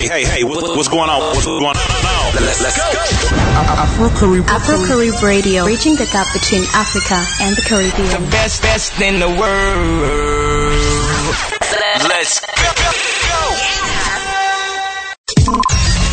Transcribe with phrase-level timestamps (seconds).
[0.00, 1.18] Hey, hey, what, what's going on?
[1.34, 2.30] What's going on now?
[2.38, 2.86] Let's, let's go.
[3.34, 4.48] Afro Caribbean.
[4.48, 8.06] Afro Caribbean Radio, bridging the gap between Africa and the Caribbean.
[8.06, 10.06] The best, best in the world.
[12.06, 12.46] Let's go.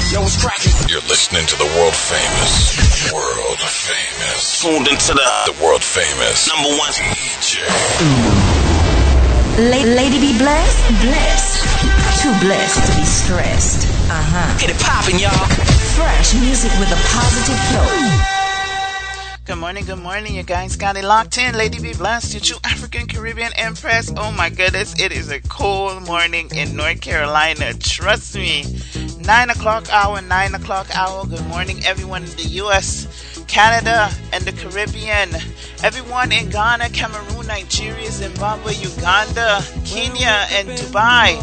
[0.09, 0.73] Yo, what's cracking?
[0.89, 6.73] You're listening to the world famous, world famous, Tuned into the, the world famous number
[6.73, 7.61] one DJ.
[8.01, 8.64] Mm.
[9.57, 12.21] La- lady be blessed, blessed.
[12.21, 13.87] Too blessed to be stressed.
[14.11, 14.57] Uh huh.
[14.59, 15.31] Get it poppin', y'all.
[15.95, 18.35] Fresh music with a positive flow.
[19.45, 20.35] Good morning, good morning.
[20.35, 21.55] You guys got it locked in.
[21.55, 24.11] Lady Be Blessed, your true African Caribbean Empress.
[24.17, 27.73] Oh my goodness, it is a cold morning in North Carolina.
[27.75, 28.65] Trust me.
[29.19, 31.25] Nine o'clock hour, nine o'clock hour.
[31.25, 35.29] Good morning, everyone in the U.S., Canada, and the Caribbean.
[35.83, 41.37] Everyone in Ghana, Cameroon, Nigeria, Zimbabwe, Uganda, Kenya, and Dubai.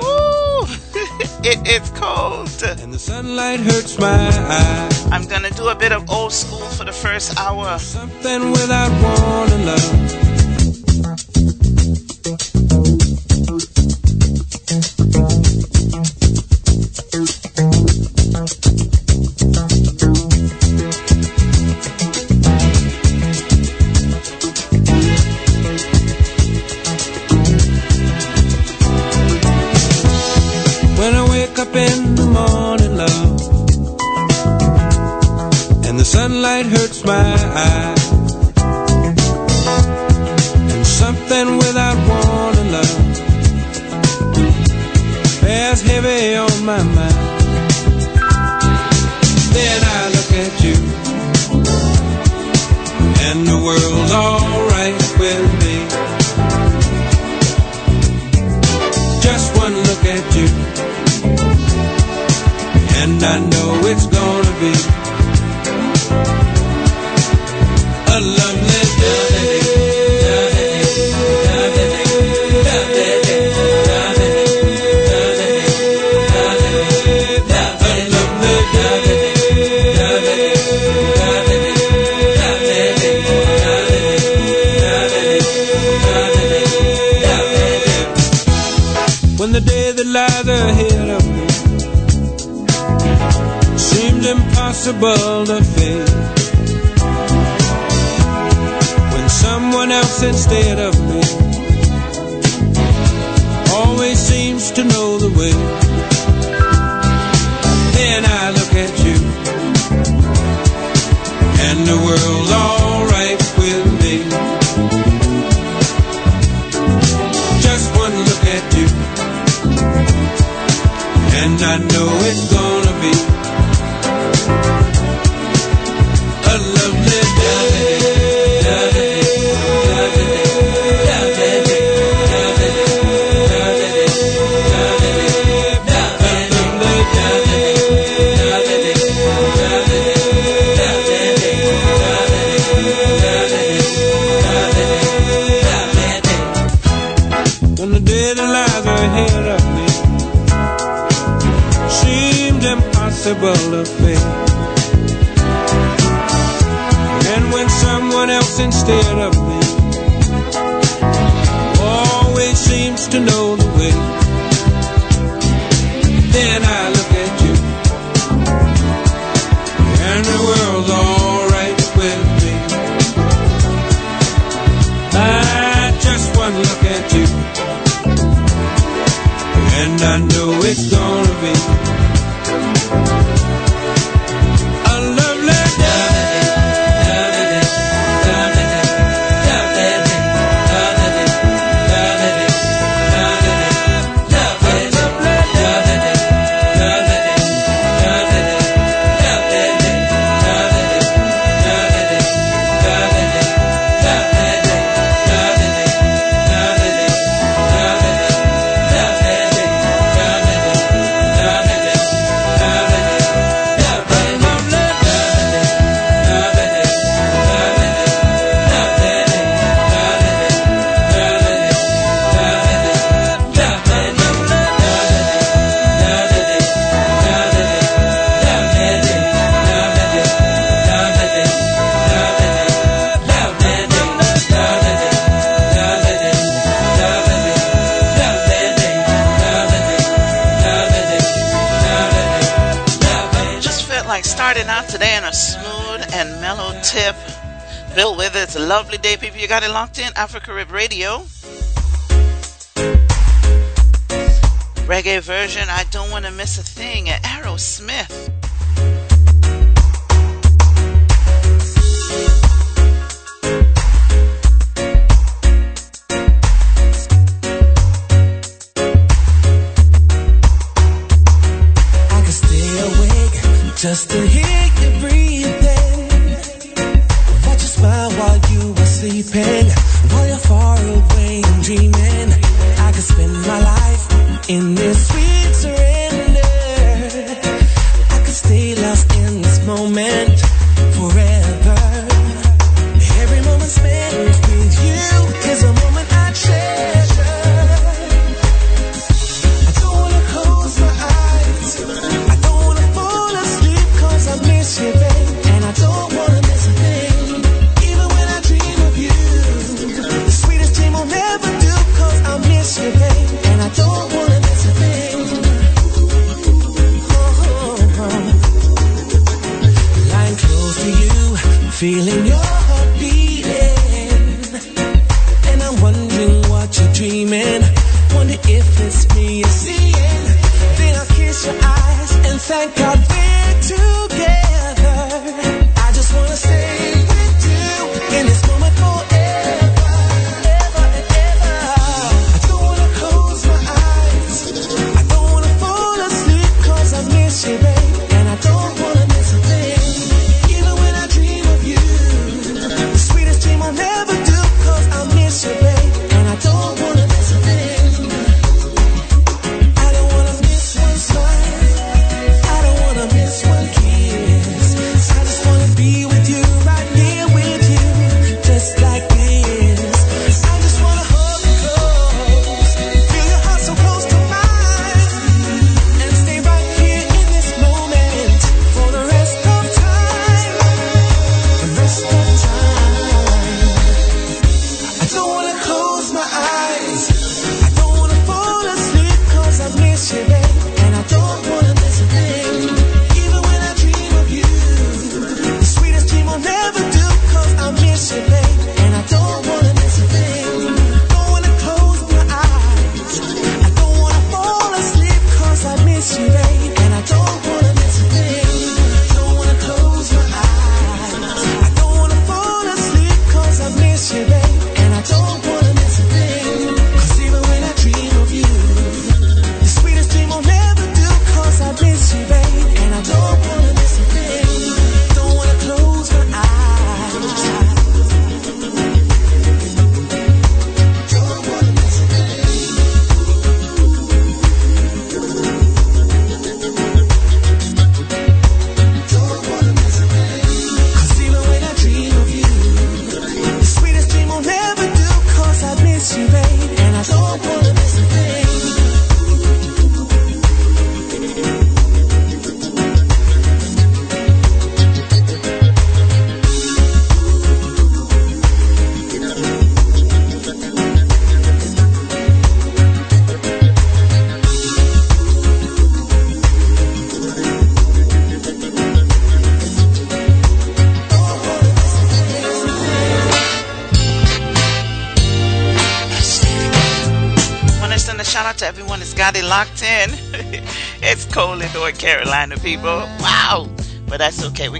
[0.00, 0.66] Woo!
[1.44, 2.50] it is cold.
[2.82, 5.08] And the sunlight hurts my eye.
[5.12, 7.78] I'm gonna do a bit of old school for the first hour.
[7.78, 10.25] Something without wanting love.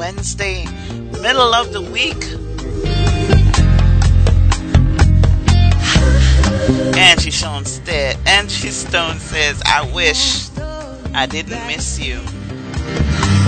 [0.04, 0.66] Wednesday,
[1.23, 2.23] middle of the week.
[6.94, 10.50] And she Sean said, Angie Stone says, I wish
[11.14, 12.20] I didn't miss you.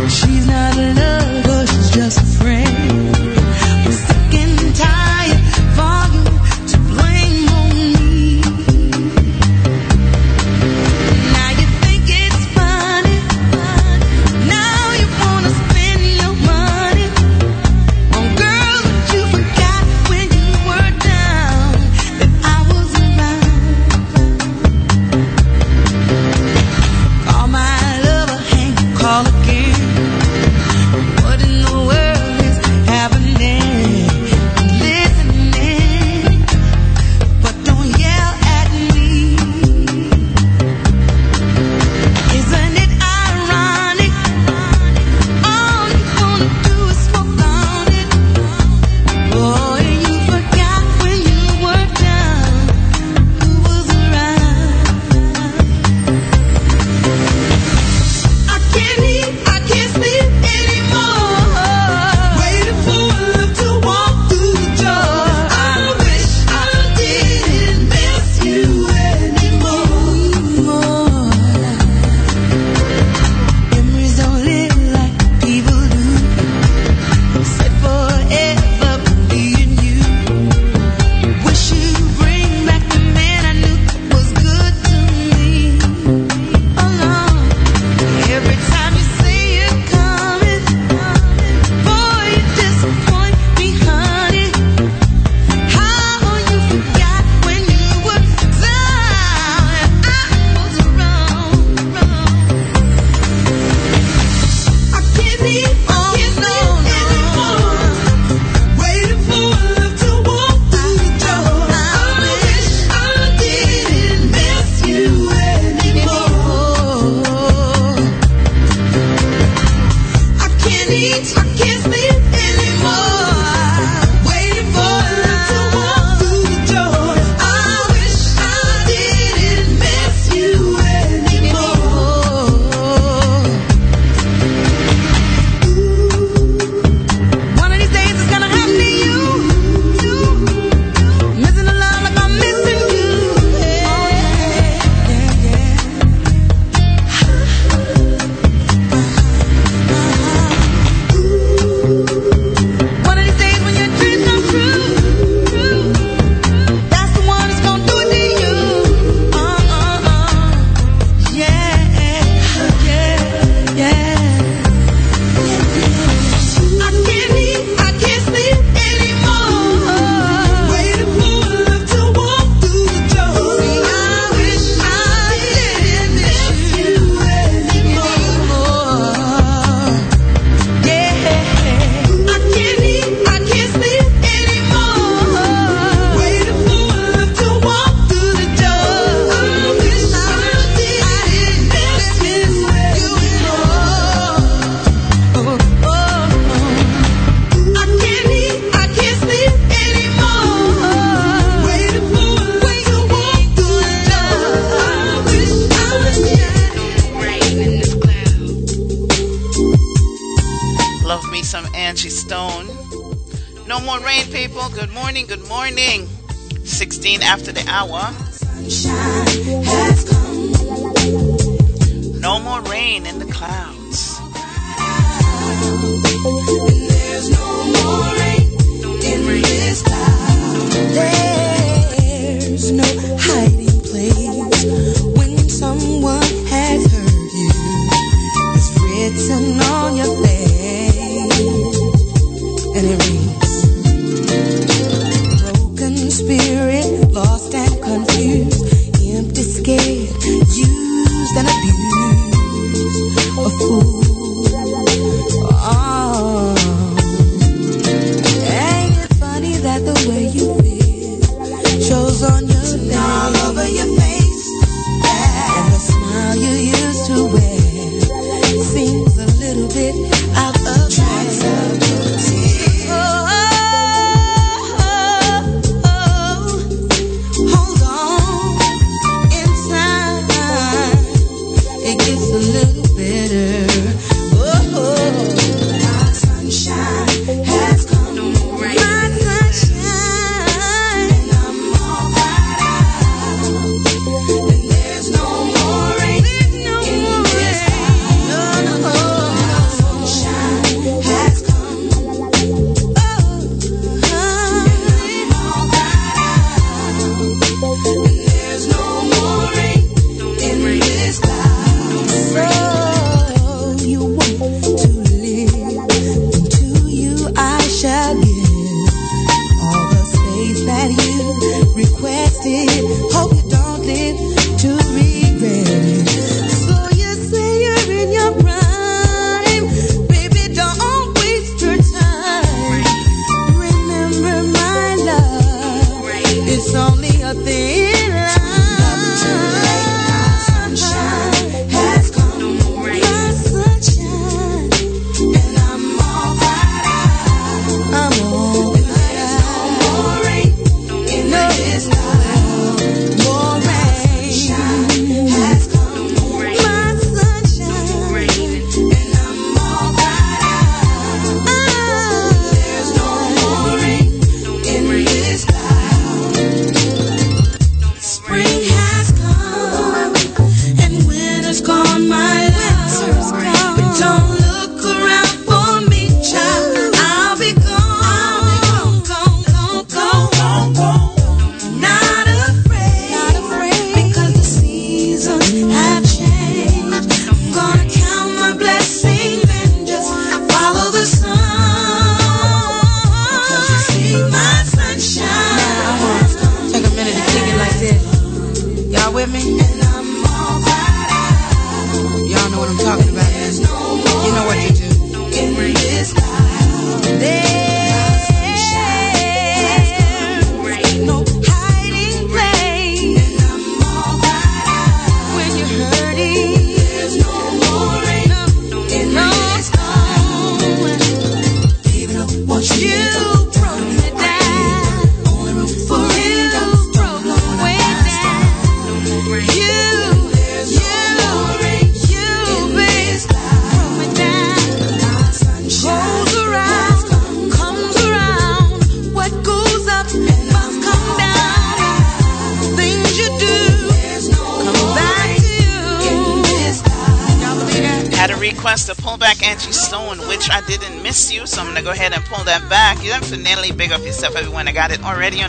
[0.08, 3.26] She's not a lover, she's just a friend.
[3.84, 5.44] I'm sick and tired
[5.76, 6.45] for you.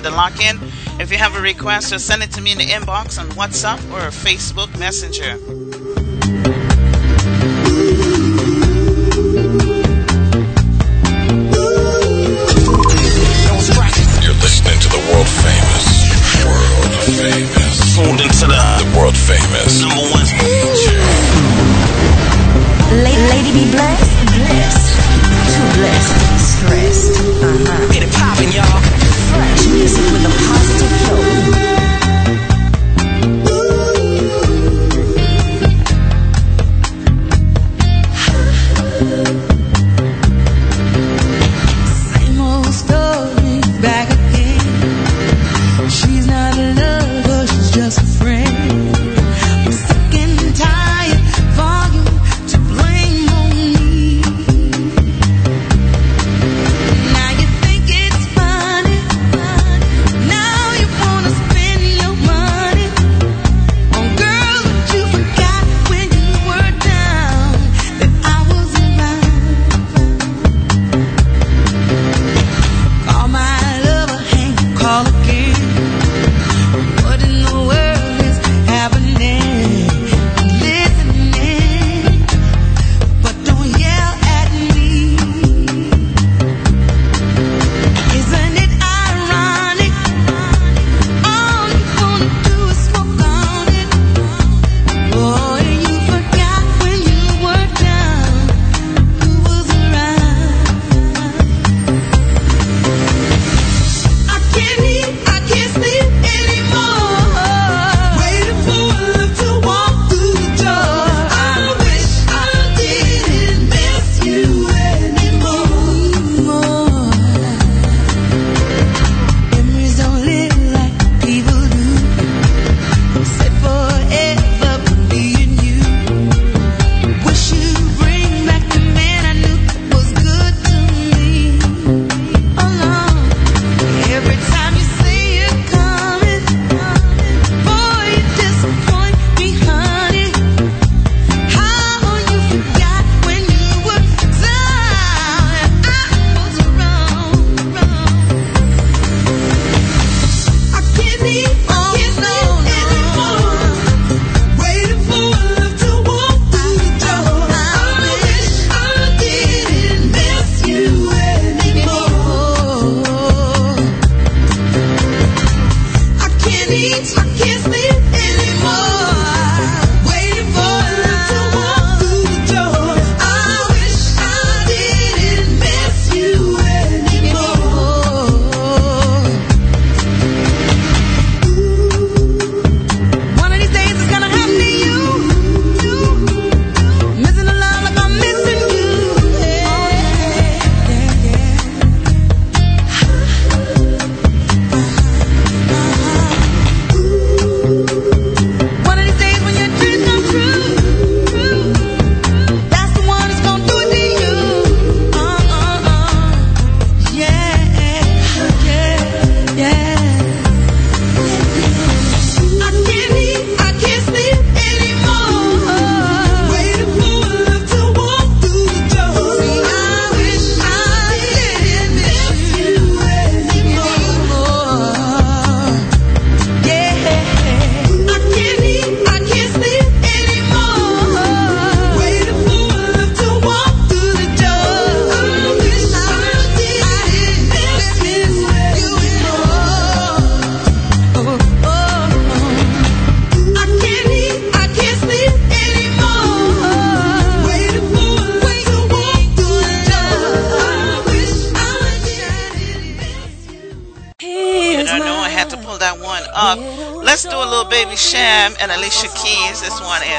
[0.10, 0.58] the lock in.
[1.00, 3.80] If you have a request, just send it to me in the inbox on WhatsApp
[3.92, 5.57] or Facebook Messenger.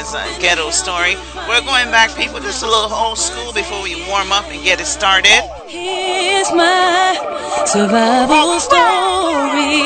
[0.08, 1.16] Is a ghetto story.
[1.48, 4.80] We're going back, people, just a little old school before we warm up and get
[4.80, 5.42] it started.
[5.68, 7.12] Here's my
[7.66, 8.68] survival oh.
[8.68, 9.84] story.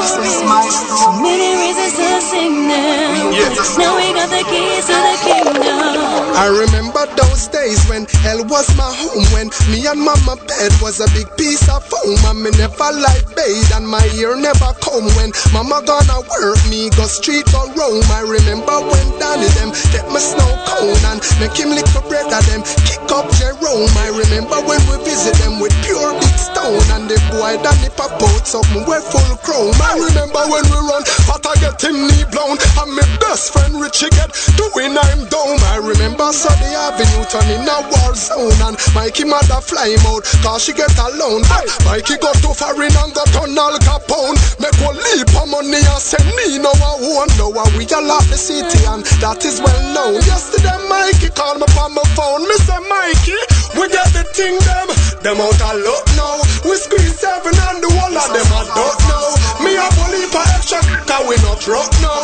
[0.00, 1.04] This is my story.
[1.04, 3.30] So many reasons to sing now.
[3.30, 3.76] Yes.
[3.76, 5.96] Now we got the keys to the kingdom.
[6.36, 10.98] I remember those days when hell was my home When me and mama bed was
[10.98, 15.06] a big piece of foam And me never like bathe and my ear never come
[15.14, 18.02] When mama gonna work me go street or roam.
[18.10, 22.26] I remember when Danny them get my snow cone And make him lick a bread
[22.26, 23.94] of them kick up Jerome.
[24.02, 28.18] I remember when we visit them with pure big stone And the boy Danny pop
[28.18, 29.78] out something we full chrome.
[29.78, 33.78] I remember when we run but I get him knee blown And my best friend
[33.78, 35.62] Richie get doing I'm down.
[35.70, 40.24] I remember the avenue turn in a war zone And Mikey mother fly him out
[40.42, 41.44] cause she get alone.
[41.46, 44.36] But Mikey go to foreign and got on Al Capone.
[44.58, 47.28] Make one leap of money and send me no one.
[47.36, 50.18] Know We all love the city and that is well known.
[50.24, 52.42] Yesterday Mikey called me on my phone.
[52.48, 53.38] Me say Mikey,
[53.76, 54.88] we get the thing them.
[55.22, 56.40] Them out of luck now.
[56.64, 59.26] We squeeze seven and the whole of them I don't know
[59.64, 62.22] Me a bully for extra cause we not rock now.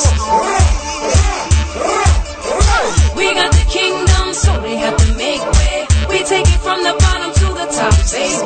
[3.16, 5.01] We got the kingdom, so we have
[6.32, 8.40] take it from the bottom to the top, baby.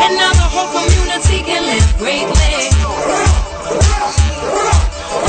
[0.00, 2.77] And now the whole community can live greatly.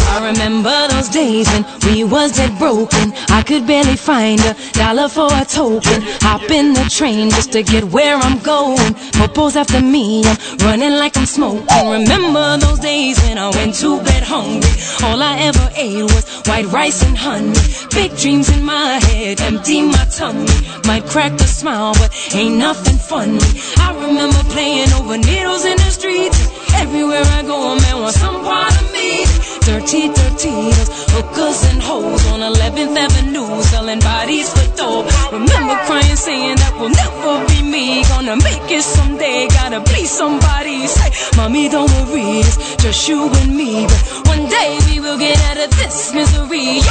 [0.09, 3.13] I remember those days when we was dead broken.
[3.29, 6.01] I could barely find a dollar for a token.
[6.25, 8.93] Hop in the train just to get where I'm going.
[9.13, 11.67] Popo's after me, I'm running like I'm smoking.
[11.87, 14.75] Remember those days when I went to bed hungry.
[15.05, 17.53] All I ever ate was white rice and honey.
[17.91, 20.49] Big dreams in my head, empty my tummy.
[20.85, 23.39] Might crack a smile, but ain't nothing funny.
[23.77, 26.39] I remember playing over needles in the streets.
[26.73, 29.28] Everywhere I go, a man wants some part of me.
[29.69, 35.05] Dirty, dirty, those hookers and hoes on 11th Avenue selling bodies for dope.
[35.31, 38.01] Remember crying, saying that will never be me.
[38.09, 40.87] Gonna make it someday, gotta be somebody.
[40.87, 43.85] Say, mommy, don't worry, it's just you and me.
[43.85, 46.81] But one day we will get out of this misery.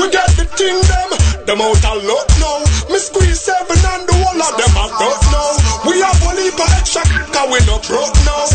[0.00, 1.08] We got the kingdom,
[1.44, 2.64] them, out of luck now.
[2.88, 5.60] Me squeeze seven and the whole of them I don't know.
[5.92, 8.48] We have only for extra cause we not broke now.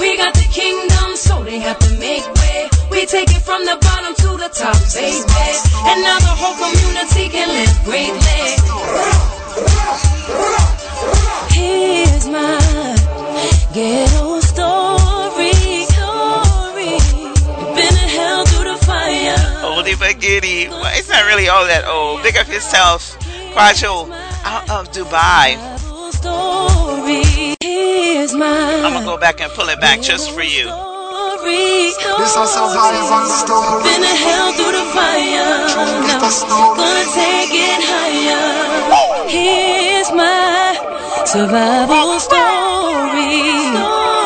[0.00, 2.70] We got the kingdom, so they have to make way.
[2.90, 5.28] We take it from the bottom to the top, baby.
[5.84, 8.42] And now the whole community can live greatly.
[11.52, 12.56] Here's my
[13.74, 15.52] ghetto story.
[15.92, 16.96] story.
[17.76, 19.36] Been hell through the fire.
[19.68, 20.68] Oldie but goodie.
[20.68, 22.22] Well, it's not really all that old.
[22.22, 23.18] Big up yourself.
[23.52, 24.10] Quacho
[24.44, 25.89] out of Dubai.
[26.20, 27.56] Story.
[27.62, 30.68] Here's my I'm gonna go back and pull it back just for you.
[30.68, 31.96] story.
[32.20, 33.82] This a survival story.
[33.88, 35.64] Been in hell through the fire.
[36.12, 36.20] Now,
[36.76, 38.44] gonna take it higher.
[39.32, 40.76] Here's my
[41.24, 43.40] survival story.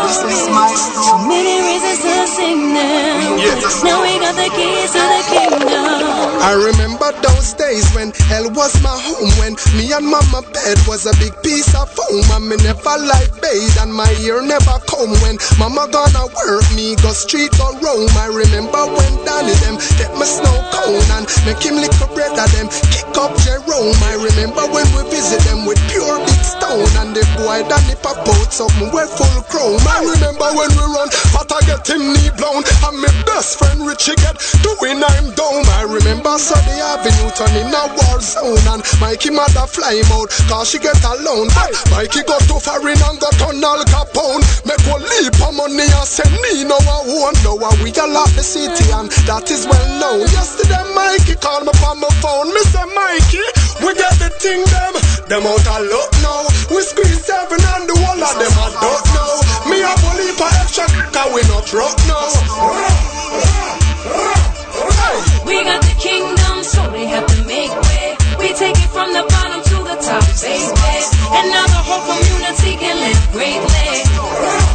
[0.03, 1.29] This is my So story.
[1.31, 3.37] many reasons to sing now.
[3.39, 3.85] Yes.
[3.85, 6.24] Now we got the keys to the kingdom.
[6.45, 9.33] I remember those days when hell was my home.
[9.41, 12.21] When me and mama bed was a big piece of foam.
[12.37, 15.17] And me never like bathe and my ear never come.
[15.25, 18.13] When mama gonna work me, go street go roam.
[18.21, 22.37] I remember when Danny them get my snow cone and make him lick a bread
[22.37, 22.69] of them.
[22.93, 23.97] Kick up Jerome.
[24.05, 26.93] I remember when we visit them with pure big stone.
[27.01, 29.81] And the boy Danny pop out something well full chrome.
[29.81, 32.69] I remember when we run, but I get him knee blown.
[32.85, 35.65] And my best friend Richie get doing I'm down.
[35.73, 38.67] I remember Sunday Avenue turning a war zone.
[38.75, 41.49] And Mikey mother fly him out, cause she get alone.
[41.51, 44.43] Hey, Mikey go to foreign and go to Al Capone.
[44.67, 47.35] Make one leap of money and send me no one.
[47.45, 50.27] No we all lock the city and that is well known.
[50.35, 52.51] Yesterday Mikey called me from my phone.
[52.51, 52.83] Mr.
[52.83, 53.45] Mikey,
[53.85, 54.95] we get the thing them.
[55.29, 56.45] Them out a look now.
[56.71, 59.41] We squeeze seven and the whole of them I don't know.
[59.71, 59.95] Me a
[60.35, 62.29] for extra cause we not rock now.
[65.47, 68.17] We got the kingdom, so they have to make way.
[68.39, 70.73] We take it from the bottom to the top, baby.
[71.37, 74.74] And now the whole community can live greatly.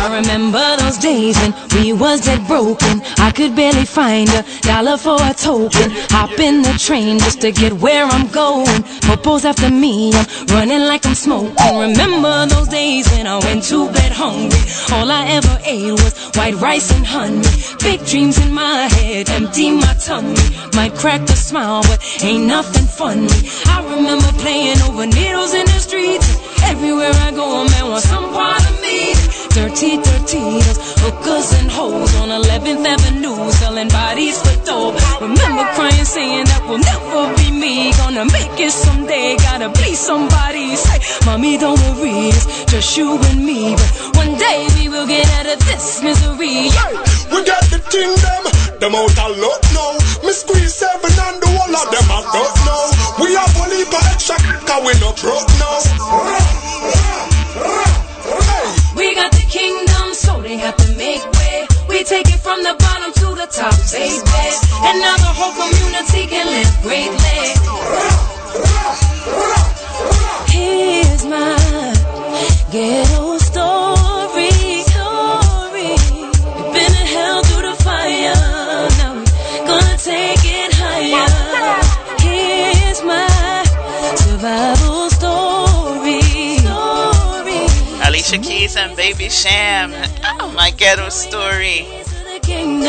[0.00, 3.02] I remember those days when we was dead broken.
[3.18, 5.90] I could barely find a dollar for a token.
[6.08, 8.82] Hop in the train just to get where I'm going.
[9.04, 11.52] Popo's after me, I'm running like I'm smoking.
[11.78, 14.64] Remember those days when I went to bed hungry.
[14.90, 17.44] All I ever ate was white rice and honey.
[17.80, 20.34] Big dreams in my head, empty my tummy.
[20.72, 23.28] Might crack a smile, but ain't nothing funny.
[23.66, 26.40] I remember playing over needles in the streets.
[26.64, 28.79] Everywhere I go, a man wants some part of me.
[29.50, 34.94] Dirty, dirty, those hookers and hoes on 11th Avenue selling bodies for dope.
[35.20, 37.90] Remember crying, saying that will never be me.
[37.98, 40.76] Gonna make it someday, gotta be somebody.
[40.76, 43.74] Say, mommy, don't worry, it's just you and me.
[43.74, 46.70] But one day we will get out of this misery.
[46.70, 46.94] Hey,
[47.34, 48.42] we got the kingdom,
[48.78, 49.98] them out a lot now.
[50.22, 52.82] Me squeeze seven and the whole of them I don't know.
[53.18, 56.39] We have only for extra cause we not broke now.
[62.10, 64.18] Take it from the bottom to the top, baby.
[64.82, 67.42] And now the whole community can live greatly.
[70.50, 71.94] Here's my
[72.72, 73.39] ghetto
[88.30, 89.92] Alicia Keys and Baby Cham.
[90.38, 91.86] Oh, my ghetto story.
[92.46, 92.86] Jamaican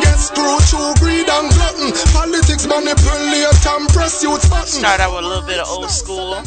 [0.00, 1.92] get screwed through greed and glutton.
[2.12, 4.68] Politics manipulate and press youth button.
[4.68, 6.40] Start out with a little bit of old school.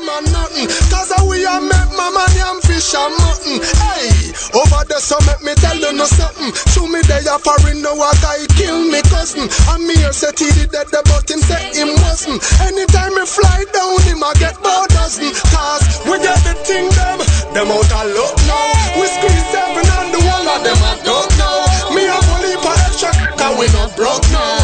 [0.00, 0.68] Man nothing.
[0.88, 3.60] Cause we a make mama yam fish and mutton.
[3.60, 6.52] Hey, over there so make me tell you no something.
[6.72, 9.44] Show me there a foreign now a guy kill me cousin.
[9.44, 12.40] And me here said he did that but him say him wasn't.
[12.64, 15.28] Anytime me fly down him I get more dozen.
[15.52, 17.18] Cause we get the thing them.
[17.52, 18.68] Them out a look now.
[18.96, 21.56] We squeeze seven and the one of them I don't know.
[21.92, 24.59] Me have only for extra cause we not broke now.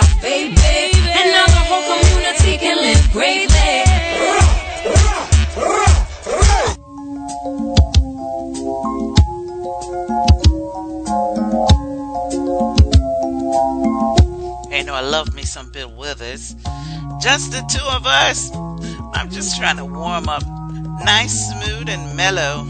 [0.00, 0.54] The top, baby.
[0.54, 3.56] And now the whole community can live greatly.
[14.70, 16.54] Hey, I love me some Bill Withers.
[17.20, 18.50] Just the two of us.
[19.14, 20.42] I'm just trying to warm up.
[21.04, 22.66] Nice, smooth, and mellow.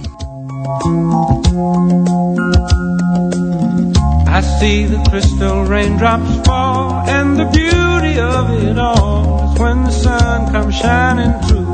[4.36, 9.90] I see the crystal raindrops fall, and the beauty of it all is when the
[9.90, 11.72] sun comes shining through.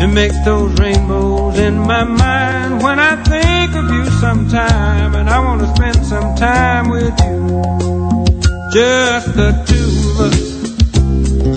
[0.00, 5.38] To make those rainbows in my mind when I think of you sometime, and I
[5.44, 8.26] want to spend some time with you.
[8.72, 10.40] Just the two of us.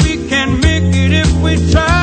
[0.06, 2.03] We can make it if we try,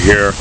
[0.00, 0.32] Fairbreezy, here,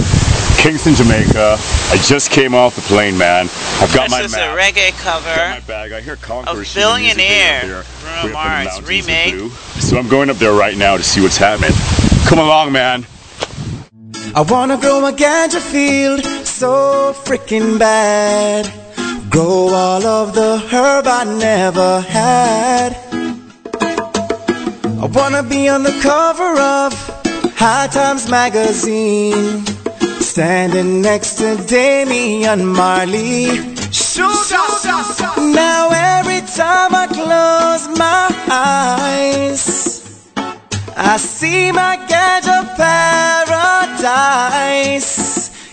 [0.61, 1.57] Kingston, Jamaica.
[1.91, 3.47] I just came off the plane, man.
[3.79, 4.57] I've got my this is map.
[4.57, 5.91] a reggae cover my bag.
[5.91, 8.23] I hear Conqueror of shooting music Billionaire, video Bruno there.
[8.23, 9.51] Way up in the Mars remake.
[9.79, 11.71] So I'm going up there right now to see what's happening.
[12.27, 13.05] Come along, man.
[14.35, 18.71] I wanna grow a ganja field so freaking bad.
[19.29, 22.95] Grow all of the herb I never had.
[25.01, 27.08] I wanna be on the cover of
[27.61, 29.65] High Times magazine.
[30.21, 33.47] Standing next to Damian Marley.
[35.37, 40.31] Now every time I close my eyes,
[40.95, 42.63] I see my ganja
[43.99, 44.31] paradise.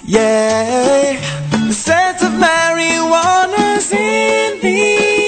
[0.05, 1.20] Yeah,
[1.53, 5.25] the scent of marijuana's in the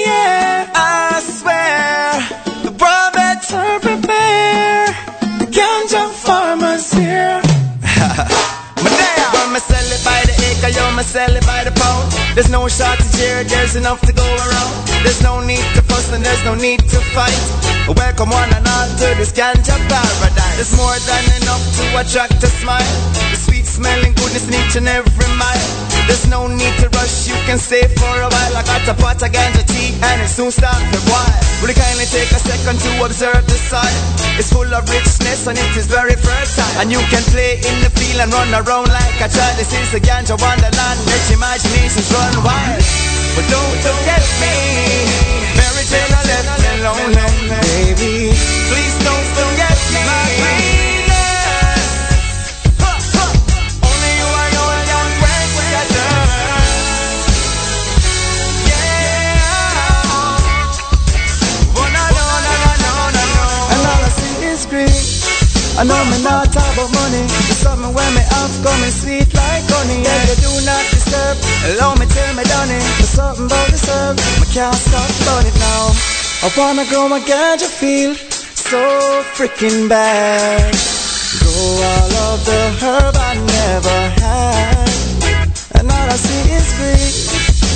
[6.99, 7.41] Yeah.
[7.41, 9.27] here.
[9.33, 12.28] When me sell it by the acre, yo, me sell it by the pound.
[12.39, 14.71] There's no shortage here, there's enough to go around.
[15.03, 17.35] There's no need to fuss and there's no need to fight.
[17.91, 20.55] Welcome one and all to this ganja paradise.
[20.55, 22.95] There's more than enough to attract a smile.
[23.27, 25.67] The sweet smelling goodness in each and every mile.
[26.07, 28.55] There's no need to rush, you can stay for a while.
[28.55, 31.35] I got a pot of ganja tea and it soon start to boil.
[31.59, 33.99] Will you kindly take a second to observe the soil?
[34.39, 36.71] It's full of richness and it is very fertile.
[36.79, 39.59] And you can play in the field and run around like a child.
[39.59, 40.97] This is the ganja wonderland.
[41.03, 42.81] Let your imaginations run wild.
[43.35, 44.55] But don't forget me.
[45.57, 48.15] Mary Jane, I left me lonely, baby.
[48.69, 49.18] Please don't
[65.79, 67.23] I know me not about money.
[67.47, 70.03] It's something when me have coming sweet like honey.
[70.03, 71.39] Yeah, you do not disturb.
[71.71, 72.83] Allow me tell me done it.
[72.99, 74.19] There's something about this herb.
[74.19, 75.95] I can't stop about it now.
[76.43, 80.75] I wanna grow my ganja feel so freaking bad.
[81.39, 84.91] Grow all of the herb I never had.
[85.79, 87.28] And all I see is green.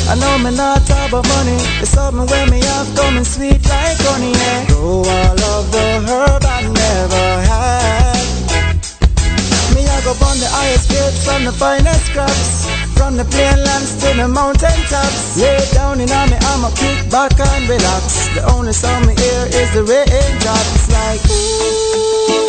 [0.10, 1.56] I know me not about money.
[1.80, 4.32] It's something when me have coming sweet like honey.
[4.36, 4.68] Yeah.
[4.68, 8.24] Grow all of the herb I never had.
[9.74, 12.68] Me I go on the highest grade from the finest crops.
[13.00, 15.40] From the plain lands to the mountain tops.
[15.40, 18.28] Lay down in army, I'm I'ma kick back and relax.
[18.36, 20.66] The only sound me hear is the raindrop.
[20.76, 22.43] It's like ooh.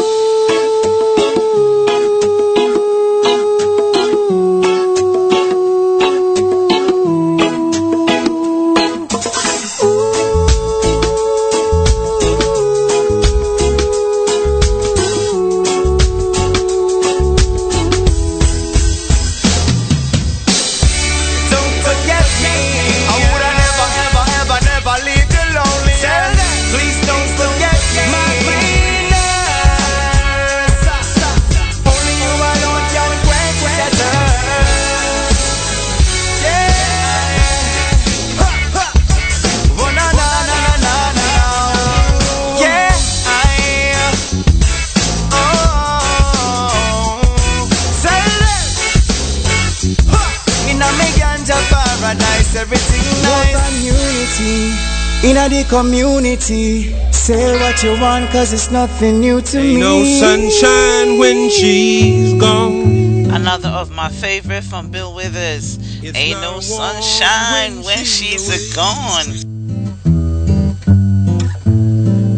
[55.25, 56.93] In a the community.
[57.11, 59.69] Say what you want, cause it's nothing new to me.
[59.69, 59.81] Ain't me.
[59.81, 63.31] no sunshine when she's gone.
[63.31, 65.79] Another of my favorite from Bill Withers.
[66.05, 69.31] Ain't no sunshine when she's a gone.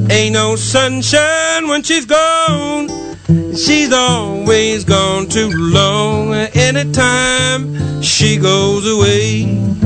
[0.09, 2.89] Ain't no sunshine when she's gone.
[3.57, 6.33] She's always gone too long.
[6.55, 9.86] Anytime she goes away.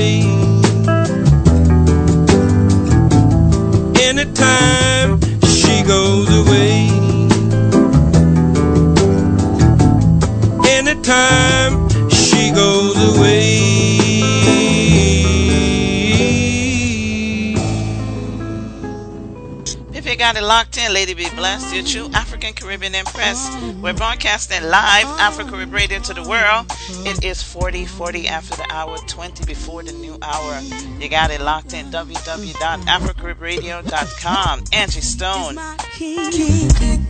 [20.51, 23.49] Locked in, Lady B Bless, your true African Caribbean Empress.
[23.81, 26.65] We're broadcasting live Afro Carib Radio to the world.
[27.07, 30.59] It is 40 40 after the hour, 20 before the new hour.
[30.99, 34.63] You got it locked in www.afrocaribradio.com.
[34.73, 35.57] Angie Stone.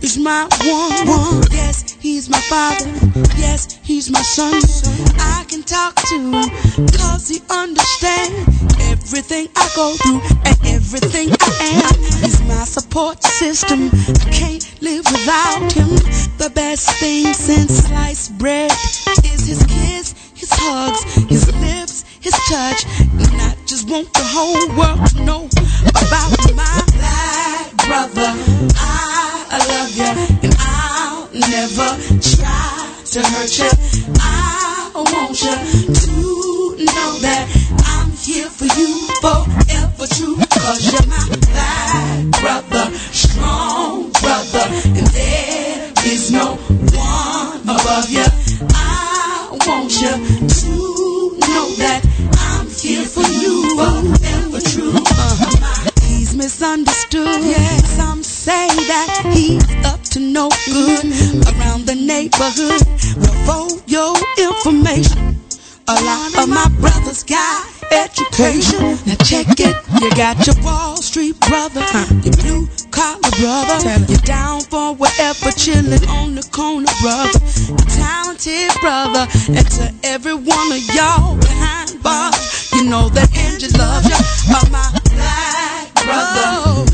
[0.02, 1.42] Is my one, one.
[1.50, 2.86] Yes, he's my father.
[3.36, 4.62] Yes, he's my son.
[5.18, 6.48] I can talk to him
[6.92, 8.62] cause he understands
[9.12, 12.00] everything I go through and everything I am.
[12.24, 13.90] He's my support system.
[13.92, 15.90] I can't live without him.
[16.38, 18.70] The best thing since sliced bread
[19.22, 22.86] is his kiss, his hugs, his lips, his touch.
[23.20, 25.44] And I just want the whole world to know
[25.92, 28.32] about my black brother.
[28.80, 33.70] I, love you, and I'll never try to hurt you.
[34.20, 35.52] I want you
[36.00, 37.61] to know that
[38.76, 40.36] you forever true.
[40.50, 44.66] Cause you're my black brother, strong brother,
[44.98, 48.24] and there is no one above you.
[48.74, 50.14] I want you
[50.48, 52.02] to know that
[52.38, 54.92] I'm here for you forever true.
[54.94, 55.90] Uh-huh.
[56.02, 57.42] He's misunderstood.
[57.42, 61.04] Yeah, some say that he's up to no good
[61.54, 62.82] around the neighborhood.
[63.18, 65.41] But for your information,
[65.92, 68.96] a lot of my brothers got education.
[69.04, 69.76] Now check it.
[70.00, 71.84] You got your Wall Street brother,
[72.24, 73.78] your blue collar brother,
[74.08, 77.40] you're down for whatever, chilling on the corner brother,
[77.92, 84.08] talented brother, and to every one of y'all behind bars, you know that Angie loves
[84.08, 84.16] you.
[84.48, 84.64] My
[85.12, 86.88] black brother,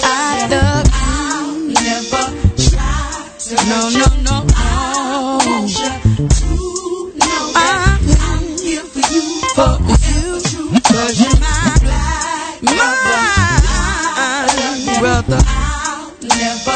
[0.00, 1.74] I love you.
[1.76, 2.24] Never
[2.56, 4.27] try to no, no, no,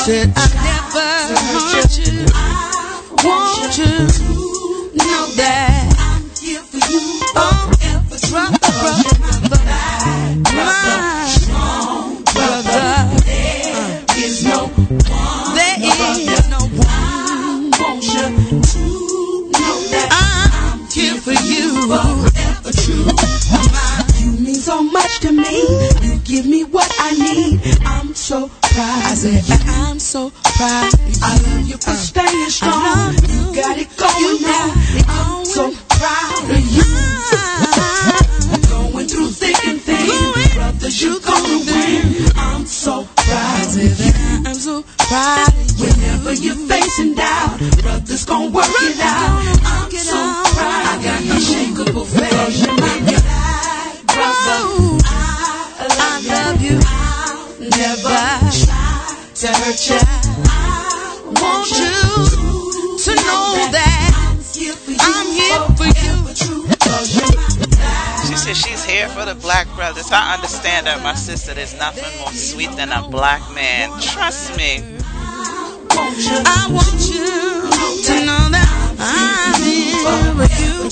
[0.05, 1.11] Said I never
[1.59, 2.23] hurt you.
[3.25, 3.99] Want you
[4.95, 7.03] know that I'm here for you.
[7.35, 9.15] Oh, brother, brother,
[9.49, 9.67] brother,
[10.55, 10.71] my
[12.33, 12.95] brother.
[13.27, 14.87] There is no one.
[15.57, 17.71] There is no one.
[17.75, 18.87] Want you to
[19.51, 21.52] know that I'm here for you.
[24.63, 25.59] So much to me.
[26.07, 27.61] You give me what I need.
[27.85, 29.03] I'm so proud.
[29.11, 30.93] I said I'm so proud.
[31.21, 33.15] I love you for staying strong.
[33.27, 34.71] You got it going now.
[35.09, 36.87] I'm so proud of you.
[38.71, 42.31] Going through thick and thin, brothers, you gonna win.
[42.37, 44.13] I'm so proud of you.
[44.47, 45.49] I'm so proud.
[45.49, 45.87] of you.
[45.91, 49.43] Whenever you're facing doubt, brothers gonna work it out.
[49.67, 50.21] I'm so
[50.55, 50.87] proud.
[50.87, 53.22] I got unshakable faith.
[69.15, 69.35] Brother.
[69.41, 70.11] Black brothers.
[70.11, 71.55] I understand that, my sister.
[71.55, 73.91] There's nothing more sweet than a black man.
[74.01, 74.83] Trust me.
[75.91, 77.71] I want you
[78.03, 78.69] to know that
[78.99, 80.91] I'm here for you.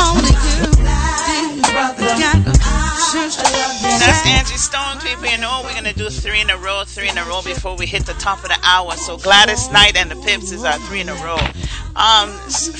[0.00, 0.68] Only you.
[2.18, 2.57] Got
[3.12, 5.24] That's Angie Stone, people.
[5.24, 7.86] You know we're gonna do three in a row, three in a row before we
[7.86, 8.92] hit the top of the hour.
[8.96, 11.38] So Gladys Knight and the Pips is our three in a row.
[11.96, 12.28] Um,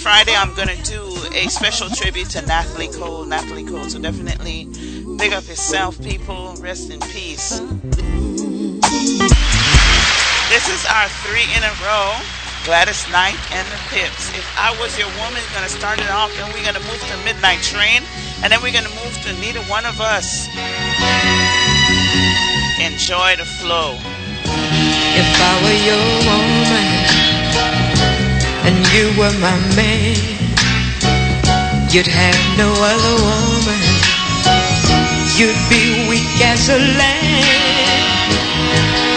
[0.05, 1.03] Friday I'm gonna do
[1.33, 3.25] a special tribute to Natalie Cole.
[3.25, 3.89] Natalie Cole.
[3.89, 4.69] So definitely
[5.17, 6.55] big up yourself, people.
[6.61, 7.61] Rest in peace.
[10.51, 12.13] This is our three in a row.
[12.69, 14.29] Gladys Knight and the Pips.
[14.37, 17.63] If I was your woman, gonna start it off, then we're gonna move to Midnight
[17.63, 18.03] Train,
[18.43, 20.49] and then we're gonna move to Neither One of Us.
[22.81, 23.99] Enjoy the flow.
[25.21, 26.89] If I were your woman
[28.67, 30.17] and you were my man,
[31.91, 33.83] you'd have no other woman.
[35.37, 38.09] You'd be weak as a lamb.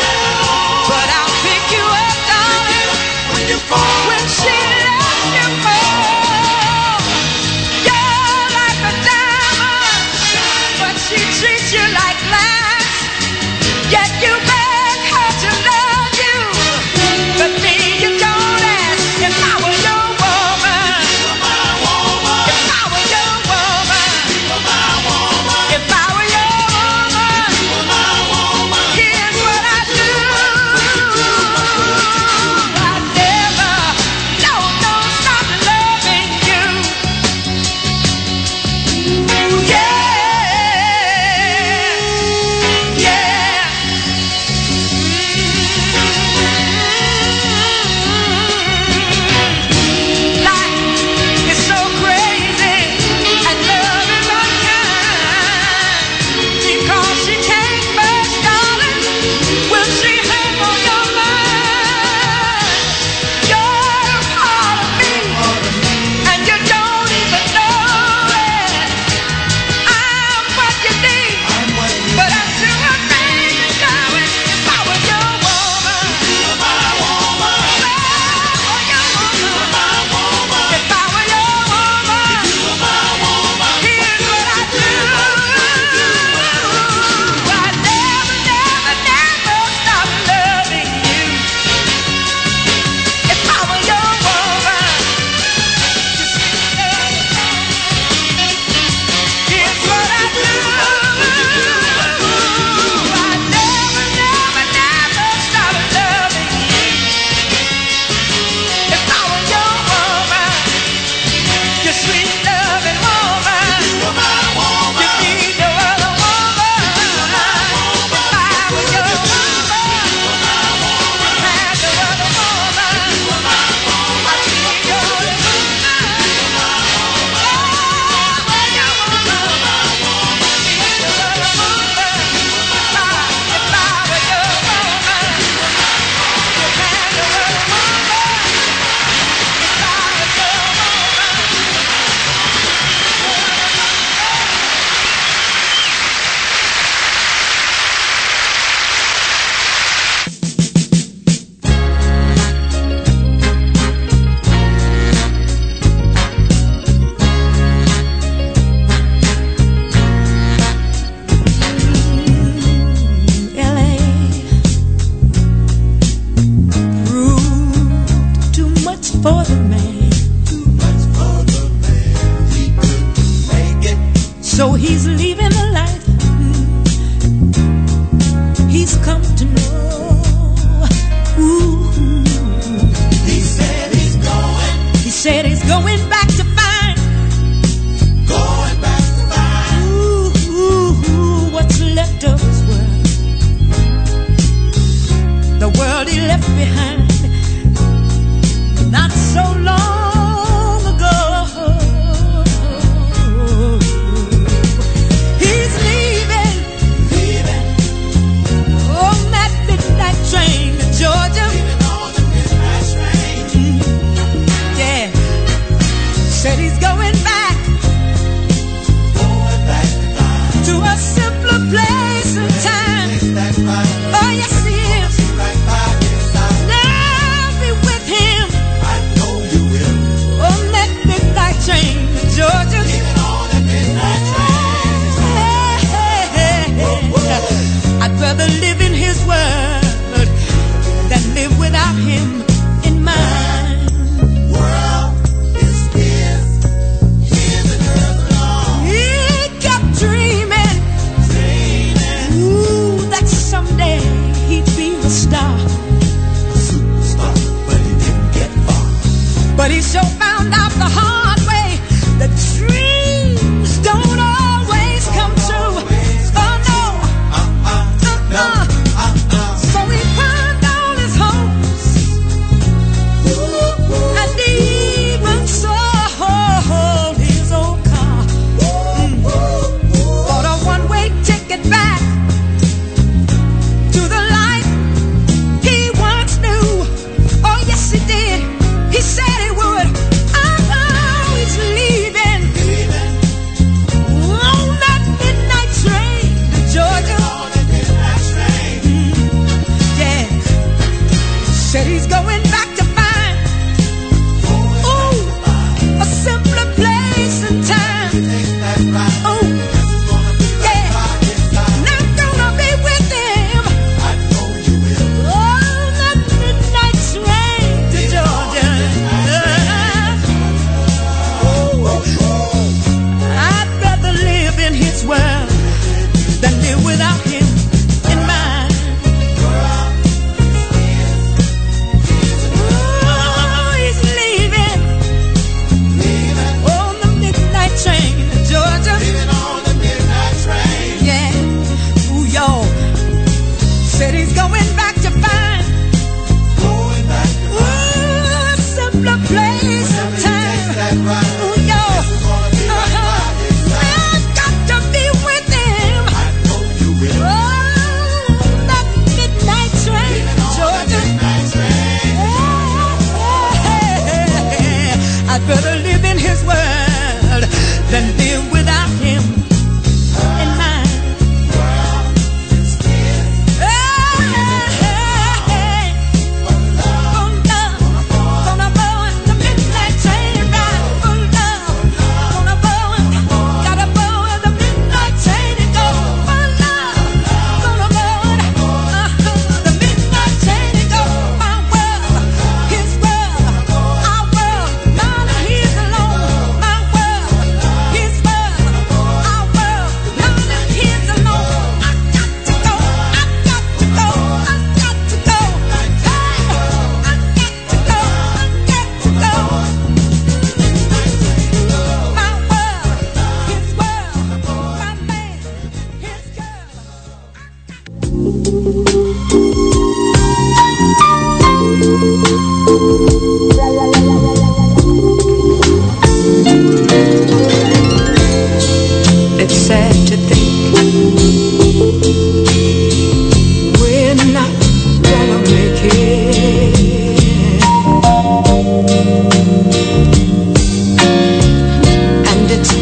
[0.90, 2.90] but I'll pick you up, darling,
[3.34, 4.08] when you fall.
[4.08, 4.85] When she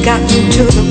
[0.06, 0.83] it's gotten to the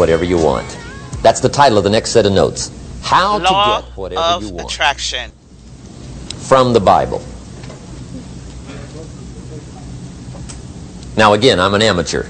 [0.00, 0.66] whatever you want.
[1.22, 2.72] That's the title of the next set of notes.
[3.02, 5.30] How Law to get whatever you want attraction.
[6.38, 7.22] from the Bible.
[11.18, 12.24] Now, again, I'm an amateur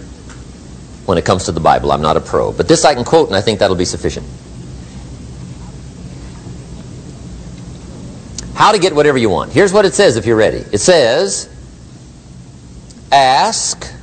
[1.06, 1.92] when it comes to the Bible.
[1.92, 2.52] I'm not a pro.
[2.52, 4.26] But this I can quote, and I think that'll be sufficient.
[8.54, 9.52] How to get whatever you want.
[9.52, 10.64] Here's what it says if you're ready.
[10.72, 11.48] It says,
[13.12, 13.94] ask.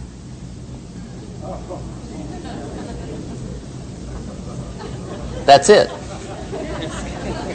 [5.47, 5.89] That's it.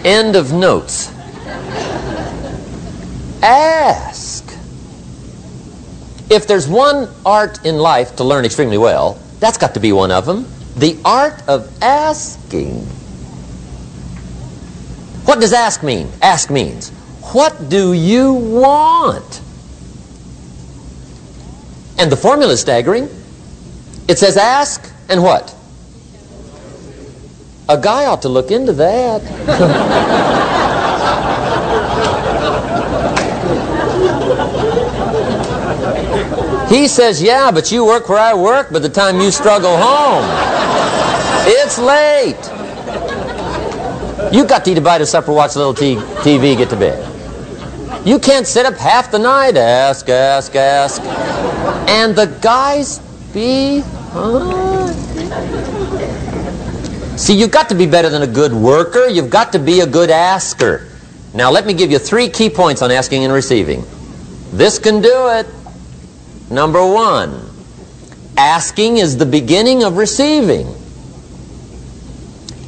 [0.03, 1.13] End of notes.
[3.43, 4.47] Ask.
[6.31, 10.11] If there's one art in life to learn extremely well, that's got to be one
[10.11, 10.47] of them.
[10.75, 12.79] The art of asking.
[15.27, 16.11] What does ask mean?
[16.23, 16.89] Ask means,
[17.35, 19.43] what do you want?
[21.99, 23.11] And the formula is staggering.
[24.09, 25.52] It says ask and what?
[27.73, 29.23] A guy ought to look into that.
[36.69, 40.23] he says, yeah, but you work where I work by the time you struggle home.
[41.47, 42.37] It's late.
[44.35, 47.09] You got to eat a bite of supper, watch a little TV, get to bed.
[48.07, 51.01] You can't sit up half the night, ask, ask, ask.
[51.89, 52.99] And the guys
[53.33, 54.93] behind.
[57.23, 59.07] See, you've got to be better than a good worker.
[59.07, 60.89] You've got to be a good asker.
[61.33, 63.85] Now, let me give you three key points on asking and receiving.
[64.51, 65.47] This can do it.
[66.51, 67.49] Number one,
[68.37, 70.67] asking is the beginning of receiving.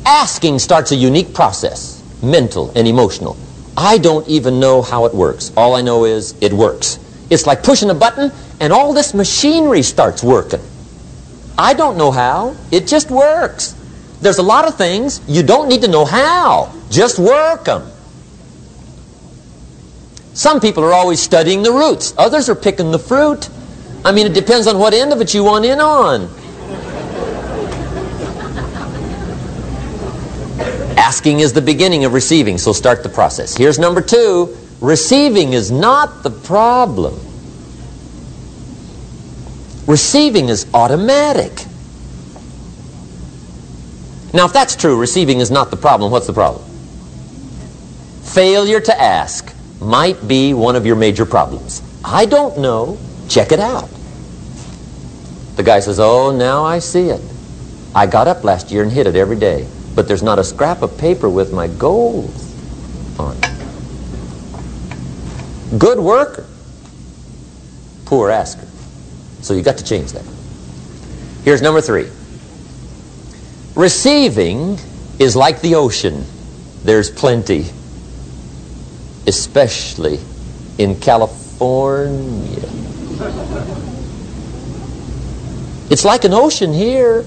[0.07, 3.37] Asking starts a unique process, mental and emotional.
[3.77, 5.51] I don't even know how it works.
[5.57, 7.01] All I know is it works.
[7.29, 8.31] It's like pushing a button
[8.61, 10.61] and all this machinery starts working.
[11.59, 12.55] I don't know how.
[12.71, 13.74] It just works.
[14.21, 16.73] There's a lot of things you don't need to know how.
[16.91, 17.91] Just work them.
[20.35, 22.15] Some people are always studying the roots.
[22.19, 23.49] Others are picking the fruit.
[24.05, 26.29] I mean, it depends on what end of it you want in on.
[30.99, 33.57] Asking is the beginning of receiving, so start the process.
[33.57, 37.19] Here's number two receiving is not the problem.
[39.87, 41.67] Receiving is automatic.
[44.35, 46.65] Now, if that's true, receiving is not the problem, what's the problem?
[48.25, 51.83] Failure to ask might be one of your major problems.
[52.05, 52.99] I don't know.
[53.29, 53.89] Check it out.
[55.55, 57.21] The guy says, Oh, now I see it.
[57.95, 60.83] I got up last year and hit it every day, but there's not a scrap
[60.83, 62.53] of paper with my goals
[63.21, 63.49] on it.
[65.79, 66.45] Good worker,
[68.05, 68.67] poor asker.
[69.43, 70.25] So you got to change that.
[71.45, 72.11] Here's number three.
[73.75, 74.79] Receiving
[75.19, 76.25] is like the ocean.
[76.85, 77.67] There's plenty,
[79.27, 80.21] especially
[80.79, 82.69] in California.
[85.91, 87.25] It's like an ocean here.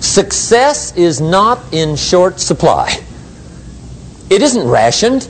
[0.00, 2.98] Success is not in short supply.
[4.28, 5.28] It isn't rationed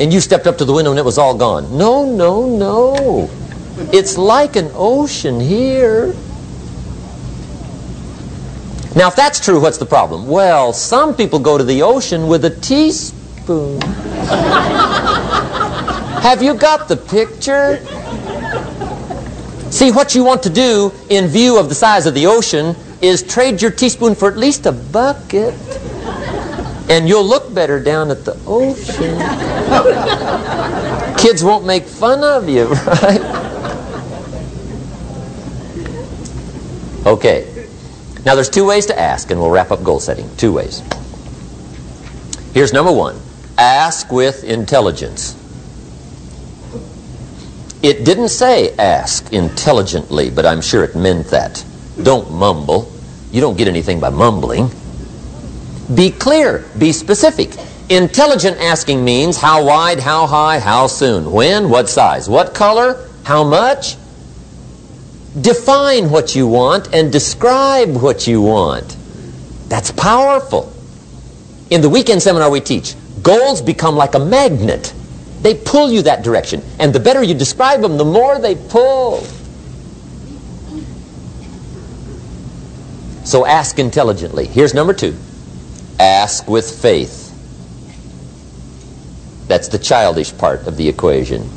[0.00, 1.76] and you stepped up to the window and it was all gone.
[1.76, 3.28] No, no, no.
[3.92, 6.14] It's like an ocean here.
[8.96, 10.26] Now, if that's true, what's the problem?
[10.26, 13.80] Well, some people go to the ocean with a teaspoon.
[16.20, 17.78] Have you got the picture?
[19.70, 23.22] See, what you want to do in view of the size of the ocean is
[23.22, 25.54] trade your teaspoon for at least a bucket.
[26.90, 29.18] And you'll look better down at the ocean.
[31.18, 32.64] Kids won't make fun of you,
[33.02, 33.47] right?
[37.08, 37.66] Okay.
[38.26, 40.28] Now there's two ways to ask, and we'll wrap up goal setting.
[40.36, 40.82] Two ways.
[42.52, 43.18] Here's number one.
[43.56, 45.34] Ask with intelligence.
[47.82, 51.64] It didn't say ask intelligently, but I'm sure it meant that.
[52.02, 52.92] Don't mumble.
[53.32, 54.70] You don't get anything by mumbling.
[55.94, 56.66] Be clear.
[56.76, 57.52] Be specific.
[57.88, 63.44] Intelligent asking means how wide, how high, how soon, when, what size, what color, how
[63.44, 63.96] much.
[65.40, 68.96] Define what you want and describe what you want.
[69.68, 70.72] That's powerful.
[71.70, 74.92] In the weekend seminar we teach, goals become like a magnet.
[75.42, 76.62] They pull you that direction.
[76.78, 79.22] And the better you describe them, the more they pull.
[83.24, 84.46] So ask intelligently.
[84.46, 85.14] Here's number two.
[86.00, 87.26] Ask with faith.
[89.46, 91.48] That's the childish part of the equation.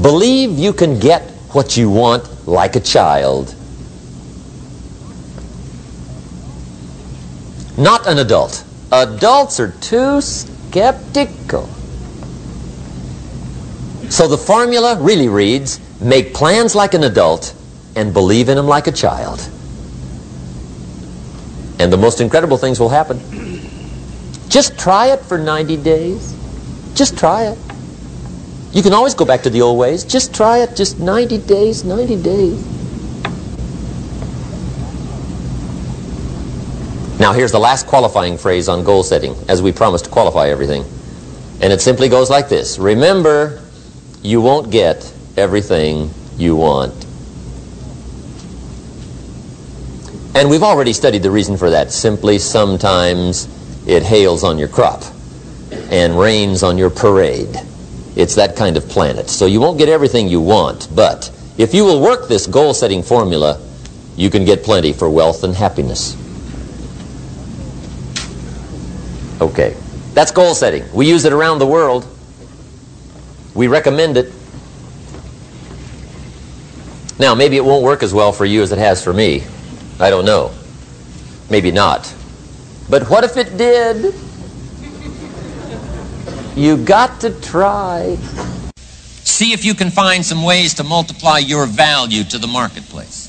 [0.00, 3.54] Believe you can get what you want like a child.
[7.76, 8.64] Not an adult.
[8.92, 11.68] Adults are too skeptical.
[14.10, 17.54] So the formula really reads make plans like an adult
[17.96, 19.40] and believe in them like a child.
[21.80, 23.18] And the most incredible things will happen.
[24.48, 26.32] Just try it for 90 days.
[26.94, 27.58] Just try it.
[28.74, 30.02] You can always go back to the old ways.
[30.02, 30.74] Just try it.
[30.74, 32.74] Just 90 days, 90 days.
[37.20, 40.84] Now, here's the last qualifying phrase on goal setting, as we promised to qualify everything.
[41.62, 43.62] And it simply goes like this Remember,
[44.22, 46.92] you won't get everything you want.
[50.34, 51.92] And we've already studied the reason for that.
[51.92, 53.46] Simply, sometimes
[53.86, 55.04] it hails on your crop
[55.70, 57.56] and rains on your parade.
[58.16, 59.28] It's that kind of planet.
[59.28, 63.02] So you won't get everything you want, but if you will work this goal setting
[63.02, 63.60] formula,
[64.16, 66.16] you can get plenty for wealth and happiness.
[69.40, 69.76] Okay.
[70.14, 70.84] That's goal setting.
[70.94, 72.06] We use it around the world.
[73.54, 74.32] We recommend it.
[77.18, 79.42] Now, maybe it won't work as well for you as it has for me.
[80.00, 80.52] I don't know.
[81.50, 82.12] Maybe not.
[82.88, 84.14] But what if it did?
[86.56, 88.16] You got to try.
[88.76, 93.24] See if you can find some ways to multiply your value to the marketplace.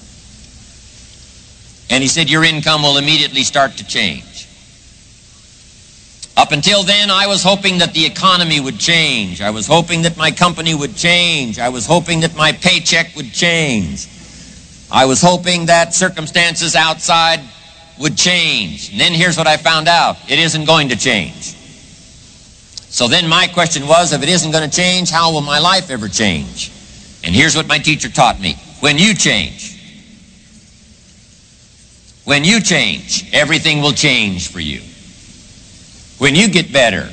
[1.90, 4.48] And he said your income will immediately start to change.
[6.38, 9.42] Up until then, I was hoping that the economy would change.
[9.42, 11.58] I was hoping that my company would change.
[11.58, 14.08] I was hoping that my paycheck would change.
[14.92, 17.40] I was hoping that circumstances outside
[18.00, 18.92] would change.
[18.92, 20.18] And then here's what I found out.
[20.30, 21.55] It isn't going to change.
[22.96, 25.91] So then my question was, if it isn't going to change, how will my life
[25.91, 26.72] ever change?
[27.26, 28.56] And here's what my teacher taught me.
[28.80, 29.78] When you change,
[32.24, 34.80] when you change, everything will change for you.
[36.20, 37.10] When you get better,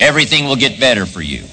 [0.00, 1.44] everything will get better for you.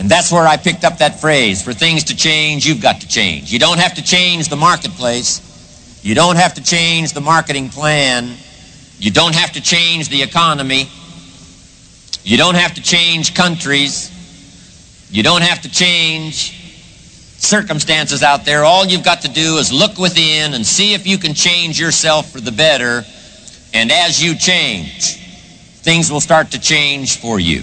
[0.00, 3.08] And that's where I picked up that phrase for things to change, you've got to
[3.08, 3.52] change.
[3.52, 6.00] You don't have to change the marketplace.
[6.02, 8.34] You don't have to change the marketing plan.
[8.98, 10.88] You don't have to change the economy.
[12.24, 14.10] You don't have to change countries.
[15.10, 16.54] You don't have to change
[17.38, 18.64] circumstances out there.
[18.64, 22.30] All you've got to do is look within and see if you can change yourself
[22.30, 23.04] for the better.
[23.72, 25.16] And as you change,
[25.82, 27.62] things will start to change for you.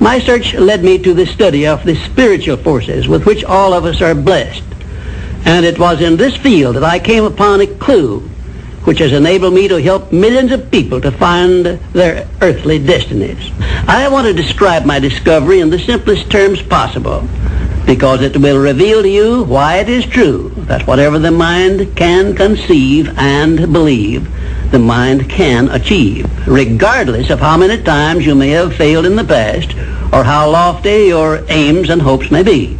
[0.00, 3.84] My search led me to the study of the spiritual forces with which all of
[3.84, 4.64] us are blessed.
[5.44, 8.28] And it was in this field that I came upon a clue
[8.84, 13.50] which has enabled me to help millions of people to find their earthly destinies.
[13.86, 17.28] I want to describe my discovery in the simplest terms possible
[17.84, 22.34] because it will reveal to you why it is true that whatever the mind can
[22.34, 24.30] conceive and believe,
[24.70, 29.24] the mind can achieve, regardless of how many times you may have failed in the
[29.24, 29.74] past
[30.12, 32.79] or how lofty your aims and hopes may be.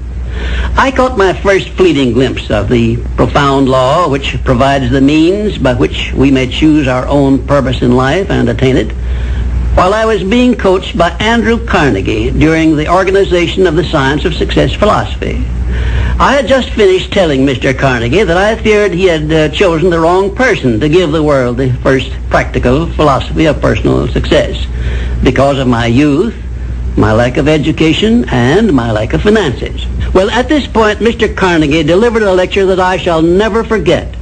[0.81, 5.75] I caught my first fleeting glimpse of the profound law which provides the means by
[5.75, 8.91] which we may choose our own purpose in life and attain it
[9.77, 14.33] while I was being coached by Andrew Carnegie during the organization of the Science of
[14.33, 15.45] Success philosophy.
[16.19, 17.79] I had just finished telling Mr.
[17.79, 21.59] Carnegie that I feared he had uh, chosen the wrong person to give the world
[21.59, 24.67] the first practical philosophy of personal success
[25.23, 26.35] because of my youth,
[26.97, 29.87] my lack of education, and my lack of finances.
[30.13, 31.35] Well, at this point, Mr.
[31.35, 34.15] Carnegie delivered a lecture that I shall never forget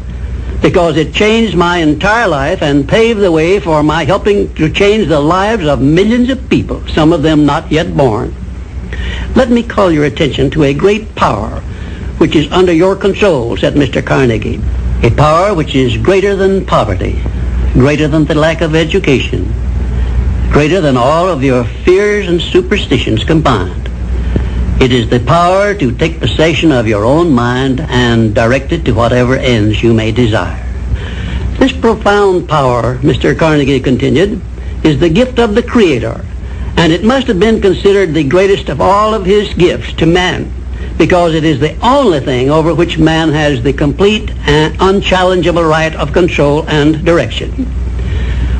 [0.60, 5.08] because it changed my entire life and paved the way for my helping to change
[5.08, 8.34] the lives of millions of people, some of them not yet born.
[9.36, 11.60] Let me call your attention to a great power
[12.18, 14.04] which is under your control, said Mr.
[14.04, 14.60] Carnegie.
[15.04, 17.22] A power which is greater than poverty,
[17.74, 19.52] greater than the lack of education,
[20.50, 23.88] greater than all of your fears and superstitions combined.
[24.80, 28.92] It is the power to take possession of your own mind and direct it to
[28.92, 30.64] whatever ends you may desire.
[31.58, 33.36] This profound power, Mr.
[33.36, 34.40] Carnegie continued,
[34.84, 36.24] is the gift of the Creator,
[36.76, 40.52] and it must have been considered the greatest of all of his gifts to man,
[40.96, 45.94] because it is the only thing over which man has the complete and unchallengeable right
[45.96, 47.66] of control and direction.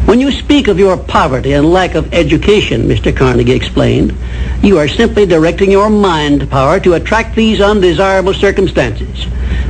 [0.09, 3.14] When you speak of your poverty and lack of education, Mr.
[3.14, 4.14] Carnegie explained,
[4.62, 9.26] you are simply directing your mind power to attract these undesirable circumstances.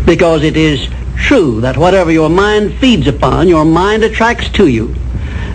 [0.06, 4.94] Because it is true that whatever your mind feeds upon, your mind attracts to you.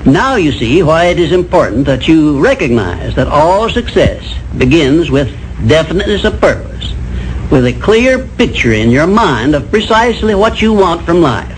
[0.05, 5.33] Now you see why it is important that you recognize that all success begins with
[5.65, 6.93] definiteness of purpose,
[7.49, 11.52] with a clear picture in your mind of precisely what you want from life.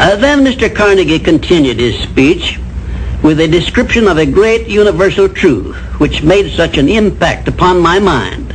[0.00, 0.74] Uh, then Mr.
[0.74, 2.58] Carnegie continued his speech
[3.22, 7.98] with a description of a great universal truth which made such an impact upon my
[7.98, 8.48] mind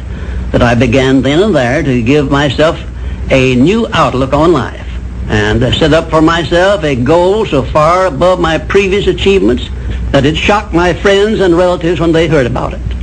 [0.49, 2.83] that I began then and there to give myself
[3.29, 4.89] a new outlook on life
[5.27, 9.69] and set up for myself a goal so far above my previous achievements
[10.09, 12.94] that it shocked my friends and relatives when they heard about it.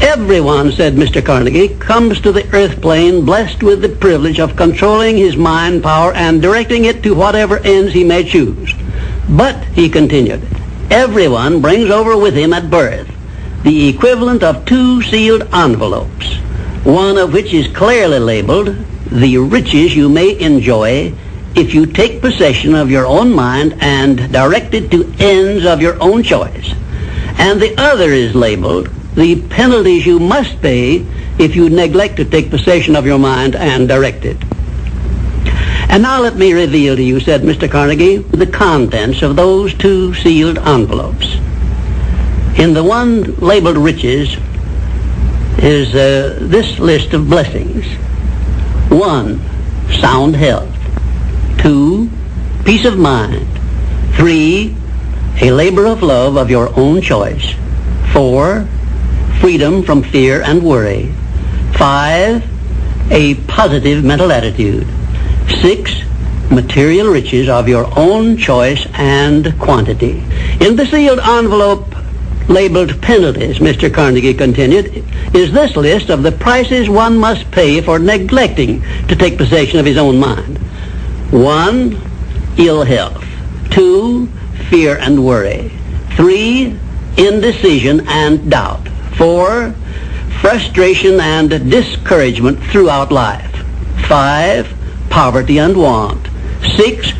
[0.00, 1.24] Everyone, said Mr.
[1.24, 6.12] Carnegie, comes to the earth plane blessed with the privilege of controlling his mind power
[6.14, 8.72] and directing it to whatever ends he may choose.
[9.28, 10.46] But, he continued,
[10.90, 13.08] everyone brings over with him at birth
[13.64, 16.36] the equivalent of two sealed envelopes,
[16.84, 18.76] one of which is clearly labeled
[19.10, 21.12] the riches you may enjoy
[21.56, 26.00] if you take possession of your own mind and direct it to ends of your
[26.00, 26.72] own choice.
[27.36, 28.88] And the other is labeled
[29.18, 31.04] the penalties you must pay
[31.40, 34.36] if you neglect to take possession of your mind and direct it.
[35.88, 37.68] And now let me reveal to you, said Mr.
[37.68, 41.34] Carnegie, the contents of those two sealed envelopes.
[42.60, 44.36] In the one labeled riches
[45.58, 47.86] is uh, this list of blessings.
[48.88, 49.40] One,
[49.98, 50.72] sound health.
[51.58, 52.08] Two,
[52.64, 53.48] peace of mind.
[54.14, 54.76] Three,
[55.40, 57.54] a labor of love of your own choice.
[58.12, 58.68] Four,
[59.40, 61.12] freedom from fear and worry.
[61.74, 62.44] Five,
[63.10, 64.86] a positive mental attitude.
[65.60, 66.02] Six,
[66.50, 70.22] material riches of your own choice and quantity.
[70.60, 71.94] In the sealed envelope
[72.48, 73.92] labeled penalties, Mr.
[73.92, 75.04] Carnegie continued,
[75.34, 79.86] is this list of the prices one must pay for neglecting to take possession of
[79.86, 80.58] his own mind.
[81.30, 82.00] One,
[82.56, 83.24] ill health.
[83.70, 84.26] Two,
[84.70, 85.70] fear and worry.
[86.16, 86.76] Three,
[87.18, 88.87] indecision and doubt.
[89.18, 89.74] Four,
[90.40, 93.66] frustration and discouragement throughout life.
[94.06, 94.72] Five,
[95.10, 96.28] poverty and want.
[96.76, 97.12] Six,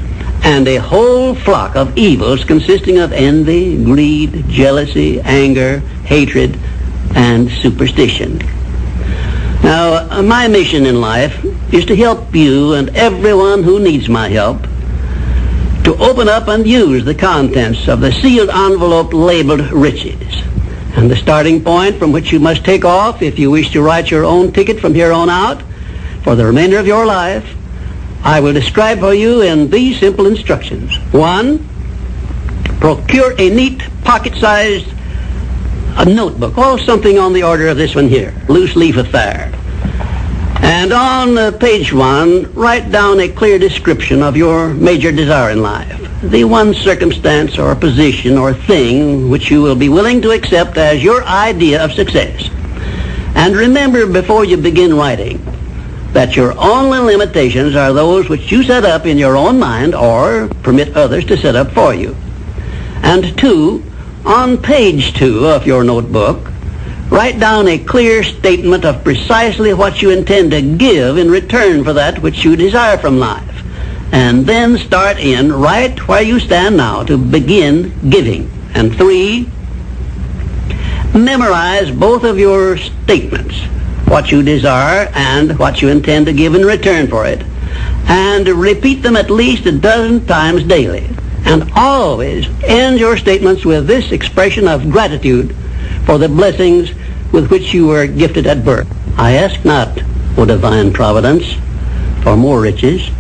[0.45, 6.57] and a whole flock of evils consisting of envy, greed, jealousy, anger, hatred,
[7.17, 8.39] and superstition.
[9.65, 11.45] Now, uh, my mission in life
[11.75, 14.63] is to help you and everyone who needs my help
[15.83, 20.45] to open up and use the contents of the sealed envelope labeled riches
[20.99, 24.11] and the starting point from which you must take off if you wish to write
[24.11, 25.63] your own ticket from here on out
[26.25, 27.55] for the remainder of your life,
[28.25, 30.97] I will describe for you in these simple instructions.
[31.13, 31.69] One,
[32.81, 34.93] procure a neat pocket-sized
[35.99, 39.53] a notebook, or something on the order of this one here, loose leaf affair.
[40.63, 45.63] And on uh, page one, write down a clear description of your major desire in
[45.63, 50.77] life the one circumstance or position or thing which you will be willing to accept
[50.77, 52.51] as your idea of success.
[53.37, 55.41] And remember before you begin writing
[56.13, 60.49] that your only limitations are those which you set up in your own mind or
[60.65, 62.17] permit others to set up for you.
[63.03, 63.85] And two,
[64.27, 66.51] on page two of your notebook,
[67.11, 71.93] write down a clear statement of precisely what you intend to give in return for
[71.93, 73.58] that which you desire from life
[74.13, 78.51] and then start in right where you stand now to begin giving.
[78.75, 79.49] And three,
[81.15, 83.61] memorize both of your statements,
[84.07, 87.43] what you desire and what you intend to give in return for it,
[88.09, 91.09] and repeat them at least a dozen times daily.
[91.45, 95.55] And always end your statements with this expression of gratitude
[96.05, 96.93] for the blessings
[97.33, 98.89] with which you were gifted at birth.
[99.19, 100.03] I ask not,
[100.37, 101.45] O divine providence,
[102.23, 103.11] for more riches,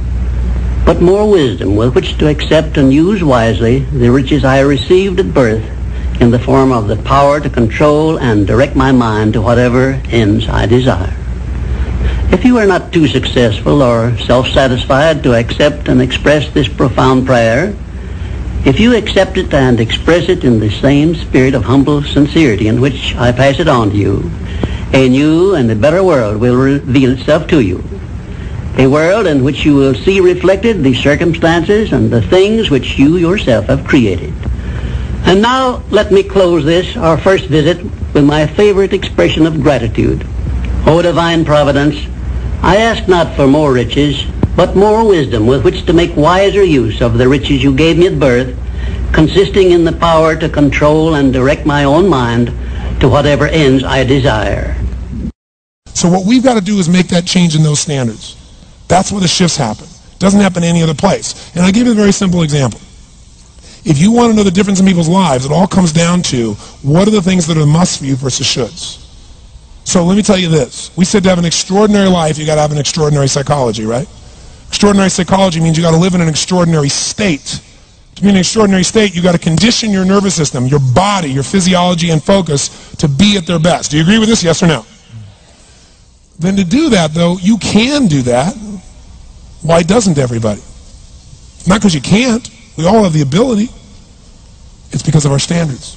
[0.88, 5.34] but more wisdom with which to accept and use wisely the riches I received at
[5.34, 5.62] birth
[6.18, 10.48] in the form of the power to control and direct my mind to whatever ends
[10.48, 11.14] I desire.
[12.32, 17.76] If you are not too successful or self-satisfied to accept and express this profound prayer,
[18.64, 22.80] if you accept it and express it in the same spirit of humble sincerity in
[22.80, 24.30] which I pass it on to you,
[24.94, 27.97] a new and a better world will reveal itself to you
[28.78, 33.16] a world in which you will see reflected the circumstances and the things which you
[33.16, 34.32] yourself have created.
[35.24, 37.82] And now let me close this, our first visit,
[38.14, 40.24] with my favorite expression of gratitude.
[40.86, 42.06] O divine providence,
[42.62, 44.24] I ask not for more riches,
[44.54, 48.06] but more wisdom with which to make wiser use of the riches you gave me
[48.06, 48.56] at birth,
[49.12, 52.48] consisting in the power to control and direct my own mind
[53.00, 54.76] to whatever ends I desire.
[55.94, 58.37] So what we've got to do is make that change in those standards.
[58.88, 59.84] That's where the shifts happen.
[59.84, 61.54] It doesn't happen any other place.
[61.54, 62.80] And I'll give you a very simple example.
[63.84, 66.54] If you want to know the difference in people's lives, it all comes down to
[66.82, 69.04] what are the things that are must for you versus shoulds.
[69.84, 70.94] So let me tell you this.
[70.96, 74.08] We said to have an extraordinary life, you got to have an extraordinary psychology, right?
[74.68, 77.60] Extraordinary psychology means you got to live in an extraordinary state.
[78.16, 81.30] To be in an extraordinary state, you got to condition your nervous system, your body,
[81.30, 83.92] your physiology and focus to be at their best.
[83.92, 84.42] Do you agree with this?
[84.42, 84.84] Yes or no?
[86.38, 88.54] Then to do that, though, you can do that.
[89.62, 90.62] Why doesn't everybody?
[91.66, 92.48] Not because you can't.
[92.76, 93.68] We all have the ability.
[94.90, 95.96] It's because of our standards.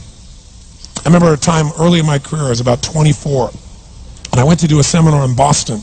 [1.06, 3.52] I remember a time early in my career, I was about 24,
[4.32, 5.82] and I went to do a seminar in Boston.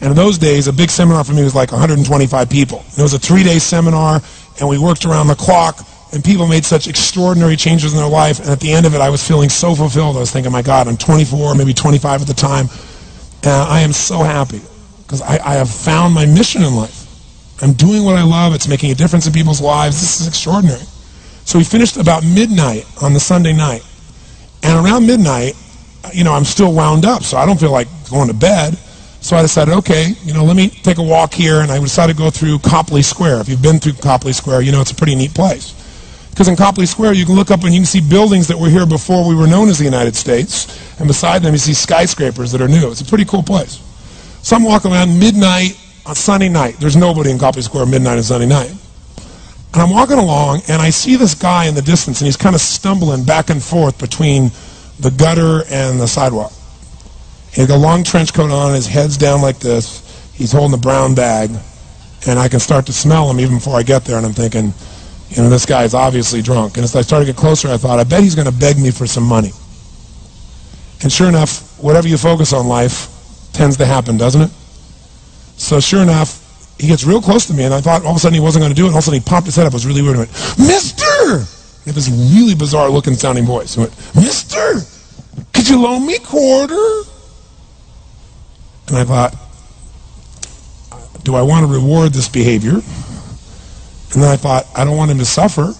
[0.00, 2.82] And in those days, a big seminar for me was like 125 people.
[2.96, 4.22] It was a three-day seminar,
[4.58, 5.78] and we worked around the clock,
[6.12, 8.40] and people made such extraordinary changes in their life.
[8.40, 10.16] And at the end of it, I was feeling so fulfilled.
[10.16, 12.66] I was thinking, my God, I'm 24, maybe 25 at the time.
[13.42, 14.60] And I am so happy
[15.02, 16.99] because I, I have found my mission in life.
[17.62, 18.54] I'm doing what I love.
[18.54, 20.00] It's making a difference in people's lives.
[20.00, 20.82] This is extraordinary.
[21.44, 23.84] So we finished about midnight on the Sunday night.
[24.62, 25.54] And around midnight,
[26.04, 28.74] uh, you know, I'm still wound up, so I don't feel like going to bed.
[29.20, 32.16] So I decided, okay, you know, let me take a walk here, and I decided
[32.16, 33.40] to go through Copley Square.
[33.40, 35.74] If you've been through Copley Square, you know it's a pretty neat place.
[36.30, 38.70] Because in Copley Square, you can look up and you can see buildings that were
[38.70, 42.52] here before we were known as the United States, and beside them you see skyscrapers
[42.52, 42.90] that are new.
[42.90, 43.82] It's a pretty cool place.
[44.42, 46.76] So I'm walking around midnight on Sunday night.
[46.78, 48.70] There's nobody in Copley Square midnight on Sunday night.
[49.72, 52.54] And I'm walking along, and I see this guy in the distance, and he's kind
[52.54, 54.50] of stumbling back and forth between
[54.98, 56.52] the gutter and the sidewalk.
[57.52, 60.06] He has got a long trench coat on, his head's down like this.
[60.34, 61.50] He's holding a brown bag,
[62.26, 64.72] and I can start to smell him even before I get there, and I'm thinking,
[65.30, 66.76] you know, this guy's obviously drunk.
[66.76, 68.78] And as I started to get closer, I thought, I bet he's going to beg
[68.78, 69.52] me for some money.
[71.02, 73.08] And sure enough, whatever you focus on life
[73.52, 74.50] tends to happen, doesn't it?
[75.60, 76.40] So sure enough,
[76.80, 78.62] he gets real close to me, and I thought all of a sudden he wasn't
[78.62, 79.72] going to do it, and all of a sudden he popped his head up.
[79.72, 80.16] It was really weird.
[80.16, 81.44] He went, Mister!
[81.84, 83.74] He had this really bizarre looking sounding voice.
[83.74, 84.80] He went, Mister,
[85.52, 87.02] could you loan me quarter?
[88.88, 89.36] And I thought,
[91.24, 92.76] do I want to reward this behavior?
[94.12, 95.74] And then I thought, I don't want him to suffer.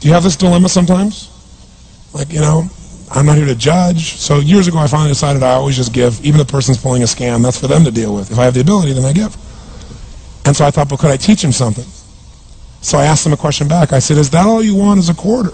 [0.00, 1.28] Do you have this dilemma sometimes?
[2.14, 2.70] Like, you know,
[3.14, 4.16] I'm not here to judge.
[4.16, 7.06] So years ago, I finally decided I always just give, even the person's pulling a
[7.06, 8.30] scam, that's for them to deal with.
[8.30, 9.36] If I have the ability, then I give.
[10.46, 11.84] And so I thought, but could I teach him something?
[12.80, 13.92] So I asked him a question back.
[13.92, 15.52] I said, is that all you want is a quarter?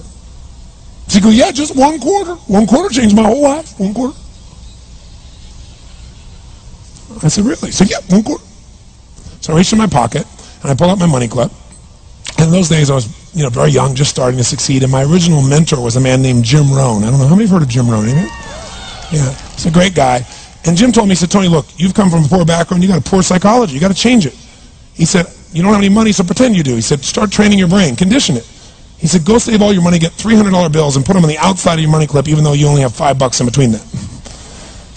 [1.10, 2.34] He goes, yeah, just one quarter.
[2.46, 3.78] One quarter changed my whole life.
[3.78, 4.16] One quarter.
[7.22, 7.68] I said, really?
[7.68, 8.44] He said, yeah, one quarter.
[9.40, 10.26] So I reached in my pocket,
[10.62, 11.50] and I pulled out my money clip.
[12.36, 14.82] And in those days, I was, you know, very young, just starting to succeed.
[14.82, 17.04] And my original mentor was a man named Jim Rohn.
[17.04, 18.04] I don't know, how many have heard of Jim Rohn?
[18.04, 18.28] Anybody?
[19.12, 20.26] Yeah, he's a great guy.
[20.64, 22.82] And Jim told me, he said, Tony, look, you've come from a poor background.
[22.82, 23.74] You got a poor psychology.
[23.74, 24.34] You got to change it.
[24.94, 26.74] He said, you don't have any money, so pretend you do.
[26.74, 27.96] He said, start training your brain.
[27.96, 28.46] Condition it.
[28.98, 31.38] He said, go save all your money, get $300 bills, and put them on the
[31.38, 33.86] outside of your money clip, even though you only have five bucks in between them.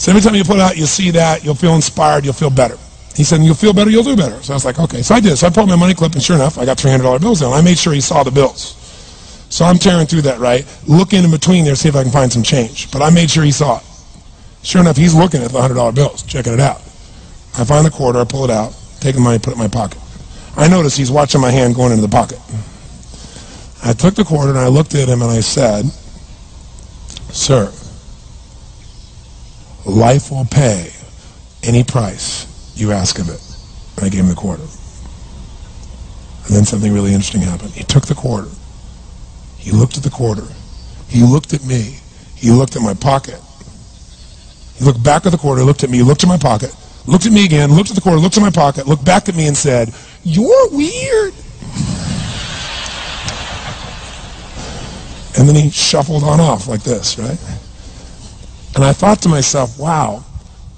[0.01, 2.75] So every time you put out, you'll see that, you'll feel inspired, you'll feel better.
[3.15, 4.41] He said, you'll feel better, you'll do better.
[4.41, 5.01] So I was like, okay.
[5.01, 5.37] So I did.
[5.37, 7.53] So I pulled my money clip, and sure enough, I got $300 bills down.
[7.53, 8.77] I made sure he saw the bills.
[9.49, 10.65] So I'm tearing through that, right?
[10.87, 12.89] Looking in between there, see if I can find some change.
[12.89, 13.83] But I made sure he saw it.
[14.63, 16.77] Sure enough, he's looking at the $100 bills, checking it out.
[17.57, 19.67] I find the quarter, I pull it out, take the money, put it in my
[19.67, 19.99] pocket.
[20.55, 22.39] I notice he's watching my hand going into the pocket.
[23.83, 25.85] I took the quarter and I looked at him and I said,
[27.33, 27.73] Sir,
[29.85, 30.91] life will pay
[31.63, 33.41] any price you ask of it.
[33.97, 34.63] And I gave him the quarter.
[36.45, 37.71] And then something really interesting happened.
[37.71, 38.49] He took the quarter.
[39.57, 40.47] He looked at the quarter.
[41.07, 41.99] He looked at me.
[42.35, 43.39] He looked at my pocket.
[44.77, 46.75] He looked back at the quarter, looked at me, looked at my pocket,
[47.05, 49.35] looked at me again, looked at the quarter, looked at my pocket, looked back at
[49.35, 49.93] me and said,
[50.23, 51.33] You're weird.
[55.37, 57.37] And then he shuffled on off like this, right?
[58.75, 60.23] And I thought to myself, wow,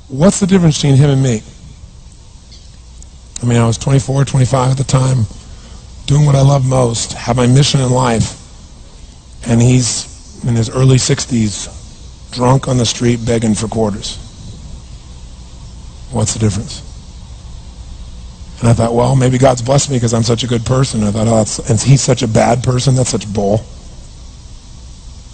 [0.07, 1.41] what's the difference between him and me?
[3.43, 5.25] I mean, I was 24, 25 at the time,
[6.05, 8.39] doing what I love most, have my mission in life,
[9.45, 14.15] and he's in his early 60s, drunk on the street begging for quarters.
[16.11, 16.89] What's the difference?
[18.61, 21.03] And I thought, well, maybe God's blessed me because I'm such a good person.
[21.03, 22.95] I thought, oh, that's, and he's such a bad person.
[22.95, 23.59] That's such bull.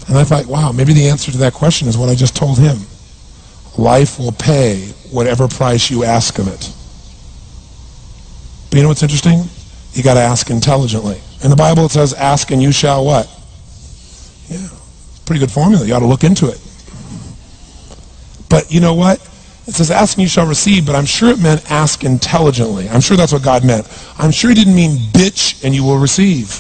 [0.07, 2.57] And I thought, wow, maybe the answer to that question is what I just told
[2.57, 2.79] him.
[3.77, 6.73] Life will pay whatever price you ask of it.
[8.69, 9.43] But you know what's interesting?
[9.93, 11.19] You got to ask intelligently.
[11.43, 13.27] In the Bible it says, ask and you shall what?
[14.47, 14.67] Yeah,
[15.25, 15.85] pretty good formula.
[15.85, 16.59] You ought to look into it.
[18.49, 19.19] But you know what?
[19.67, 22.89] It says, ask and you shall receive, but I'm sure it meant ask intelligently.
[22.89, 23.87] I'm sure that's what God meant.
[24.17, 26.59] I'm sure he didn't mean bitch and you will receive.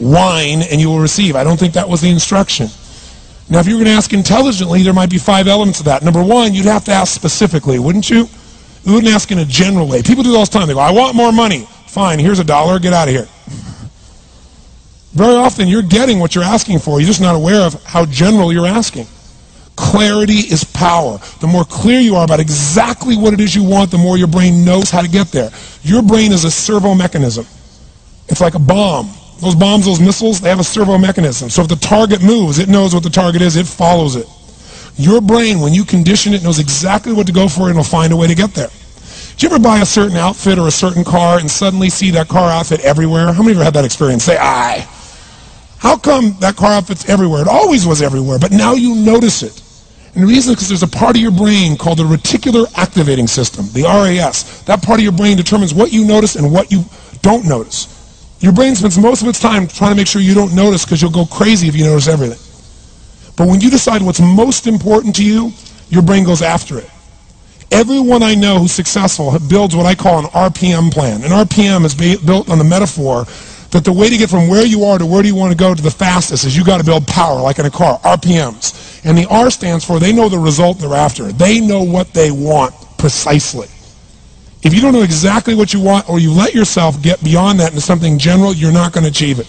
[0.00, 1.36] Whine and you will receive.
[1.36, 2.68] I don't think that was the instruction.
[3.50, 6.02] Now, if you were going to ask intelligently, there might be five elements of that.
[6.02, 8.28] Number one, you'd have to ask specifically, wouldn't you?
[8.84, 10.02] You wouldn't ask in a general way.
[10.02, 10.66] People do all the time.
[10.66, 11.66] They go, I want more money.
[11.86, 13.28] Fine, here's a dollar, get out of here.
[15.12, 16.98] Very often you're getting what you're asking for.
[16.98, 19.06] You're just not aware of how general you're asking.
[19.76, 21.18] Clarity is power.
[21.40, 24.26] The more clear you are about exactly what it is you want, the more your
[24.26, 25.50] brain knows how to get there.
[25.82, 27.46] Your brain is a servo mechanism.
[28.28, 29.10] It's like a bomb.
[29.40, 31.50] Those bombs, those missiles, they have a servo mechanism.
[31.50, 34.26] So if the target moves, it knows what the target is, it follows it.
[34.96, 38.12] Your brain, when you condition it, knows exactly what to go for and it'll find
[38.12, 38.68] a way to get there.
[39.36, 42.28] Do you ever buy a certain outfit or a certain car and suddenly see that
[42.28, 43.32] car outfit everywhere?
[43.32, 44.24] How many of you had that experience?
[44.24, 44.86] Say, I.
[45.78, 47.42] How come that car outfit's everywhere?
[47.42, 49.62] It always was everywhere, but now you notice it.
[50.14, 53.26] And the reason is because there's a part of your brain called the reticular activating
[53.26, 54.62] system, the RAS.
[54.64, 56.84] That part of your brain determines what you notice and what you
[57.22, 57.88] don't notice.
[58.40, 61.00] Your brain spends most of its time trying to make sure you don't notice because
[61.00, 62.51] you'll go crazy if you notice everything.
[63.36, 65.52] But when you decide what's most important to you,
[65.88, 66.90] your brain goes after it.
[67.70, 71.22] Everyone I know who's successful builds what I call an RPM plan.
[71.22, 73.24] An RPM is built on the metaphor
[73.70, 75.56] that the way to get from where you are to where do you want to
[75.56, 79.00] go to the fastest is you got to build power, like in a car, RPMs.
[79.04, 81.32] And the R stands for they know the result they're after.
[81.32, 83.68] They know what they want precisely.
[84.62, 87.70] If you don't know exactly what you want or you let yourself get beyond that
[87.70, 89.46] into something general, you're not going to achieve it.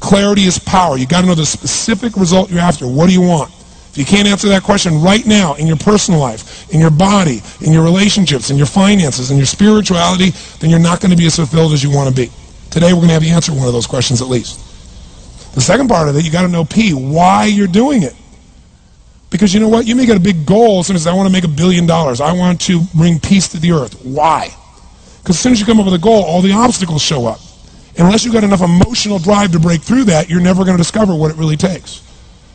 [0.00, 0.96] Clarity is power.
[0.96, 2.86] You got to know the specific result you're after.
[2.86, 3.52] What do you want?
[3.90, 7.42] If you can't answer that question right now in your personal life, in your body,
[7.60, 10.30] in your relationships, in your finances, in your spirituality,
[10.60, 12.30] then you're not going to be as fulfilled as you want to be.
[12.70, 14.64] Today we're going to have you answer one of those questions at least.
[15.54, 18.14] The second part of it, you got to know P, why you're doing it.
[19.30, 19.86] Because you know what?
[19.86, 20.80] You may get a big goal.
[20.80, 22.20] As soon as I want to make a billion dollars.
[22.20, 23.94] I want to bring peace to the earth.
[24.04, 24.54] Why?
[25.18, 27.40] Because as soon as you come up with a goal, all the obstacles show up.
[27.98, 31.14] Unless you've got enough emotional drive to break through that, you're never going to discover
[31.14, 32.02] what it really takes.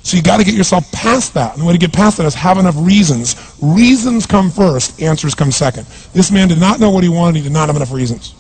[0.03, 1.53] So you got to get yourself past that.
[1.53, 3.57] And the way to get past that is have enough reasons.
[3.61, 5.85] Reasons come first, answers come second.
[6.13, 7.37] This man did not know what he wanted.
[7.37, 8.35] He did not have enough reasons.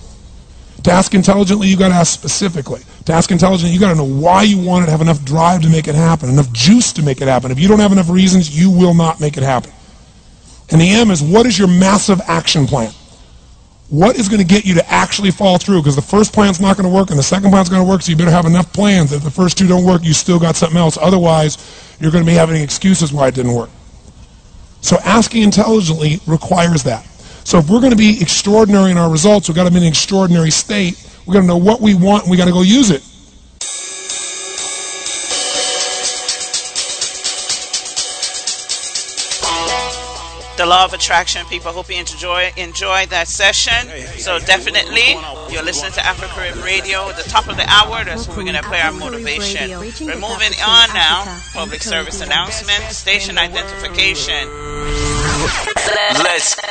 [0.83, 2.81] To ask intelligently, you got to ask specifically.
[3.05, 5.69] To ask intelligently, you got to know why you want it, have enough drive to
[5.69, 7.51] make it happen, enough juice to make it happen.
[7.51, 9.71] If you don't have enough reasons, you will not make it happen.
[10.71, 12.91] And the M is what is your massive action plan?
[13.89, 15.81] What is going to get you to actually fall through?
[15.81, 18.01] Because the first plan's not going to work and the second plan's going to work,
[18.01, 20.55] so you better have enough plans if the first two don't work, you still got
[20.55, 20.97] something else.
[20.99, 23.69] Otherwise, you're going to be having excuses why it didn't work.
[24.81, 27.05] So asking intelligently requires that.
[27.45, 29.83] So if we're going to be extraordinary in our results, we've got to be in
[29.83, 30.95] an extraordinary state.
[31.25, 33.03] We've got to know what we want and we've got to go use it.
[40.55, 41.71] The law of attraction people.
[41.71, 43.89] Hope you enjoy enjoy that session.
[44.19, 45.17] So definitely
[45.51, 48.03] you're listening to Afro Carib Radio the top of the hour.
[48.03, 49.71] That's where we're going to play our motivation.
[49.71, 51.41] We're moving on now.
[51.53, 54.47] Public service announcement station identification.
[56.21, 56.69] Let's go.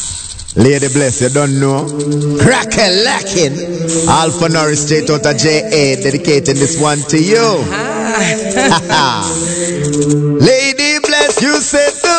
[0.56, 1.86] Lady Bless, you don't know.
[2.42, 3.54] Cracker lacking.
[4.08, 7.99] Alpha Norris straight out of JA, dedicating this one to you.
[8.20, 8.36] Lady
[11.00, 12.09] Bless, you set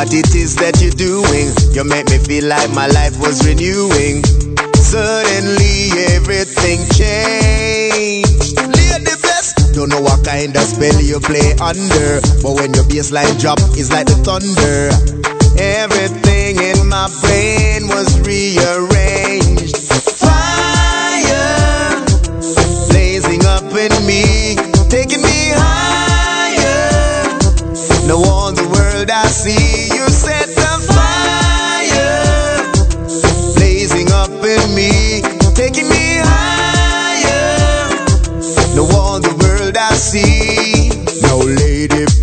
[0.00, 1.52] what it is that you're doing.
[1.76, 4.24] You make me feel like my life was renewing.
[4.80, 8.56] Suddenly everything changed.
[9.76, 13.92] Don't know what kind of spell you play under, but when your bassline drop, it's
[13.92, 14.88] like the thunder.
[15.60, 19.76] Everything in my brain was rearranged.
[20.16, 22.00] Fire
[22.88, 24.24] blazing up in me,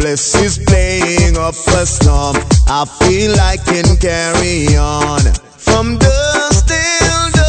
[0.07, 2.37] Lady is playing up a storm.
[2.67, 5.19] I feel I can carry on
[5.57, 7.47] from dusk till dawn,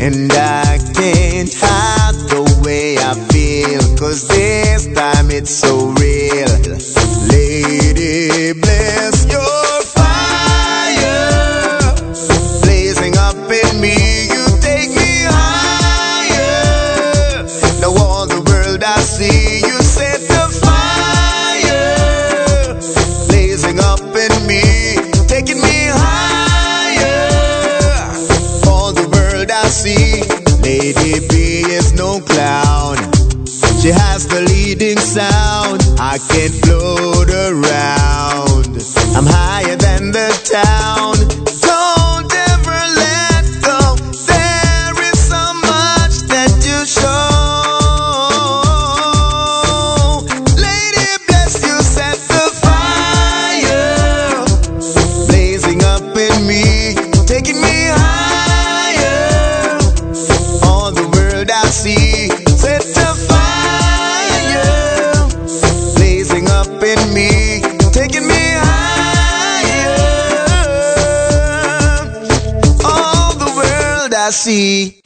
[0.00, 6.48] and I can't hide the way I feel, cause this time it's so real.
[7.28, 9.55] Lady Bless your
[36.18, 38.76] float around.
[39.16, 41.05] I'm higher than the town.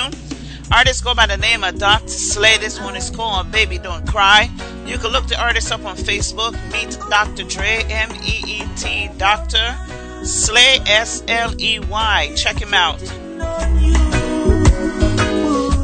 [0.71, 2.07] Artists go by the name of Dr.
[2.07, 2.57] Sley.
[2.57, 4.49] This one is called Baby Don't Cry.
[4.85, 6.53] You can look the artist up on Facebook.
[6.71, 7.43] Meet Dr.
[7.43, 9.77] Dre, M E E T, Dr.
[10.23, 12.33] Sley, S L E Y.
[12.37, 12.99] Check him out.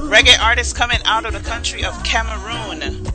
[0.07, 3.05] Reggae artist coming out of the country of Cameroon.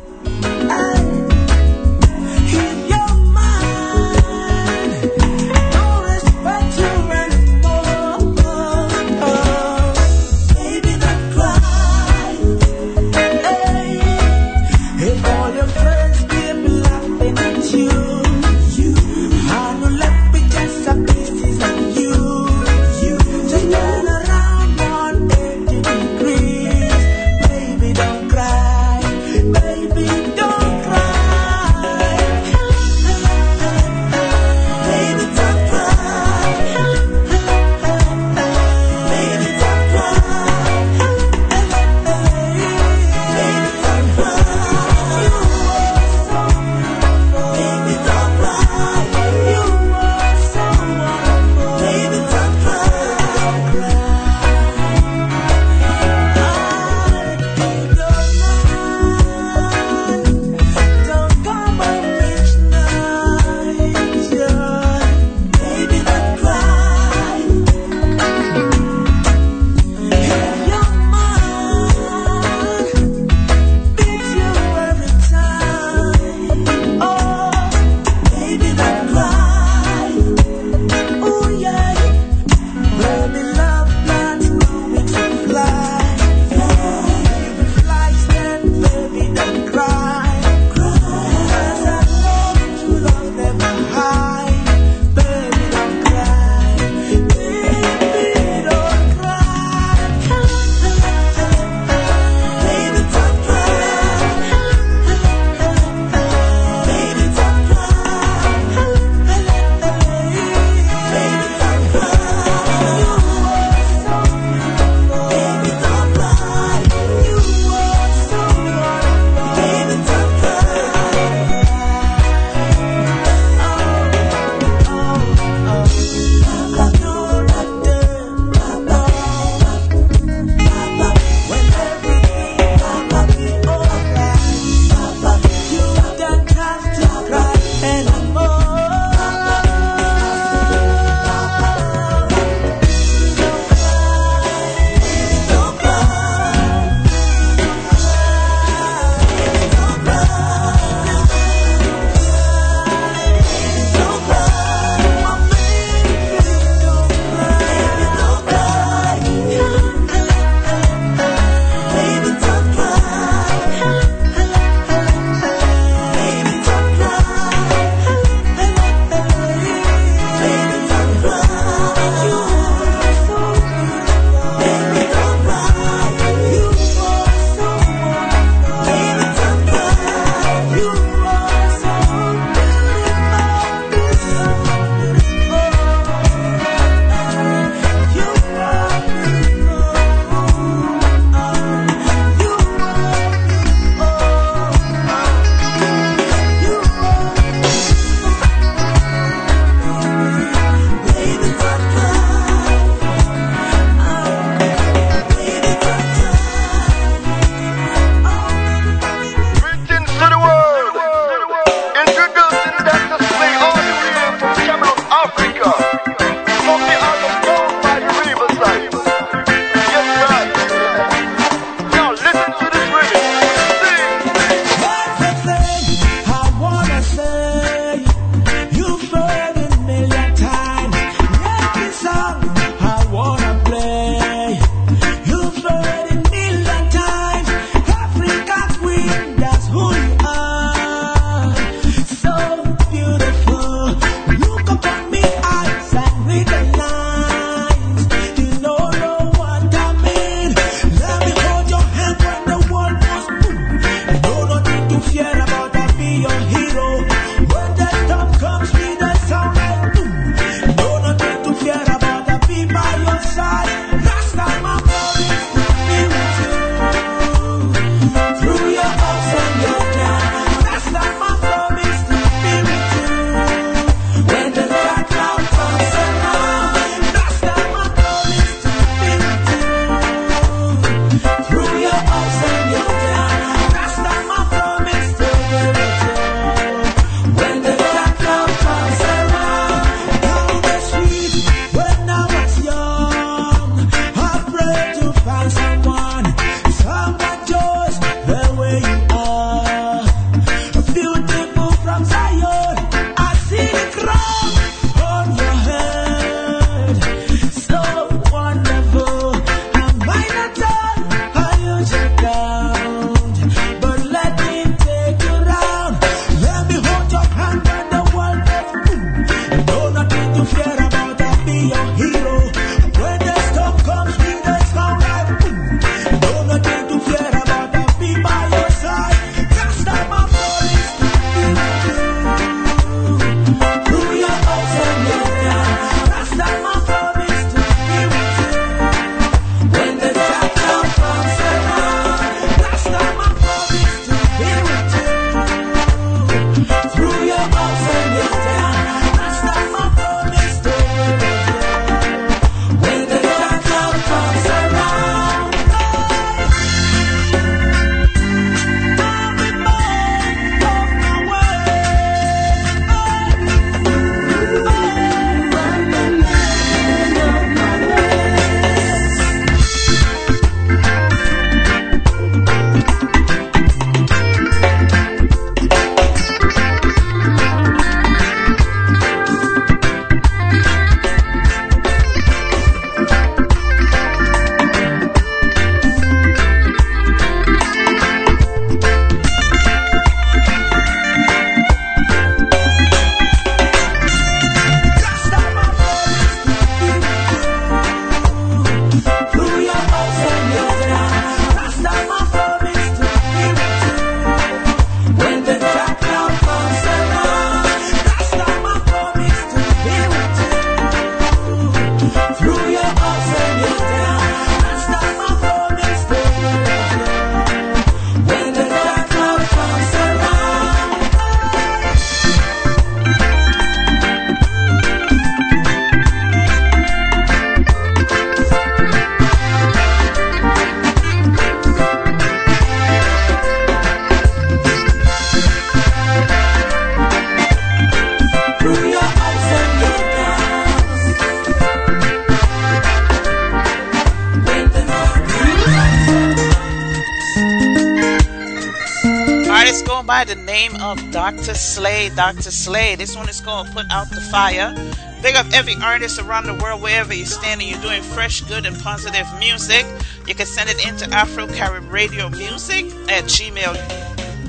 [452.35, 452.51] Dr.
[452.51, 452.97] Sley.
[452.97, 454.75] This one is called Put Out the Fire.
[455.23, 457.69] Big up every artist around the world, wherever you're standing.
[457.69, 459.85] you're doing fresh, good, and positive music.
[460.27, 463.75] You can send it into Afro Carib Radio Music at gmail,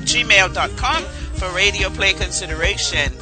[0.00, 1.02] gmail.com
[1.34, 3.12] for radio play consideration.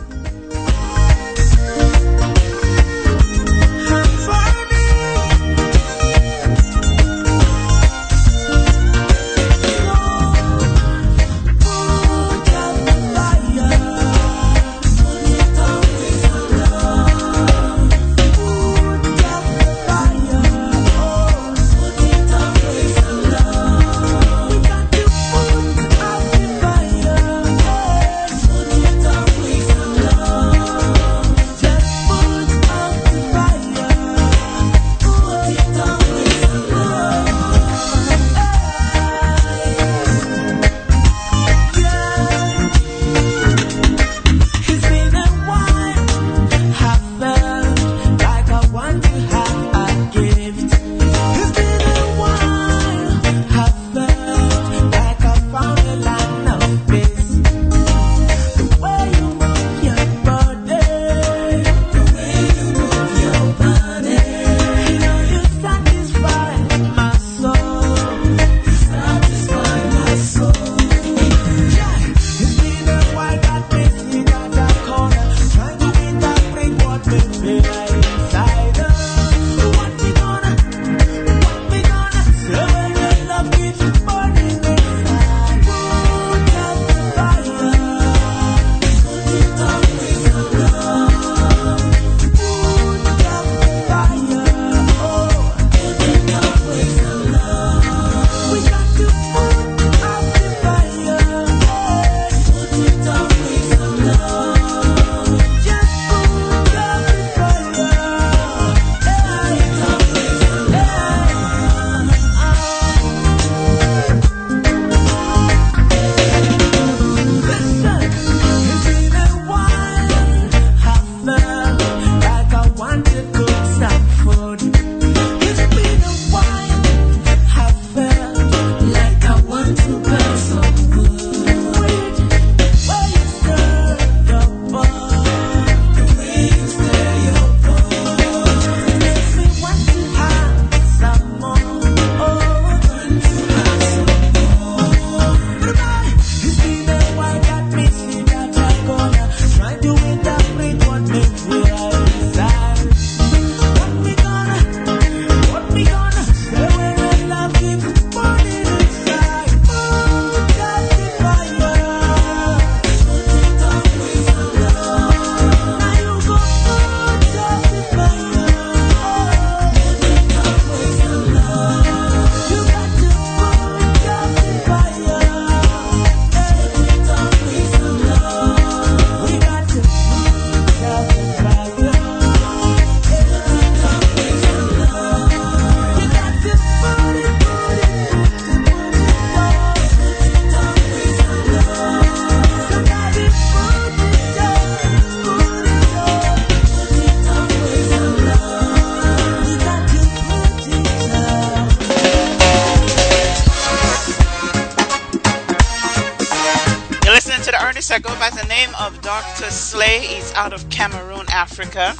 [210.43, 211.95] Out of Cameroon, Africa.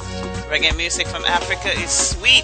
[0.51, 2.43] Reggae music from Africa is sweet.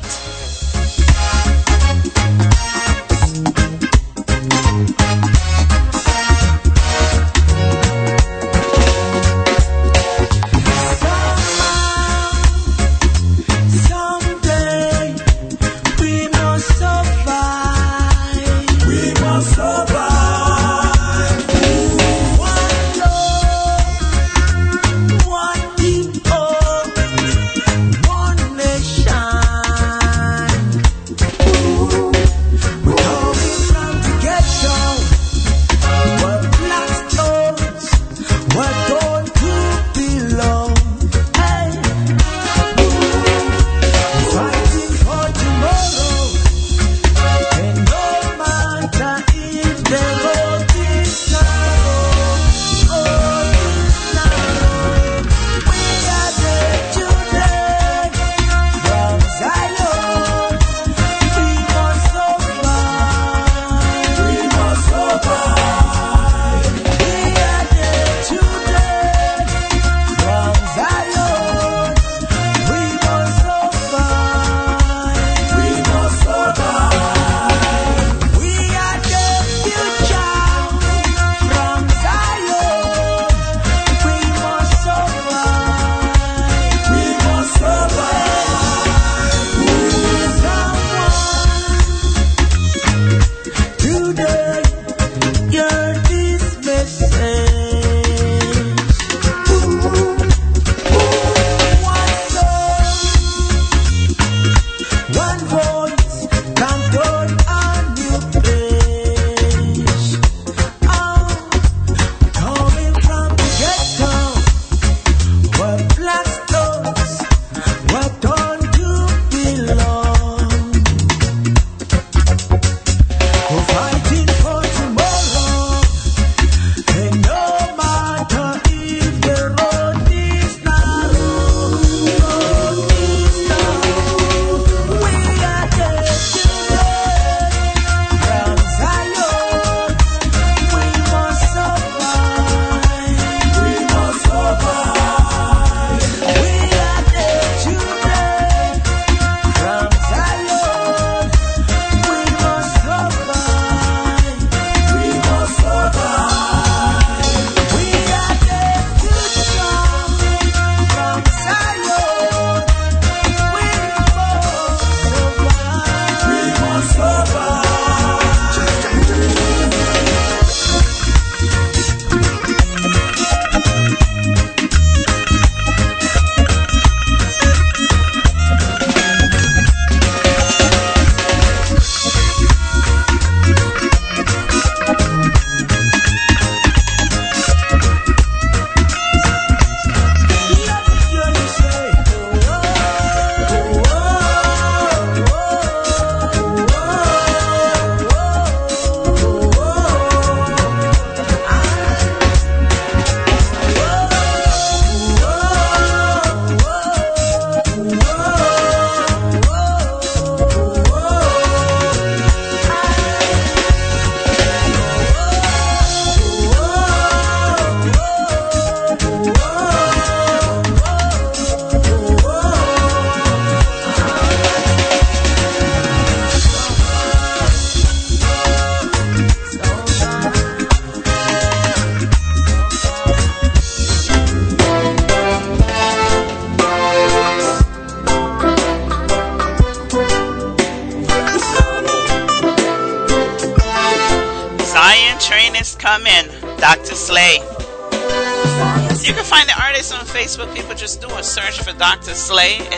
[252.10, 252.69] to slay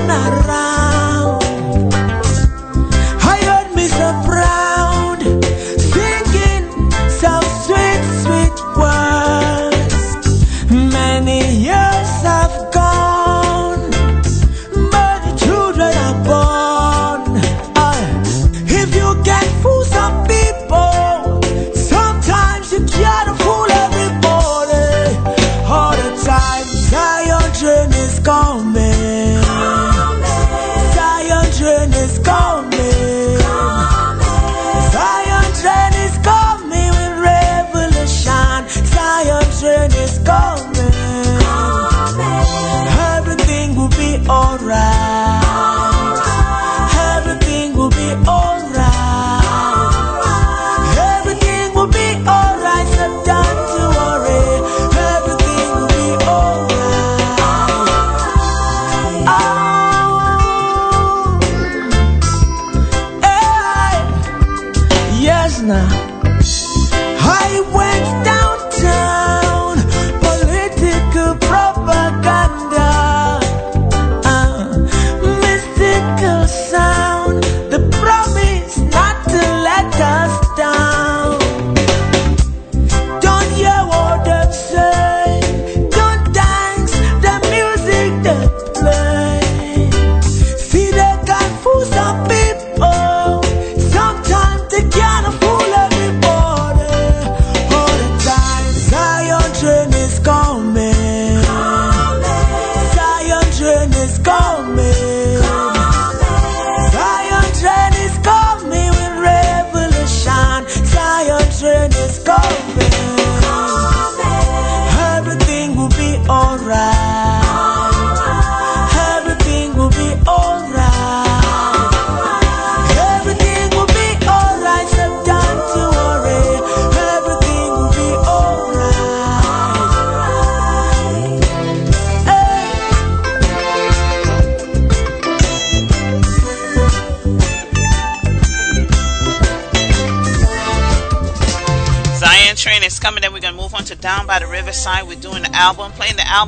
[0.00, 0.81] around.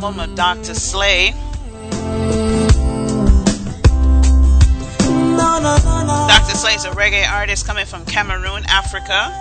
[0.05, 0.75] album of Dr.
[0.75, 1.31] Sley.
[6.29, 6.57] Dr.
[6.57, 9.33] Sley is a reggae artist coming from Cameroon, Africa.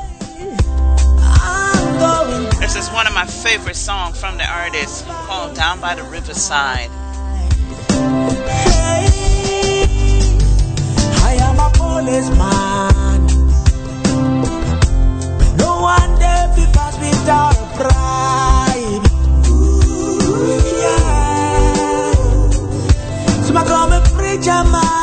[2.61, 6.90] This is one of my favorite songs from the artist called Down by the Riverside.
[8.48, 9.84] Hey,
[11.23, 13.27] I am a policeman.
[15.57, 17.52] No one ever pass me down.
[24.61, 25.02] My.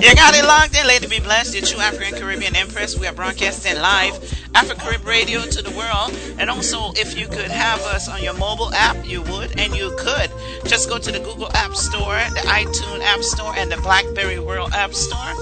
[0.00, 1.54] You got it locked in, Lady B Bless.
[1.54, 2.98] Your true African Caribbean Empress.
[2.98, 4.14] We are broadcasting live
[4.54, 6.14] Afro Carib Radio to the world.
[6.38, 9.94] And also, if you could have us on your mobile app, you would, and you
[9.98, 10.30] could.
[10.66, 14.72] Just go to the Google App Store, the iTunes App Store, and the Blackberry World
[14.74, 15.34] App Store.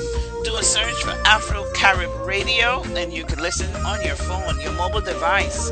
[0.44, 4.72] Do a search for Afro Carib Radio, and you can listen on your phone, your
[4.72, 5.70] mobile device.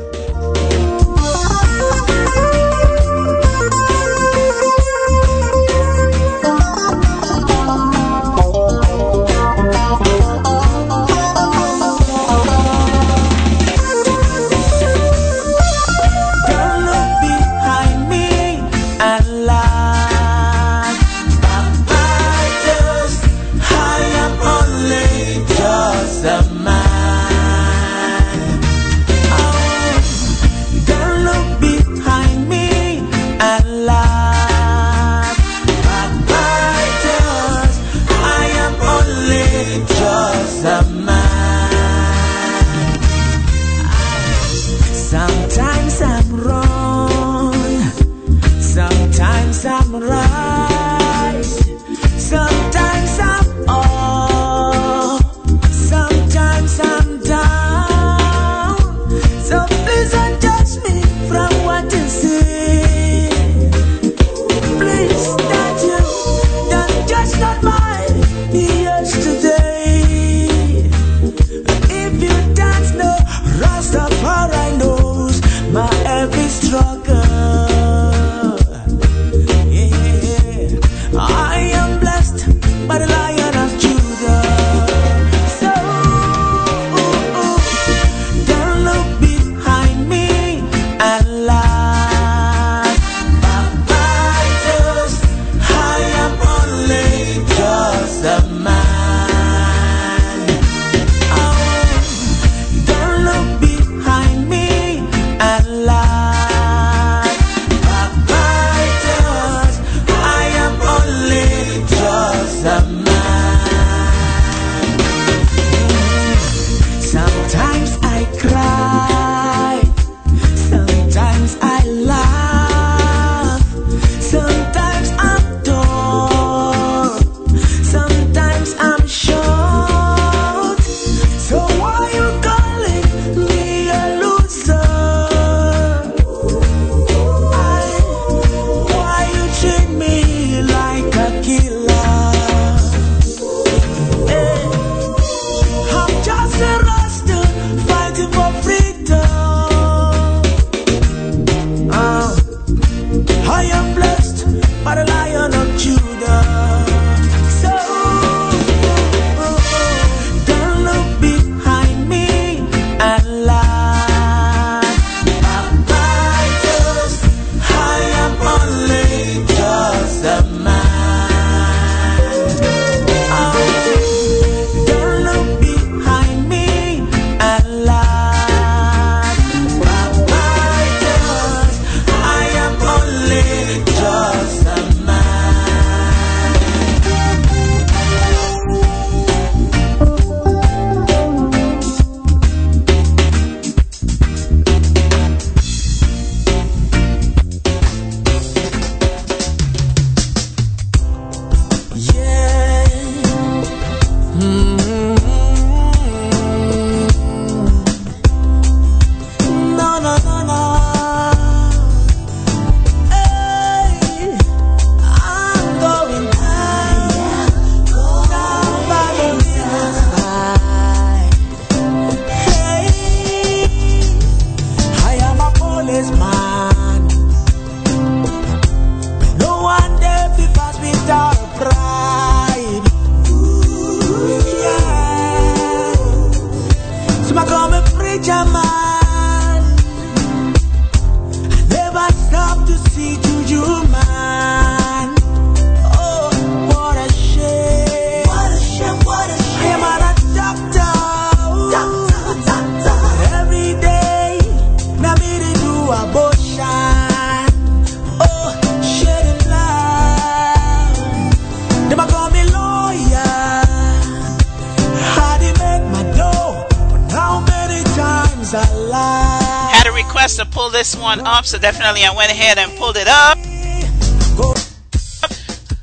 [271.55, 273.37] So definitely I went ahead and pulled it up.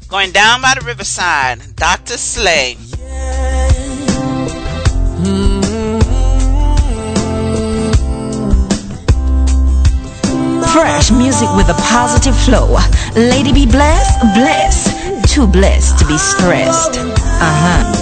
[0.07, 2.19] Going down by the riverside, Dr.
[2.19, 2.75] Sley.
[10.75, 12.77] Fresh music with a positive flow.
[13.17, 15.33] Lady be blessed, blessed.
[15.35, 16.99] Too blessed to be stressed.
[16.99, 18.02] Uh huh.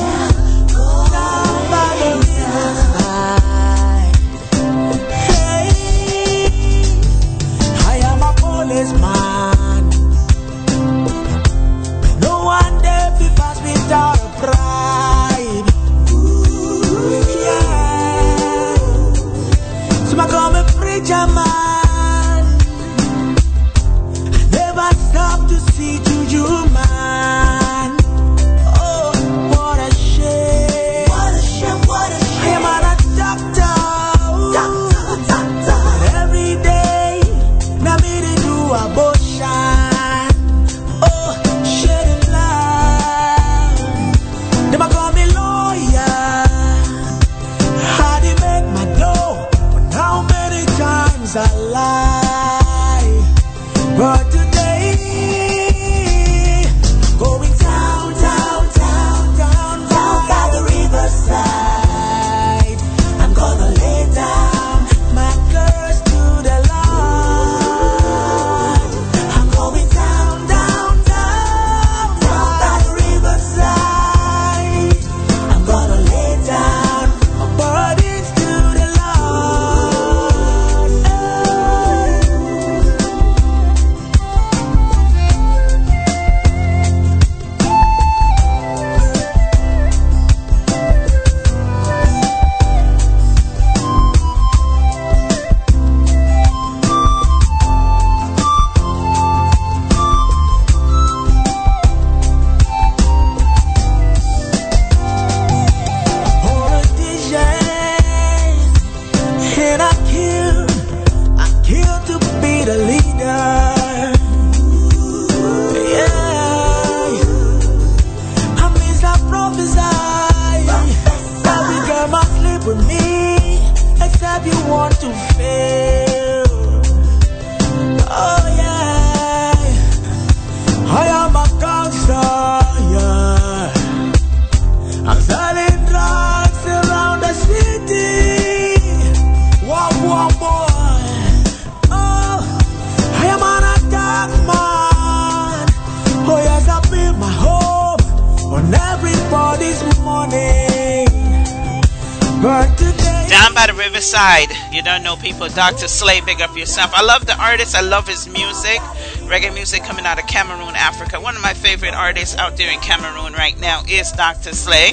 [155.51, 155.71] People.
[155.71, 155.89] Dr.
[155.89, 156.93] Sley, big up yourself.
[156.95, 157.75] I love the artist.
[157.75, 158.79] I love his music.
[159.27, 161.21] Reggae music coming out of Cameroon, Africa.
[161.21, 164.55] One of my favorite artists out there in Cameroon right now is Dr.
[164.55, 164.93] Sley.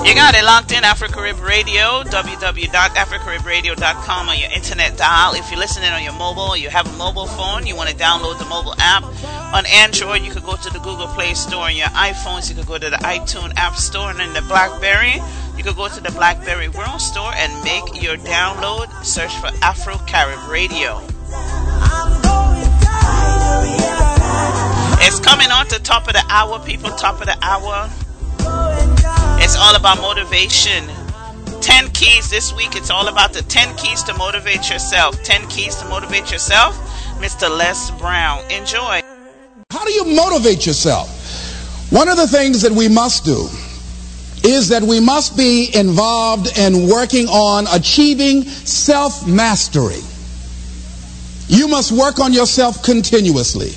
[0.00, 5.34] You got it locked in Afro Carib Radio, www.afrocaribradio.com on your internet dial.
[5.34, 8.38] If you're listening on your mobile, you have a mobile phone, you want to download
[8.38, 9.04] the mobile app.
[9.54, 11.64] On Android, you could go to the Google Play Store.
[11.64, 14.10] On your iPhones, you could go to the iTunes App Store.
[14.10, 15.20] And in the Blackberry,
[15.60, 18.88] you can go to the Blackberry World Store and make your download.
[19.04, 21.02] Search for Afro Carib Radio.
[25.04, 26.88] It's coming on to top of the hour, people.
[26.92, 27.90] Top of the hour.
[29.38, 30.88] It's all about motivation.
[31.60, 32.74] 10 keys this week.
[32.74, 35.22] It's all about the 10 keys to motivate yourself.
[35.24, 36.74] 10 keys to motivate yourself.
[37.20, 37.54] Mr.
[37.54, 38.50] Les Brown.
[38.50, 39.02] Enjoy.
[39.70, 41.10] How do you motivate yourself?
[41.92, 43.46] One of the things that we must do
[44.44, 50.00] is that we must be involved in working on achieving self mastery.
[51.48, 53.72] You must work on yourself continuously.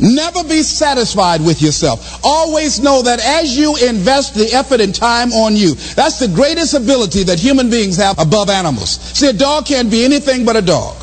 [0.00, 2.24] Never be satisfied with yourself.
[2.24, 6.74] Always know that as you invest the effort and time on you, that's the greatest
[6.74, 8.98] ability that human beings have above animals.
[9.16, 10.96] See, a dog can't be anything but a dog.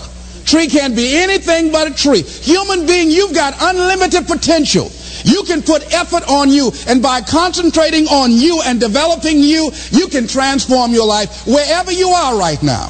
[0.46, 2.24] Tree can't be anything but a tree.
[2.24, 4.92] Human being, you've got unlimited potential.
[5.30, 10.08] You can put effort on you, and by concentrating on you and developing you, you
[10.08, 12.90] can transform your life wherever you are right now.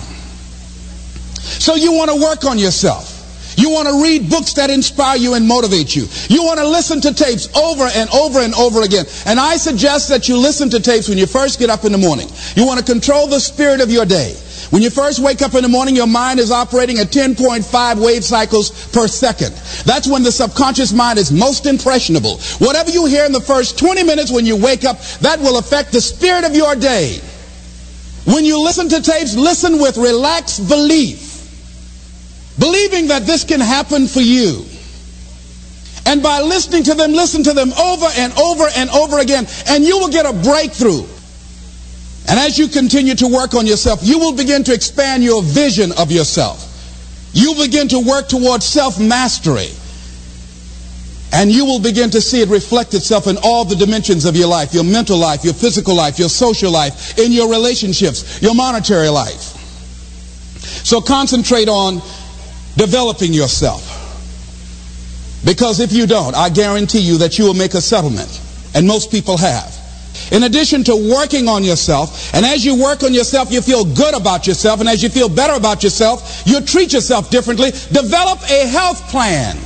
[1.42, 3.20] So you want to work on yourself.
[3.58, 6.08] You want to read books that inspire you and motivate you.
[6.30, 9.06] You want to listen to tapes over and over and over again.
[9.26, 11.98] And I suggest that you listen to tapes when you first get up in the
[11.98, 12.30] morning.
[12.56, 14.38] You want to control the spirit of your day.
[14.70, 18.24] When you first wake up in the morning, your mind is operating at 10.5 wave
[18.24, 19.54] cycles per second.
[19.86, 22.38] That's when the subconscious mind is most impressionable.
[22.60, 25.92] Whatever you hear in the first 20 minutes when you wake up, that will affect
[25.92, 27.20] the spirit of your day.
[28.26, 31.50] When you listen to tapes, listen with relaxed belief,
[32.60, 34.66] believing that this can happen for you.
[36.06, 39.84] And by listening to them, listen to them over and over and over again, and
[39.84, 41.06] you will get a breakthrough.
[42.28, 45.92] And as you continue to work on yourself, you will begin to expand your vision
[45.98, 46.66] of yourself.
[47.34, 49.70] You begin to work towards self mastery.
[51.32, 54.48] And you will begin to see it reflect itself in all the dimensions of your
[54.48, 59.10] life your mental life, your physical life, your social life, in your relationships, your monetary
[59.10, 59.56] life.
[60.86, 62.02] So concentrate on
[62.76, 63.96] developing yourself.
[65.46, 68.42] Because if you don't, I guarantee you that you will make a settlement.
[68.74, 69.79] And most people have.
[70.32, 74.14] In addition to working on yourself, and as you work on yourself, you feel good
[74.14, 77.72] about yourself, and as you feel better about yourself, you treat yourself differently.
[77.72, 79.58] Develop a health plan.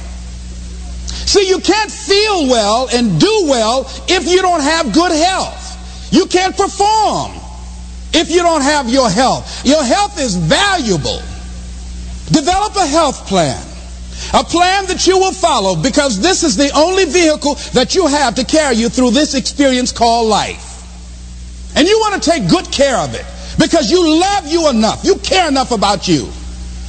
[1.26, 6.12] See, you can't feel well and do well if you don't have good health.
[6.14, 7.32] You can't perform
[8.14, 9.66] if you don't have your health.
[9.66, 11.22] Your health is valuable.
[12.32, 13.73] Develop a health plan.
[14.34, 18.36] A plan that you will follow because this is the only vehicle that you have
[18.36, 20.70] to carry you through this experience called life.
[21.76, 23.26] And you want to take good care of it
[23.60, 25.04] because you love you enough.
[25.04, 26.30] You care enough about you.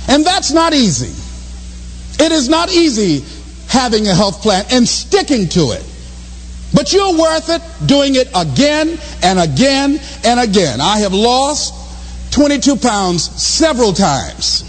[0.08, 1.12] And that's not easy.
[2.22, 3.24] It is not easy
[3.68, 5.84] having a health plan and sticking to it.
[6.74, 10.80] But you're worth it doing it again and again and again.
[10.80, 11.72] I have lost
[12.32, 14.64] 22 pounds several times.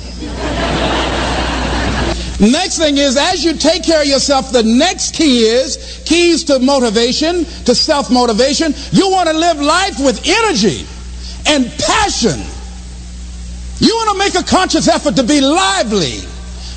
[2.40, 6.60] Next thing is, as you take care of yourself, the next key is keys to
[6.60, 8.74] motivation, to self motivation.
[8.92, 10.86] You want to live life with energy
[11.48, 12.40] and passion.
[13.80, 16.20] You want to make a conscious effort to be lively.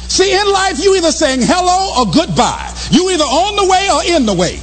[0.08, 2.72] See, in life, you either saying hello or goodbye.
[2.90, 4.58] You either on the way or in the way.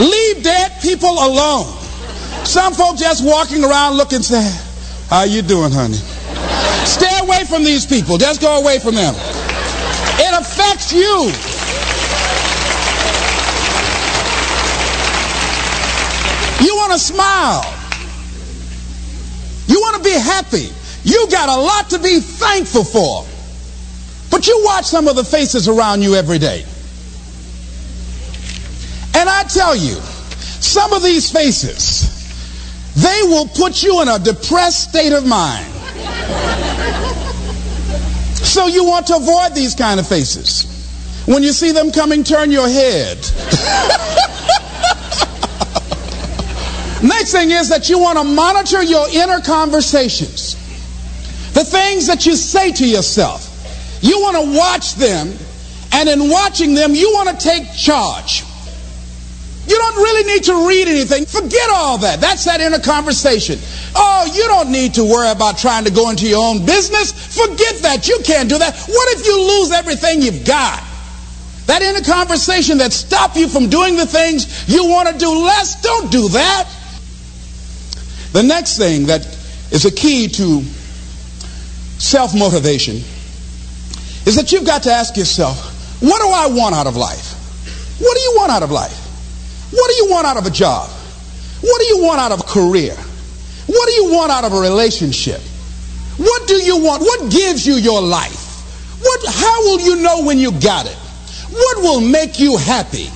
[0.00, 1.66] Leave dead people alone.
[2.44, 4.60] Some folks just walking around looking sad.
[5.08, 5.98] How you doing, honey?
[6.84, 8.18] Stay away from these people.
[8.18, 9.14] Just go away from them.
[10.16, 11.32] It affects you.
[16.64, 17.64] You want to smile.
[19.66, 20.68] You want to be happy.
[21.04, 23.26] You got a lot to be thankful for.
[24.30, 26.64] But you watch some of the faces around you every day.
[29.16, 32.10] And I tell you, some of these faces,
[32.94, 35.73] they will put you in a depressed state of mind.
[38.44, 40.70] So you want to avoid these kind of faces.
[41.26, 43.16] When you see them coming, turn your head.
[47.02, 50.54] Next thing is that you want to monitor your inner conversations.
[51.52, 53.50] The things that you say to yourself.
[54.02, 55.32] You want to watch them,
[55.92, 58.44] and in watching them, you want to take charge.
[59.66, 61.24] You don't really need to read anything.
[61.26, 62.20] Forget all that.
[62.20, 63.58] That's that inner conversation.
[63.94, 67.12] Oh, you don't need to worry about trying to go into your own business.
[67.12, 68.06] Forget that.
[68.06, 68.76] You can't do that.
[68.76, 70.82] What if you lose everything you've got?
[71.66, 75.80] That inner conversation that stop you from doing the things you want to do less,
[75.80, 76.68] don't do that.
[78.32, 79.24] The next thing that
[79.70, 80.62] is a key to
[81.98, 82.96] self-motivation
[84.26, 87.32] is that you've got to ask yourself, what do I want out of life?
[87.98, 89.03] What do you want out of life?
[89.74, 90.88] What do you want out of a job?
[91.60, 92.94] What do you want out of a career?
[93.66, 95.40] What do you want out of a relationship?
[96.16, 97.02] What do you want?
[97.02, 99.00] What gives you your life?
[99.02, 100.96] What, how will you know when you got it?
[101.50, 103.10] What will make you happy?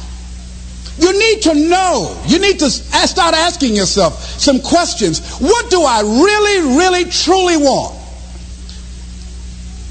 [0.98, 2.20] You need to know.
[2.26, 5.38] You need to start asking yourself some questions.
[5.38, 7.96] What do I really, really, truly want?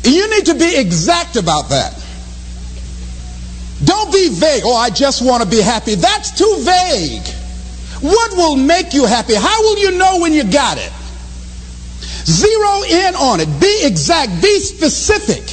[0.03, 1.94] You need to be exact about that.
[3.84, 4.64] Don't be vague.
[4.66, 5.95] Oh, I just want to be happy.
[5.95, 7.28] That's too vague.
[8.02, 9.36] What will make you happy?
[9.36, 10.91] How will you know when you got it?
[12.26, 13.60] Zero in on it.
[13.60, 14.41] Be exact.
[14.41, 15.44] Be specific.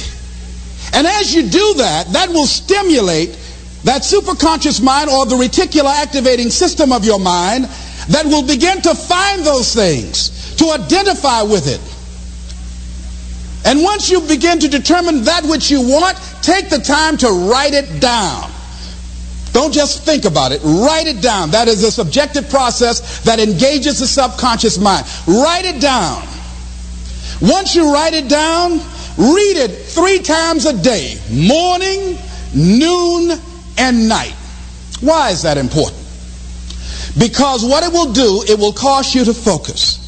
[0.93, 3.37] And as you do that, that will stimulate
[3.83, 7.65] that superconscious mind or the reticular activating system of your mind
[8.09, 11.81] that will begin to find those things, to identify with it.
[13.65, 17.73] And once you begin to determine that which you want, take the time to write
[17.73, 18.51] it down.
[19.53, 20.61] Don't just think about it.
[20.63, 21.49] Write it down.
[21.51, 25.07] That is a subjective process that engages the subconscious mind.
[25.27, 26.27] Write it down.
[27.41, 28.73] Once you write it down,
[29.17, 32.17] read it three times a day morning,
[32.53, 33.39] noon,
[33.77, 34.35] and night.
[35.01, 36.03] Why is that important?
[37.17, 40.01] Because what it will do, it will cause you to focus.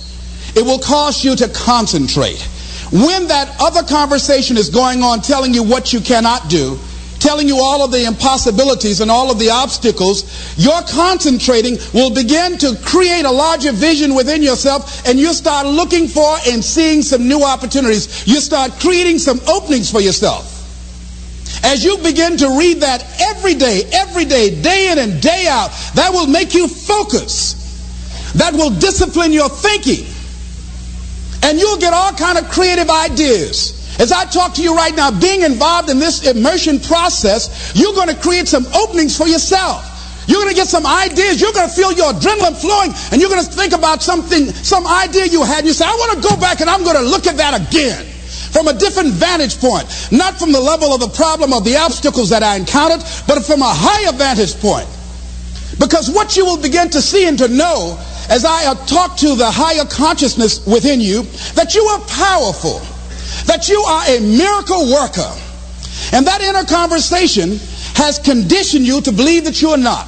[0.55, 2.45] It will cause you to concentrate.
[2.91, 6.79] When that other conversation is going on telling you what you cannot do,
[7.19, 10.23] telling you all of the impossibilities and all of the obstacles,
[10.57, 16.07] your concentrating will begin to create a larger vision within yourself and you'll start looking
[16.07, 18.25] for and seeing some new opportunities.
[18.27, 20.53] You start creating some openings for yourself.
[21.63, 25.71] As you begin to read that every day, every day, day in and day out,
[25.95, 28.33] that will make you focus.
[28.35, 30.05] That will discipline your thinking.
[31.43, 33.77] And you'll get all kind of creative ideas.
[33.99, 38.09] As I talk to you right now, being involved in this immersion process, you're going
[38.09, 39.83] to create some openings for yourself.
[40.27, 41.39] You're going to get some ideas.
[41.39, 44.85] You're going to feel your adrenaline flowing, and you're going to think about something, some
[44.85, 45.59] idea you had.
[45.59, 47.55] And you say, I want to go back and I'm going to look at that
[47.55, 48.05] again
[48.51, 49.87] from a different vantage point.
[50.11, 53.61] Not from the level of the problem or the obstacles that I encountered, but from
[53.61, 54.87] a higher vantage point.
[55.79, 57.97] Because what you will begin to see and to know
[58.29, 61.23] as I talk to the higher consciousness within you,
[61.55, 62.81] that you are powerful
[63.47, 65.31] that you are a miracle worker.
[66.13, 67.57] And that inner conversation
[67.95, 70.07] has conditioned you to believe that you are not.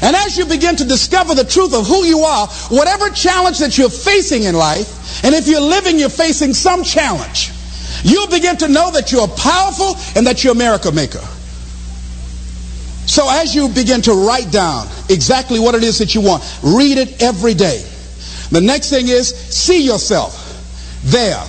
[0.00, 3.76] And as you begin to discover the truth of who you are, whatever challenge that
[3.76, 7.50] you're facing in life, and if you're living, you're facing some challenge,
[8.04, 11.22] you'll begin to know that you're powerful and that you're a miracle maker.
[13.06, 16.98] So as you begin to write down exactly what it is that you want, read
[16.98, 17.84] it every day.
[18.50, 20.38] The next thing is see yourself
[21.04, 21.42] there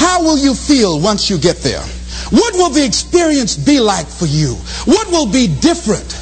[0.00, 1.82] how will you feel once you get there?
[2.30, 4.54] What will the experience be like for you?
[4.86, 6.12] What will be different?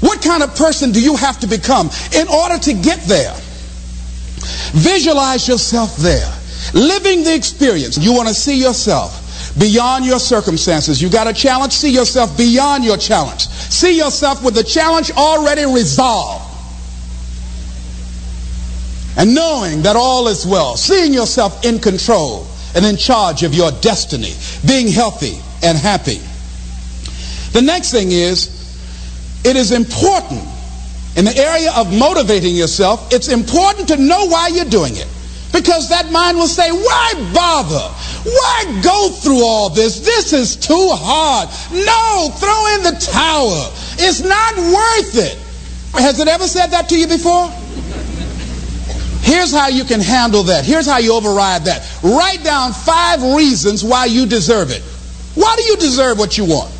[0.00, 3.32] What kind of person do you have to become in order to get there?
[4.74, 6.30] Visualize yourself there,
[6.74, 7.96] living the experience.
[7.96, 9.25] You want to see yourself
[9.58, 11.00] beyond your circumstances.
[11.00, 13.48] You got a challenge, see yourself beyond your challenge.
[13.48, 16.44] See yourself with the challenge already resolved.
[19.18, 23.70] And knowing that all is well, seeing yourself in control and in charge of your
[23.80, 24.34] destiny,
[24.66, 26.20] being healthy and happy.
[27.52, 28.52] The next thing is,
[29.44, 30.46] it is important
[31.16, 35.08] in the area of motivating yourself, it's important to know why you're doing it.
[35.52, 37.94] Because that mind will say, why bother?
[38.28, 40.00] Why go through all this?
[40.00, 41.48] This is too hard.
[41.72, 43.72] No, throw in the towel.
[43.98, 45.38] It's not worth it.
[46.00, 47.48] Has it ever said that to you before?
[49.22, 50.64] Here's how you can handle that.
[50.64, 51.82] Here's how you override that.
[52.02, 54.82] Write down five reasons why you deserve it.
[55.34, 56.70] Why do you deserve what you want?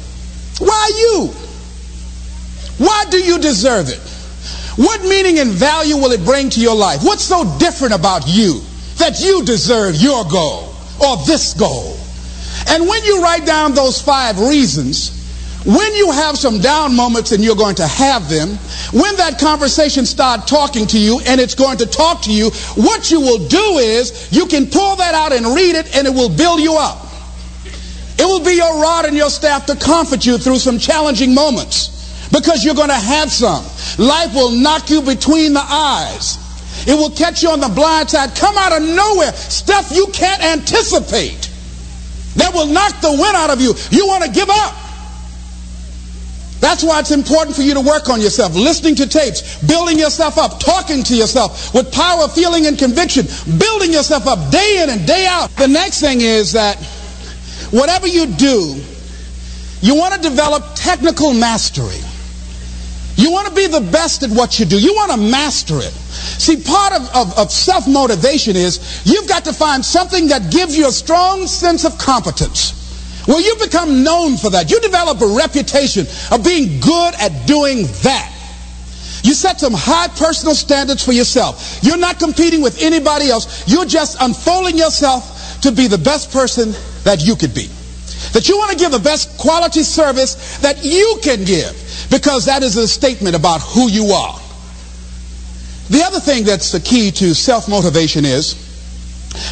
[0.59, 1.26] Why you?
[2.78, 4.01] Why do you deserve it?
[4.77, 7.01] What meaning and value will it bring to your life?
[7.03, 8.61] What's so different about you
[8.98, 11.97] that you deserve your goal or this goal?
[12.69, 15.15] And when you write down those five reasons,
[15.65, 18.51] when you have some down moments and you're going to have them,
[18.93, 23.11] when that conversation start talking to you and it's going to talk to you, what
[23.11, 26.28] you will do is you can pull that out and read it and it will
[26.28, 27.07] build you up.
[28.19, 31.95] It will be your rod and your staff to comfort you through some challenging moments
[32.32, 33.65] because you're going to have some.
[33.98, 36.39] Life will knock you between the eyes.
[36.86, 40.43] It will catch you on the blind side, come out of nowhere, stuff you can't
[40.43, 41.51] anticipate
[42.36, 43.74] that will knock the wind out of you.
[43.90, 44.74] You want to give up.
[46.61, 50.39] That's why it's important for you to work on yourself, listening to tapes, building yourself
[50.39, 53.27] up, talking to yourself with power, feeling, and conviction,
[53.59, 55.51] building yourself up day in and day out.
[55.57, 56.77] The next thing is that
[57.70, 58.81] whatever you do,
[59.81, 62.01] you want to develop technical mastery.
[63.16, 64.78] You want to be the best at what you do.
[64.78, 65.93] You want to master it.
[65.93, 70.76] See, part of, of, of self motivation is you've got to find something that gives
[70.76, 72.74] you a strong sense of competence.
[73.26, 74.70] Well, you become known for that.
[74.70, 78.32] You develop a reputation of being good at doing that.
[79.24, 81.80] You set some high personal standards for yourself.
[81.82, 83.66] You're not competing with anybody else.
[83.66, 86.72] You're just unfolding yourself to be the best person
[87.02, 87.68] that you could be.
[88.32, 92.62] That you want to give the best quality service that you can give because that
[92.62, 94.40] is a statement about who you are.
[95.88, 98.62] The other thing that's the key to self-motivation is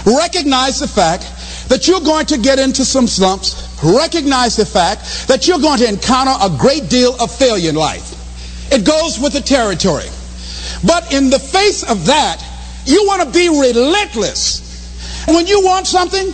[0.06, 1.30] recognize the fact
[1.68, 3.62] that you're going to get into some slumps.
[3.82, 8.12] Recognize the fact that you're going to encounter a great deal of failure in life.
[8.72, 10.08] It goes with the territory.
[10.84, 12.42] But in the face of that,
[12.84, 15.24] you want to be relentless.
[15.26, 16.32] When you want something,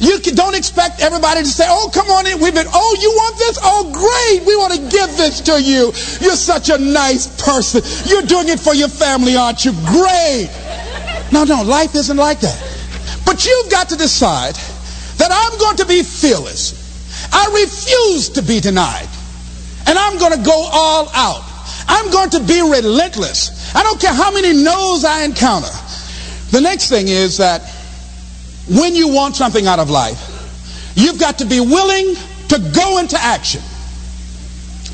[0.00, 2.40] you don't expect everybody to say, oh, come on in.
[2.40, 3.58] We've been, oh, you want this?
[3.62, 4.46] Oh, great.
[4.46, 5.92] We want to give this to you.
[6.20, 7.82] You're such a nice person.
[8.08, 9.72] You're doing it for your family, aren't you?
[9.86, 10.50] Great.
[11.32, 12.58] No, no, life isn't like that.
[13.24, 14.54] But you've got to decide
[15.18, 16.78] that I'm going to be fearless.
[17.32, 19.08] I refuse to be denied.
[19.86, 21.42] And I'm going to go all out.
[21.88, 23.74] I'm going to be relentless.
[23.74, 25.72] I don't care how many no's I encounter.
[26.50, 27.62] The next thing is that
[28.68, 32.14] when you want something out of life, you've got to be willing
[32.48, 33.62] to go into action.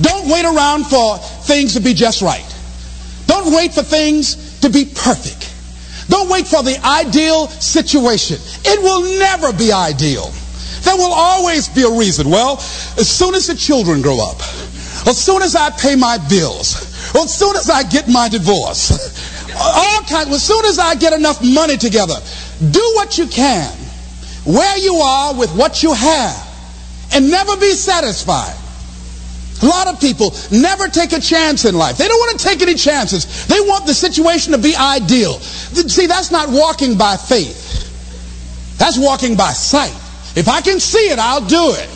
[0.01, 2.47] Don't wait around for things to be just right.
[3.27, 5.55] Don't wait for things to be perfect.
[6.09, 8.39] Don't wait for the ideal situation.
[8.65, 10.32] It will never be ideal.
[10.82, 12.31] There will always be a reason.
[12.31, 12.55] Well,
[12.97, 14.40] as soon as the children grow up,
[15.07, 18.90] as soon as I pay my bills, as soon as I get my divorce,
[19.55, 22.15] all kinds, as soon as I get enough money together,
[22.59, 23.73] do what you can,
[24.45, 26.37] where you are with what you have,
[27.15, 28.57] and never be satisfied.
[29.63, 31.99] A lot of people never take a chance in life.
[31.99, 33.47] They don't want to take any chances.
[33.47, 35.35] They want the situation to be ideal.
[35.41, 38.77] See, that's not walking by faith.
[38.79, 39.95] That's walking by sight.
[40.37, 41.89] If I can see it, I'll do it.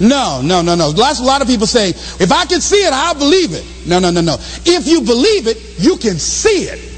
[0.00, 0.92] No, no, no, no.
[0.92, 3.64] That's a lot of people say, if I can see it, I'll believe it.
[3.86, 4.34] No, no, no, no.
[4.64, 6.91] If you believe it, you can see it.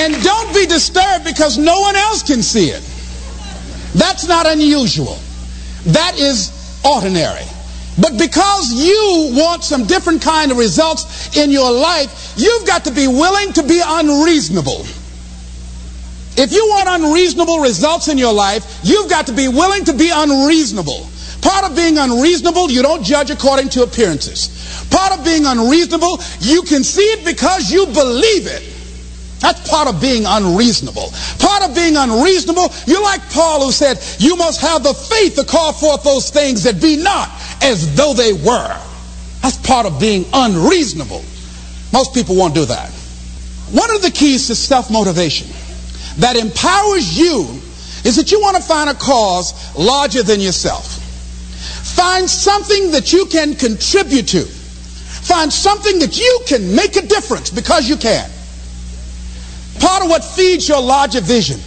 [0.00, 2.80] And don't be disturbed because no one else can see it.
[3.94, 5.18] That's not unusual.
[5.92, 6.50] That is
[6.82, 7.44] ordinary.
[8.00, 12.92] But because you want some different kind of results in your life, you've got to
[12.92, 14.86] be willing to be unreasonable.
[16.38, 20.10] If you want unreasonable results in your life, you've got to be willing to be
[20.10, 21.10] unreasonable.
[21.42, 24.48] Part of being unreasonable, you don't judge according to appearances.
[24.90, 28.69] Part of being unreasonable, you can see it because you believe it.
[29.40, 31.10] That's part of being unreasonable.
[31.38, 35.44] Part of being unreasonable, you're like Paul who said, you must have the faith to
[35.44, 37.30] call forth those things that be not
[37.62, 38.76] as though they were.
[39.40, 41.24] That's part of being unreasonable.
[41.92, 42.90] Most people won't do that.
[43.72, 45.48] One of the keys to self-motivation
[46.18, 47.60] that empowers you
[48.04, 50.98] is that you want to find a cause larger than yourself.
[51.96, 54.44] Find something that you can contribute to.
[54.44, 58.28] Find something that you can make a difference because you can.
[59.80, 61.58] Part of what feeds your larger vision.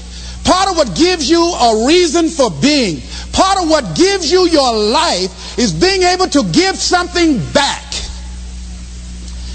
[0.43, 3.01] Part of what gives you a reason for being.
[3.31, 7.83] Part of what gives you your life is being able to give something back.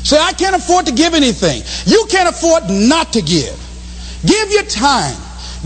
[0.03, 1.63] Say, I can't afford to give anything.
[1.85, 3.55] You can't afford not to give.
[4.25, 5.17] Give your time.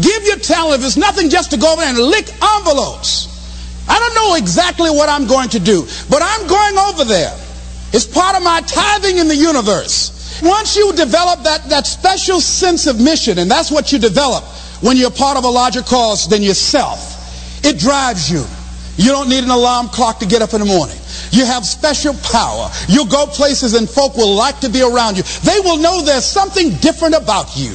[0.00, 0.80] Give your talent.
[0.80, 3.28] If it's nothing just to go over and lick envelopes.
[3.88, 7.32] I don't know exactly what I'm going to do, but I'm going over there.
[7.92, 10.21] It's part of my tithing in the universe.
[10.42, 14.42] Once you develop that, that special sense of mission, and that's what you develop
[14.82, 18.44] when you're part of a larger cause than yourself, it drives you.
[18.96, 20.96] You don't need an alarm clock to get up in the morning.
[21.30, 22.70] You have special power.
[22.88, 25.22] You'll go places and folk will like to be around you.
[25.44, 27.70] They will know there's something different about you.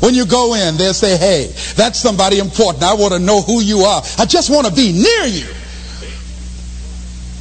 [0.00, 2.82] When you go in, they'll say, hey, that's somebody important.
[2.82, 4.02] I want to know who you are.
[4.18, 5.46] I just want to be near you.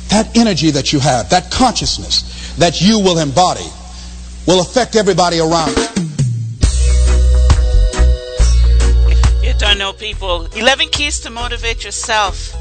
[0.09, 3.67] That energy that you have, that consciousness that you will embody
[4.47, 5.87] will affect everybody around you.
[9.41, 10.47] You don't know people.
[10.55, 12.53] 11 keys to motivate yourself.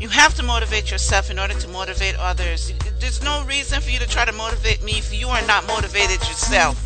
[0.00, 2.72] You have to motivate yourself in order to motivate others.
[3.00, 6.18] There's no reason for you to try to motivate me if you are not motivated
[6.28, 6.78] yourself.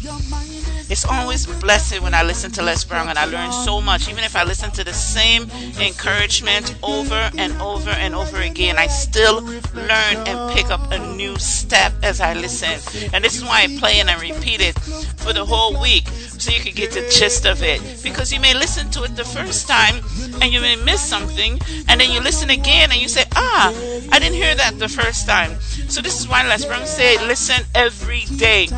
[0.88, 4.08] It's always blessed when I listen to Les Brown and I learn so much.
[4.08, 5.50] Even if I listen to the same
[5.80, 11.36] encouragement over and over and over again, I still learn and pick up a new
[11.38, 12.78] step as I listen.
[13.12, 14.78] And this is why I play and I repeat it
[15.18, 17.80] for the whole week so you can get the gist of it.
[18.02, 20.02] Because you may listen to it the first time
[20.40, 23.72] and you may miss something, and then you listen again and you say, Ah,
[24.10, 25.60] I didn't hear that the first time.
[25.88, 28.68] So this is why Les Brown said, Listen every day.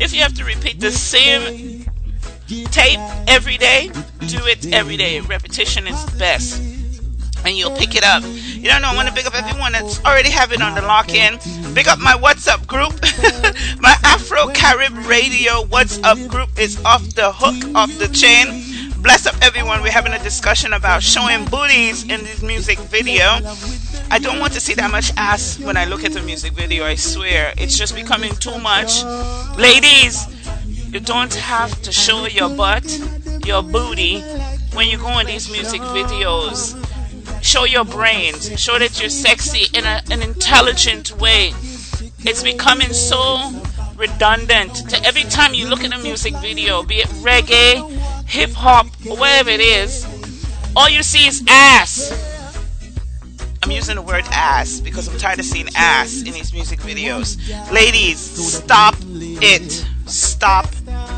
[0.00, 1.84] If you have to repeat the same
[2.46, 2.98] tape
[3.28, 3.90] every day,
[4.26, 5.20] do it every day.
[5.20, 6.60] Repetition is the best.
[7.44, 8.22] And you'll pick it up.
[8.24, 10.82] You don't know, I want to pick up everyone that's already have it on the
[10.82, 11.38] lock in.
[11.74, 12.92] Pick up my WhatsApp group.
[13.80, 18.73] my Afro Carib Radio WhatsApp group is off the hook, off the chain.
[19.04, 19.82] Bless up everyone.
[19.82, 23.26] We're having a discussion about showing booties in this music video.
[24.10, 26.86] I don't want to see that much ass when I look at the music video,
[26.86, 27.52] I swear.
[27.58, 29.04] It's just becoming too much.
[29.58, 30.24] Ladies,
[30.90, 32.98] you don't have to show your butt,
[33.44, 34.22] your booty,
[34.72, 36.72] when you go in these music videos.
[37.42, 38.58] Show your brains.
[38.58, 41.52] Show that you're sexy in a, an intelligent way.
[42.20, 43.52] It's becoming so
[43.96, 48.86] redundant to every time you look at a music video, be it reggae, hip hop,
[49.04, 50.06] whatever it is,
[50.76, 52.12] all you see is ass.
[53.62, 57.38] I'm using the word ass because I'm tired of seeing ass in these music videos.
[57.72, 59.86] Ladies, stop it.
[60.06, 60.66] Stop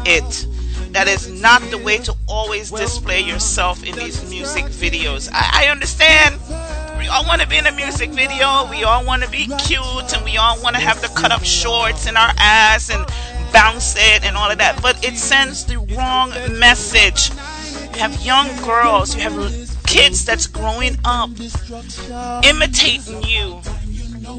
[0.06, 0.46] it.
[0.92, 5.28] That is not the way to always display yourself in these music videos.
[5.32, 6.40] I, I understand.
[6.98, 8.68] We all want to be in a music video.
[8.70, 11.44] We all want to be cute and we all want to have the cut up
[11.44, 13.04] shorts and our ass and
[13.56, 14.78] bounce it and all of that.
[14.82, 16.28] But it sends the wrong
[16.58, 17.30] message.
[17.94, 19.32] You have young girls, you have
[19.86, 21.30] kids that's growing up
[22.44, 23.60] imitating you,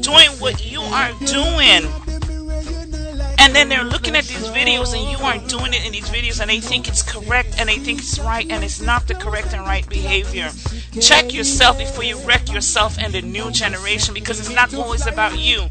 [0.02, 2.17] doing what you are doing.
[3.48, 6.38] And then they're looking at these videos and you aren't doing it in these videos
[6.38, 9.54] and they think it's correct and they think it's right and it's not the correct
[9.54, 10.50] and right behavior.
[11.00, 15.38] Check yourself before you wreck yourself and the new generation because it's not always about
[15.38, 15.66] you.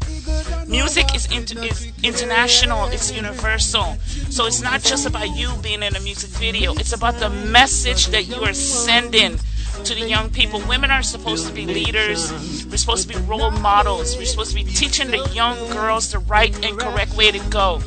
[0.66, 3.96] Music is, inter- is international, it's universal.
[4.28, 8.08] So it's not just about you being in a music video, it's about the message
[8.08, 9.38] that you are sending
[9.84, 10.60] to the young people.
[10.68, 12.32] Women are supposed to be leaders.
[12.66, 14.16] We're supposed to be role models.
[14.16, 17.80] We're supposed to be teaching the young girls the right and correct way to go.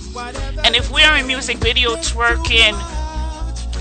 [0.64, 2.76] And if we're in music video twerking,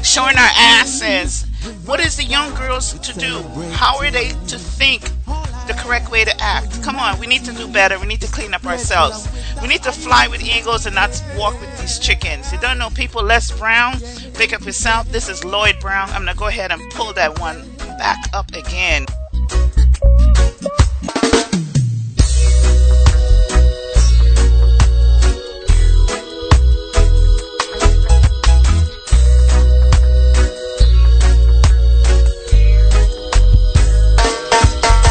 [0.04, 1.46] showing our asses,
[1.84, 3.42] what is the young girls to do?
[3.72, 5.02] How are they to think
[5.66, 6.82] the correct way to act?
[6.82, 7.98] Come on, we need to do better.
[7.98, 9.28] We need to clean up ourselves.
[9.60, 12.52] We need to fly with eagles and not walk with these chickens.
[12.52, 14.00] You don't know people, Les Brown,
[14.34, 15.10] pick up yourself.
[15.12, 16.08] This is Lloyd Brown.
[16.10, 17.70] I'm going to go ahead and pull that one
[18.00, 19.04] back up again.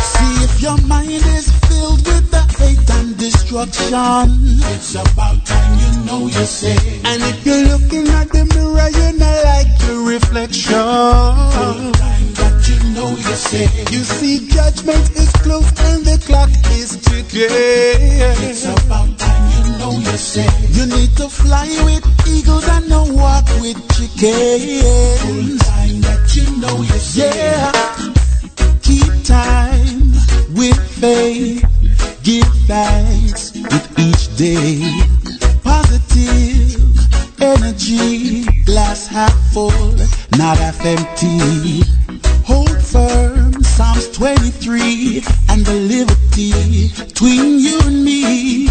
[0.02, 4.30] See if your mind is filled with the hate and destruction.
[4.74, 7.06] It's about time you know you're saved.
[7.06, 11.90] And if you're looking at the mirror, you not like your reflection.
[12.90, 13.92] You know you're saved.
[13.92, 17.50] You see, judgment is close and the clock is ticking.
[18.50, 20.76] It's about time you know you're saved.
[20.76, 25.60] You need to fly with eagles and not walk with chickens.
[25.68, 27.36] time that you know you're saved.
[27.36, 27.72] Yeah.
[28.82, 30.12] Keep time
[30.56, 31.66] with faith.
[32.24, 34.82] Give thanks with each day.
[35.64, 39.96] Positive energy, glass half full,
[40.38, 41.84] not half empty.
[42.92, 48.68] Hold firm, Psalms 23, and the liberty between you and me.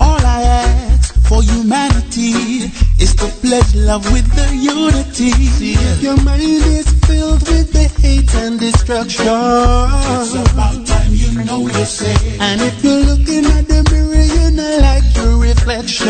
[0.00, 2.70] All I ask for humanity
[3.00, 5.30] is to pledge love with the unity.
[5.72, 11.66] If your mind is filled with the hate and destruction, it's about time you know
[11.66, 12.40] you're saved.
[12.40, 16.08] And if you're looking at the mirror, you not like your reflection.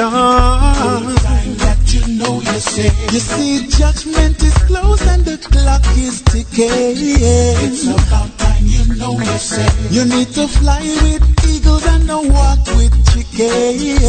[2.17, 3.13] You know you're saved.
[3.13, 6.69] You see, judgment is close and the clock is ticking.
[6.69, 9.93] It's about time you know you're saved.
[9.93, 14.01] You need to fly with eagles and not walk with chickens.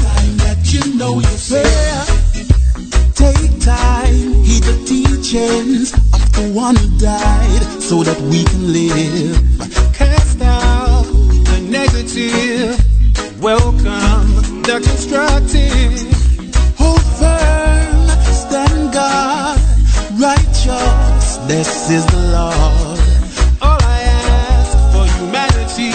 [0.00, 2.46] time that you know you're saved.
[3.14, 9.36] Take time, heed the teachings of the one who died so that we can live.
[9.92, 16.15] Cast out the negative, welcome the constructive.
[21.48, 22.98] This is the Lord.
[23.62, 25.90] All I ask for humanity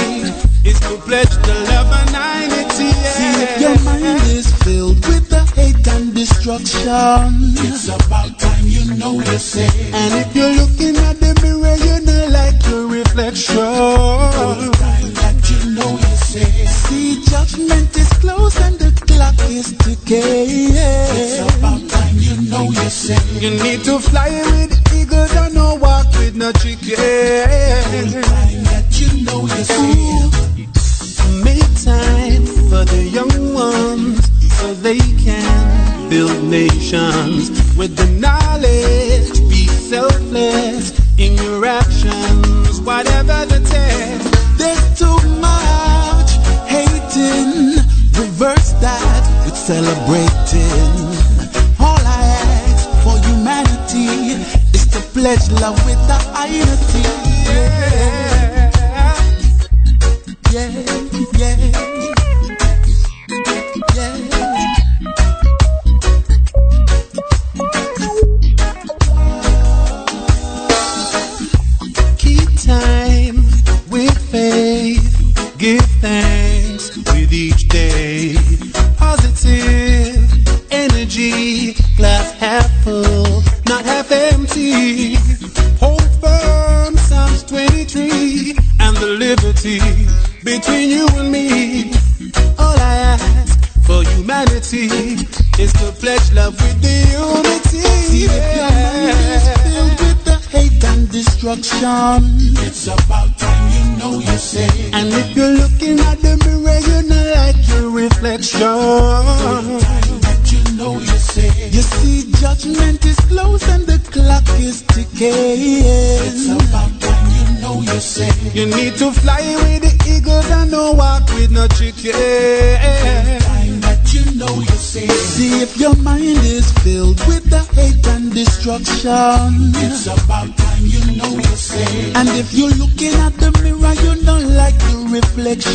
[0.67, 2.11] is to pledge the love and
[2.51, 2.91] unity.
[3.15, 7.53] See if your mind is filled with the hate and destruction.
[7.67, 9.93] It's about time you know you're saved.
[9.93, 13.55] And if you're looking at the mirror, you not like your reflection.
[13.55, 16.69] time that you know you're saved.
[16.69, 20.71] See, judgment is close and the clock is ticking.
[20.75, 21.80] It's about
[22.51, 23.41] you know you're.
[23.41, 26.95] You need to fly with eagles and no walk with no chicken.
[28.65, 30.35] that you know you're saved.
[31.43, 39.39] Make time for the young ones so they can build nations with the knowledge.
[39.49, 44.57] Be selfless in your actions, whatever the test.
[44.57, 46.31] There's too much
[46.67, 47.77] hating.
[48.19, 51.10] Reverse that with celebrating.
[55.21, 56.17] Pledge love with the
[56.49, 57.03] unity.
[60.51, 60.67] Yeah,
[61.37, 61.90] yeah, yeah,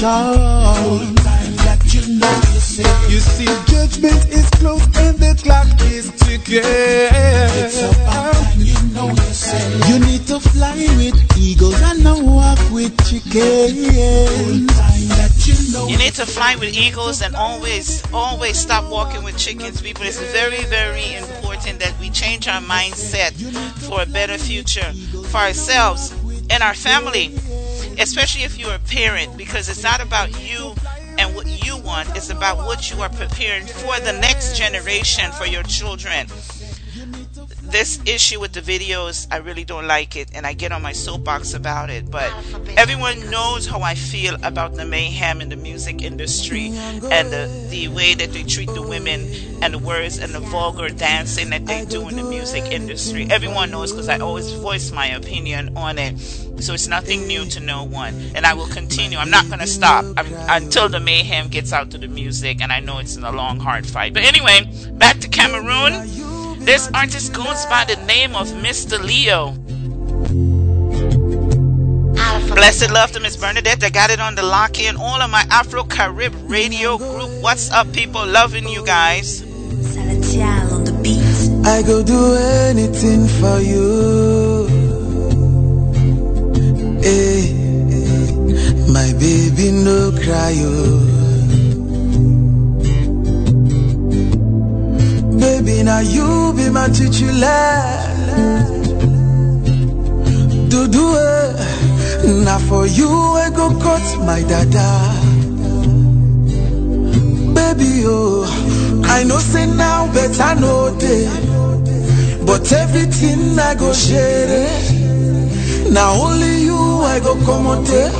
[0.06, 1.16] Time
[1.66, 2.60] that you know you.
[3.10, 6.62] You see, judgment is close and the clock is ticking.
[6.62, 9.66] It's about time you know you say.
[9.90, 13.82] You need to fly with eagles and not walk with chickens.
[14.78, 19.24] Time that you know You need to fly with eagles and always, always stop walking
[19.24, 20.04] with chickens, people.
[20.04, 23.32] It's very, very important that we change our mindset
[23.88, 24.92] for a better future
[25.30, 26.14] for ourselves
[26.48, 27.34] and our family,
[28.06, 30.74] especially if you're a parent, because it's not about you
[31.18, 35.44] and what you want, it's about what you are preparing for the next generation, for
[35.44, 36.28] your children
[37.70, 40.92] this issue with the videos, I really don't like it, and I get on my
[40.92, 42.10] soapbox about it.
[42.10, 42.32] But
[42.76, 47.88] everyone knows how I feel about the mayhem in the music industry and the, the
[47.88, 49.20] way that they treat the women
[49.62, 53.26] and the words and the vulgar dancing that they do in the music industry.
[53.30, 56.14] Everyone knows because I always voice my opinion on it.
[56.66, 59.18] So it's nothing new to no one, and I will continue.
[59.18, 62.72] I'm not going to stop I'm, until the mayhem gets out to the music, and
[62.72, 64.12] I know it's in a long, hard fight.
[64.12, 65.92] But anyway, back to Cameroon.
[66.64, 68.98] This artist goes by the name of Mr.
[69.00, 69.52] Leo.
[72.52, 73.84] Blessed love to Miss Bernadette.
[73.84, 74.96] I got it on the lock in.
[74.96, 77.30] All of my Afro Carib radio group.
[77.44, 78.26] What's up, people?
[78.26, 79.44] Loving you guys.
[81.64, 84.45] I go do anything for you.
[87.06, 87.52] Hey,
[88.88, 90.54] my baby, no cry.
[90.58, 90.98] Oh.
[95.38, 97.70] Baby, now you be my titular.
[100.68, 102.44] Do do it.
[102.44, 104.90] Now for you, I go cut my dada.
[107.54, 111.28] Baby, oh, I know say now, but I know day.
[112.44, 114.96] But everything I go share it.
[115.92, 117.34] Now only you I go
[117.82, 118.10] there.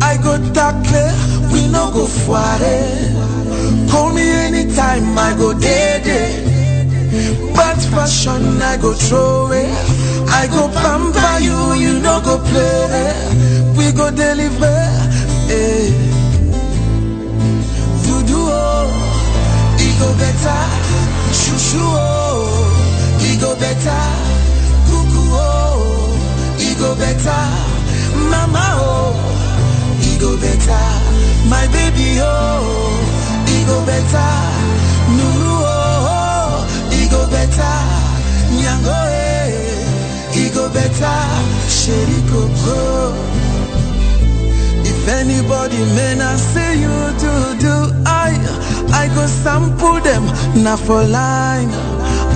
[0.00, 2.76] I go tackle, we no go foire.
[3.90, 6.46] Call me anytime I go day.
[7.54, 9.68] Bad fashion I go throw it.
[10.30, 13.12] I go pamper you, you no go play.
[13.76, 14.78] We go deliver.
[15.50, 15.90] Eh.
[18.04, 20.62] Voodoo oh, it go better.
[21.40, 24.04] Shushu oh, it go better.
[24.86, 27.67] Cuckoo oh, it go better.
[28.38, 29.10] Mama oh,
[30.20, 30.84] go better.
[31.50, 34.32] My baby oh, it go better.
[35.16, 36.62] Nunu oh,
[36.98, 37.76] it go better.
[38.54, 41.18] Nyango eh, it go better.
[42.30, 43.14] Coco.
[44.90, 47.32] If anybody may not say you do
[47.64, 47.74] do
[48.06, 48.30] I
[48.92, 50.24] I go sample them
[50.62, 51.70] not for line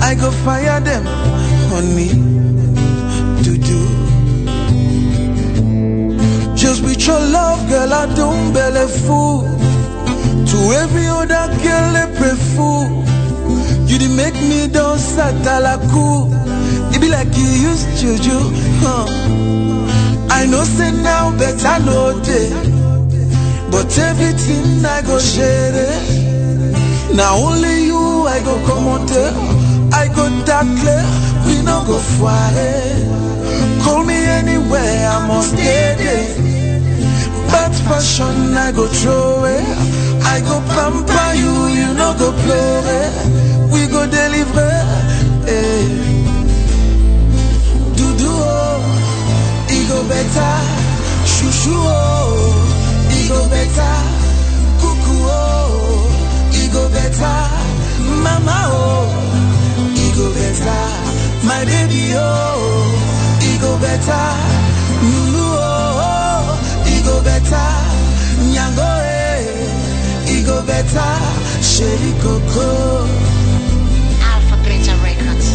[0.01, 1.03] I go fire them
[1.71, 2.52] honey
[6.81, 9.43] With your love girl I don't belly fool.
[10.49, 13.05] To every other girl I pray fool
[13.87, 15.35] You did make me dance at
[15.91, 16.31] cool.
[16.93, 18.39] It be like you used to do
[18.81, 19.05] huh?
[20.29, 22.49] I know say now but I know day
[23.69, 29.33] But everything I go share it Now only you I go come out there
[29.93, 31.05] I go tackle
[31.45, 33.83] We no go foire eh?
[33.83, 36.42] Call me anywhere I must get it
[37.53, 39.67] Bad fashion I go throw it
[40.35, 43.13] I go pamper you You no go play it
[43.73, 44.73] We go deliver
[45.47, 45.83] eh.
[47.97, 48.81] Do do oh
[49.75, 50.55] e go better.
[51.33, 53.95] Shushu oh, e go better.
[54.79, 57.39] Cuckoo oh, e go better.
[58.23, 59.07] Mama oh,
[60.03, 60.83] e go better.
[61.49, 64.27] My baby oh, e go better.
[65.01, 65.72] Lulu oh,
[70.45, 71.11] go better.
[71.61, 73.07] Sherry Coco.
[74.31, 75.47] Alpha Better Records.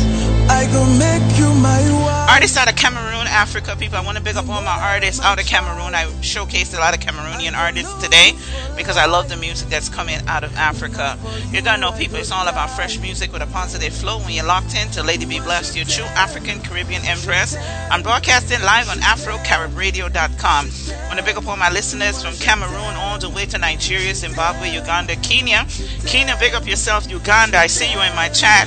[0.49, 2.31] I go make you my wife.
[2.31, 2.98] Artist out of Cameroon,
[3.39, 3.97] Africa, people.
[3.97, 5.95] I want to big up all my artists out of Cameroon.
[5.95, 8.33] I showcased a lot of Cameroonian artists today
[8.77, 11.17] because I love the music that's coming out of Africa.
[11.53, 12.17] You don't know, people.
[12.17, 14.19] It's all about fresh music with a positive flow.
[14.19, 17.57] When you're locked into Lady B Bless, your true African Caribbean Empress.
[17.93, 20.67] I'm broadcasting live on AfroCaribRadio.com.
[20.67, 24.17] I want to big up all my listeners from Cameroon all the way to Nigeria,
[24.17, 25.65] Zimbabwe, Uganda, Kenya.
[26.07, 27.09] Kenya, big up yourself.
[27.09, 28.67] Uganda, I see you in my chat.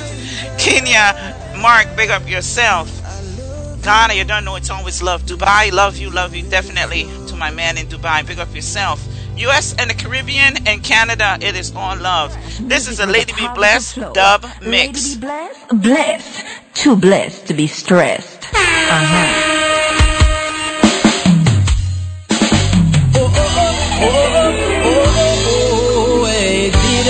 [0.58, 3.01] Kenya, Mark, big up yourself.
[3.82, 5.24] Ghana, you don't know it's always love.
[5.24, 7.04] Dubai, love you, love you definitely.
[7.28, 9.04] To my man in Dubai, big up yourself.
[9.38, 12.36] US and the Caribbean and Canada, it is all love.
[12.62, 15.16] This is a Lady B Bless dub mix.
[15.16, 16.46] Lady be blessed, blessed,
[16.76, 18.46] too blessed to be stressed.
[18.54, 19.58] Uh-huh.
[24.04, 24.08] Oh,
[26.28, 27.02] hey, see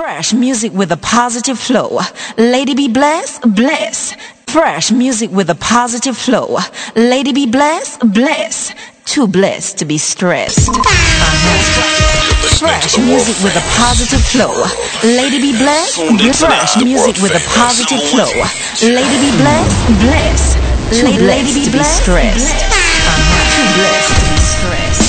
[0.00, 2.00] Fresh music with a positive flow.
[2.38, 4.16] Lady be blessed, bless.
[4.46, 6.56] Fresh music with a positive flow.
[6.96, 8.72] Lady be blessed, bless.
[9.04, 10.70] Too blessed to be stressed.
[12.58, 14.56] Fresh music with a positive flow.
[15.04, 16.00] Lady be blessed,
[16.40, 18.32] fresh music with a positive flow.
[18.80, 20.54] Lady be blessed, bless.
[20.98, 22.56] Too blessed to be stressed.
[23.52, 24.99] Too blessed to be stressed.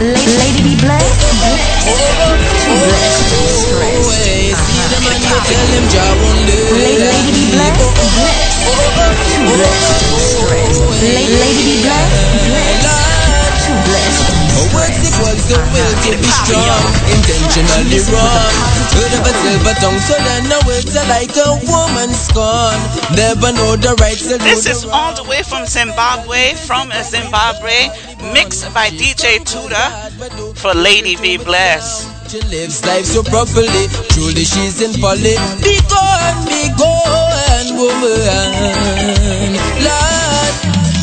[0.00, 1.26] Lady, be blessed.
[6.78, 7.98] Lady, be blessed,
[11.42, 14.37] lady be blessed,
[15.72, 16.82] will to be strong,
[17.14, 18.52] intentionally wrong.
[18.94, 21.46] Heard of a silver tongue, so then the words are like a
[22.14, 22.78] scorn.
[23.14, 23.94] Never know the
[24.42, 27.90] This is all the way from Zimbabwe, from Zimbabwe,
[28.32, 29.88] mixed by DJ Tudor
[30.54, 32.08] for Lady B Bless.
[32.28, 33.88] She lives life so properly.
[34.10, 35.36] Truly, she's in folly.
[35.64, 39.18] Be gone, be gone, woman.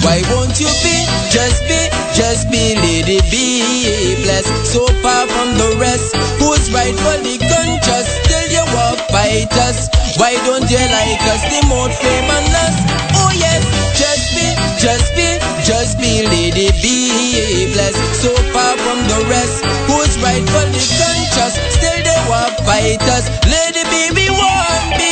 [0.05, 0.97] Why won't you be?
[1.33, 1.81] Just be,
[2.13, 4.53] just be, lady, be blessed.
[4.69, 8.05] So far from the rest, who's rightfully conscious?
[8.23, 9.89] Still you walk fight us.
[10.21, 11.41] Why don't you like us?
[11.49, 12.75] The more fame on us.
[13.17, 13.65] Oh yes,
[13.97, 14.45] just be,
[14.77, 15.27] just be,
[15.65, 17.99] just be, lady, be blessed.
[18.21, 21.57] So far from the rest, who's rightfully conscious?
[21.73, 23.25] Still they walk fight us.
[23.49, 25.04] Lady, be, be one,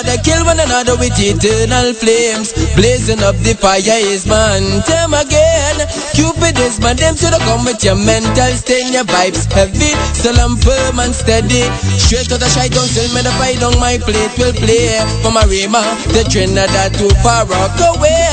[0.00, 2.56] Me kill one another with eternal flames.
[2.72, 4.80] Blazing up the fire is man.
[4.88, 5.76] Time again.
[6.16, 8.92] Cupid is my them to the come with your mental stain.
[8.96, 9.92] Your vibes heavy.
[10.16, 11.68] Still I'm firm and steady.
[12.00, 14.88] Straight to the don't still me the fight on my plate will play.
[15.20, 15.84] For my Arima,
[16.16, 18.24] the Trinidad to far rock away.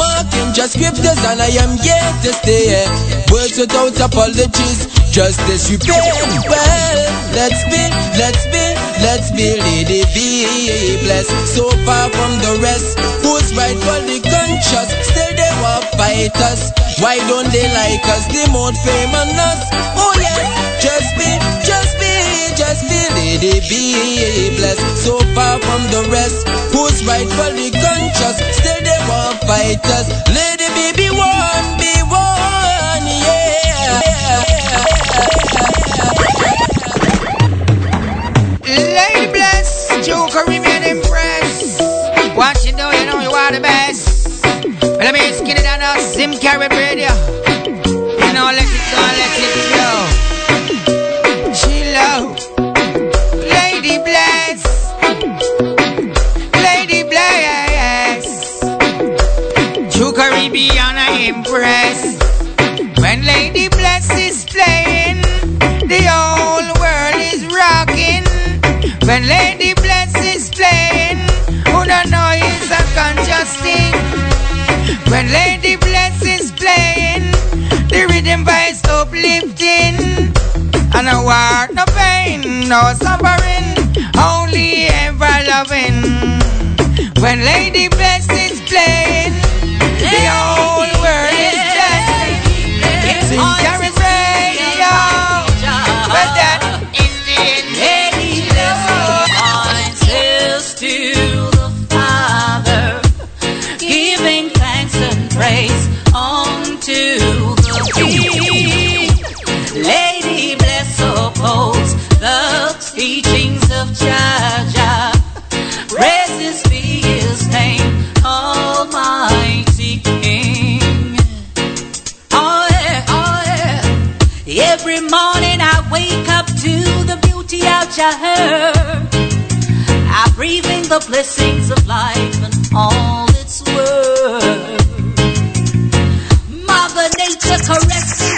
[0.00, 2.88] Mark him just scriptures and I am here to stay.
[3.28, 5.92] Words without apologies, just disrepair.
[6.48, 6.98] Well,
[7.36, 7.84] let's be,
[8.16, 8.64] let's be,
[9.04, 11.52] let's be, lady, be blessed.
[11.52, 16.72] So far from the rest, who's rightfully conscious, still they walk fight us.
[17.04, 18.24] Why don't they like us?
[18.32, 19.60] The more fame on us.
[20.00, 20.48] Oh yes,
[20.80, 21.28] just be,
[21.60, 22.12] just be,
[22.56, 24.96] just be, lady, be blessed.
[24.96, 30.08] So far from the rest, who's rightfully conscious, still they walk fight us.
[30.32, 31.81] Lady, be be one,
[46.42, 47.08] Caribbean radio.
[47.86, 49.88] You know let it go, let it go.
[51.54, 52.38] Chill out.
[53.36, 54.60] Lady Bless.
[56.52, 58.62] Lady Bless,
[60.98, 61.32] I.
[61.52, 62.21] What
[69.22, 71.18] When Lady Bless is playing,
[71.70, 73.94] who don't know it's a conscious thing.
[75.12, 77.30] When Lady Bless is playing,
[77.86, 80.34] the rhythm vibes uplifting.
[80.92, 83.78] And no war, no pain, no suffering,
[84.18, 86.02] only ever loving.
[87.22, 89.41] When Lady Bless is playing,
[113.92, 117.02] Nature caresses me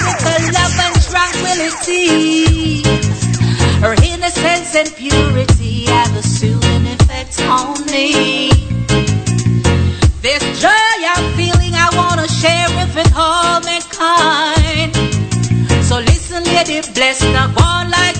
[0.04, 3.23] with her love and tranquility.
[3.84, 8.48] Her innocence and purity have a soothing effect on me.
[10.22, 14.96] This joy I'm feeling, I wanna share it with all mankind.
[15.84, 18.13] So listen, lady, bless the one like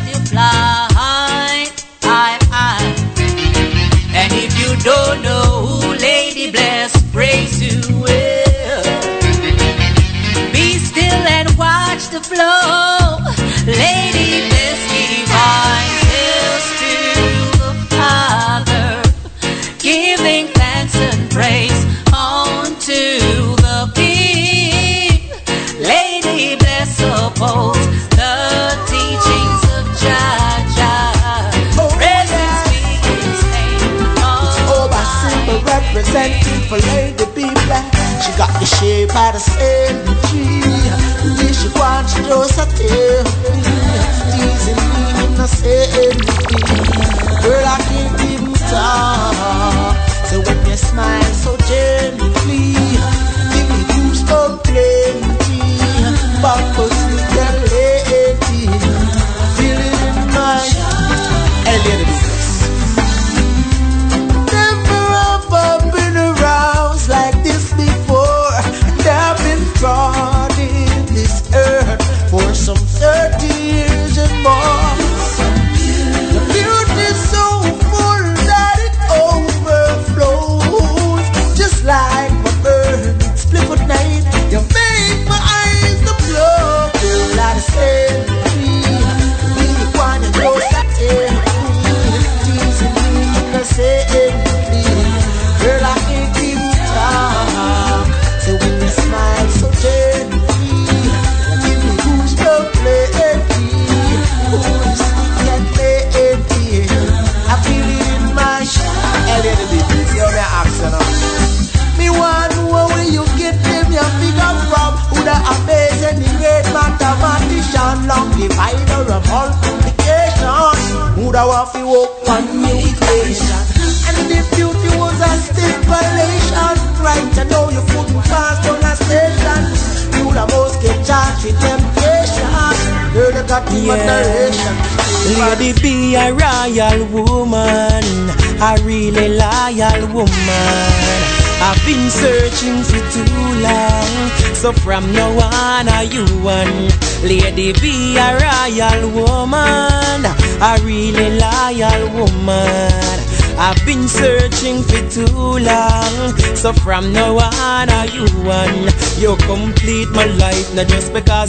[38.24, 40.05] She got the shape of the the same
[47.42, 49.23] Girl, I can't even stop.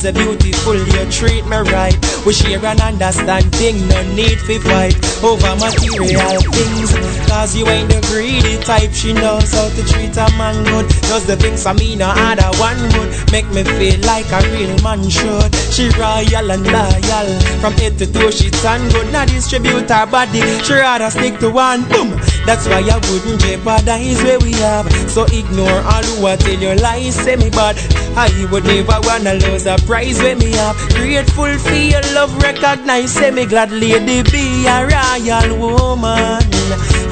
[0.05, 1.97] You're beautiful, you treat me right.
[2.25, 4.93] We share an understanding, no need for fight
[5.23, 6.93] over material things.
[7.25, 10.87] Cause you ain't the greedy type, she knows how to treat a man good.
[11.09, 14.77] Does the things I mean, no other one would make me feel like a real
[14.83, 15.53] man should.
[15.73, 19.11] She royal and loyal, from head to toe, she turn good.
[19.11, 21.81] Not distribute her body, she rather stick to one.
[21.89, 22.11] Boom!
[22.45, 24.85] That's why I wouldn't jeopardize where we have.
[25.09, 27.75] So ignore all who I tell your lies, say me bad.
[28.17, 30.77] I would never wanna lose the prize when me have.
[30.95, 36.41] Grateful for your love, recognize, say me glad lady be a royal woman.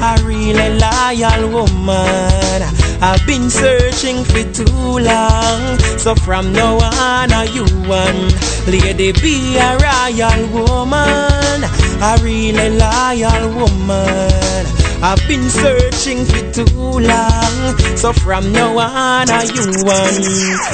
[0.00, 2.62] A really loyal woman.
[3.00, 5.78] I've been searching for too long.
[5.98, 8.28] So from now on, are you one?
[8.66, 11.64] Lady be a royal woman.
[12.00, 14.73] A really loyal woman.
[15.04, 17.76] I've been searching for too long.
[17.94, 20.16] So from now on, are you one?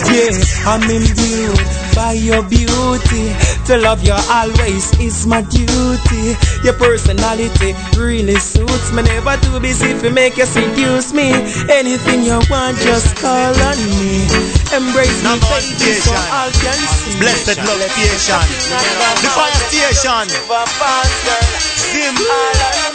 [0.06, 0.30] Yeah,
[0.70, 1.58] I'm imbued
[1.98, 3.34] by your beauty.
[3.66, 6.38] To love you always is my duty.
[6.62, 9.02] Your personality really suits me.
[9.02, 11.34] Never too busy to make you seduce me.
[11.66, 14.30] Anything you want, just call on me.
[14.70, 17.18] Embrace me, baby, so all can see.
[17.18, 18.46] Blessed love station.
[19.22, 20.30] The fire station.
[21.90, 22.89] Zim.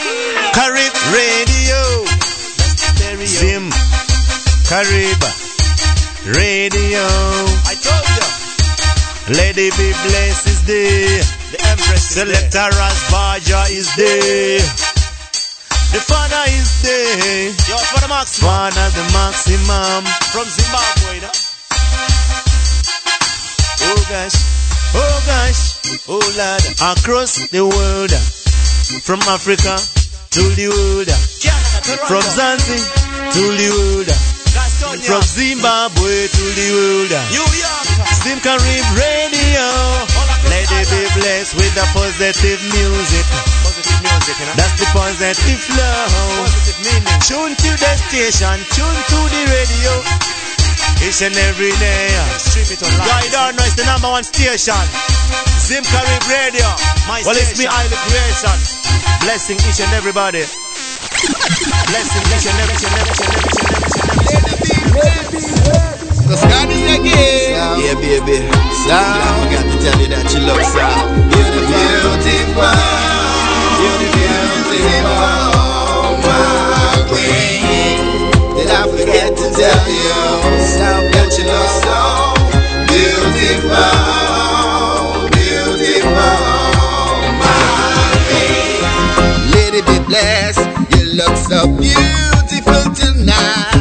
[0.55, 1.81] Carib Radio,
[3.27, 3.67] Zim,
[4.63, 5.19] Carib
[6.31, 7.03] Radio.
[7.67, 9.35] I told you.
[9.35, 11.23] Lady B blessed is there.
[11.51, 14.63] The Empress Selector Rasbaja is there.
[15.91, 17.51] The father is there.
[17.67, 18.47] Yo, for the maximum.
[18.47, 20.07] Father the maximum.
[20.31, 21.31] From Zimbabwe, da.
[23.83, 24.39] Oh gosh,
[24.95, 26.63] oh gosh, oh lad.
[26.95, 28.11] Across the world,
[29.03, 29.75] from Africa
[30.35, 31.07] to the world,
[32.11, 32.75] from Zanzi
[33.39, 34.11] world,
[34.99, 37.23] from Zimbabwe to tuliuda
[38.19, 39.67] Zim Carib Radio.
[40.51, 43.23] Let it be blessed with the positive music.
[44.59, 46.03] That's the positive flow.
[47.23, 49.93] Tune to the station tune to the radio.
[50.99, 52.11] Each and every day.
[52.43, 54.83] Stream it online right on it's the number one station.
[55.63, 56.67] Zim Carib Radio
[57.23, 58.74] well it's me I the creation.
[59.21, 60.43] Blessing each and everybody.
[61.89, 63.89] Blessing each and every, each and every, each and every,
[64.33, 65.75] and every, and every.
[66.25, 67.79] Is again.
[67.79, 68.37] Yeah, baby.
[68.87, 69.21] Sound.
[69.21, 71.29] I forgot to tell you that you look sound.
[71.29, 71.69] Beautiful.
[73.85, 75.13] Beautiful.
[76.25, 77.99] My queen.
[78.57, 80.17] Did I forget to tell you?
[80.65, 80.89] So
[82.89, 83.91] beautiful.
[85.31, 86.54] Beautiful.
[90.15, 93.74] You look so beautiful tonight.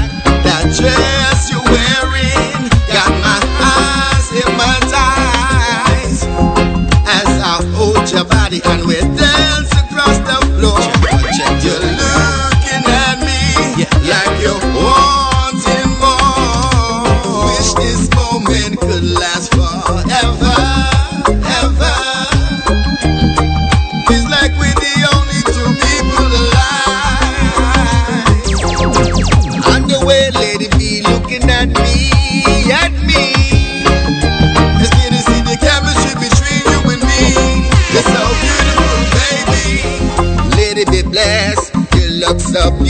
[42.57, 42.84] up.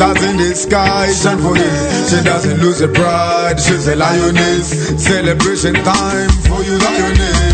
[0.00, 2.08] Stars in the sky, shine for you.
[2.08, 4.88] She doesn't lose her pride, she's a lioness.
[4.96, 7.49] Celebration time for you, lioness.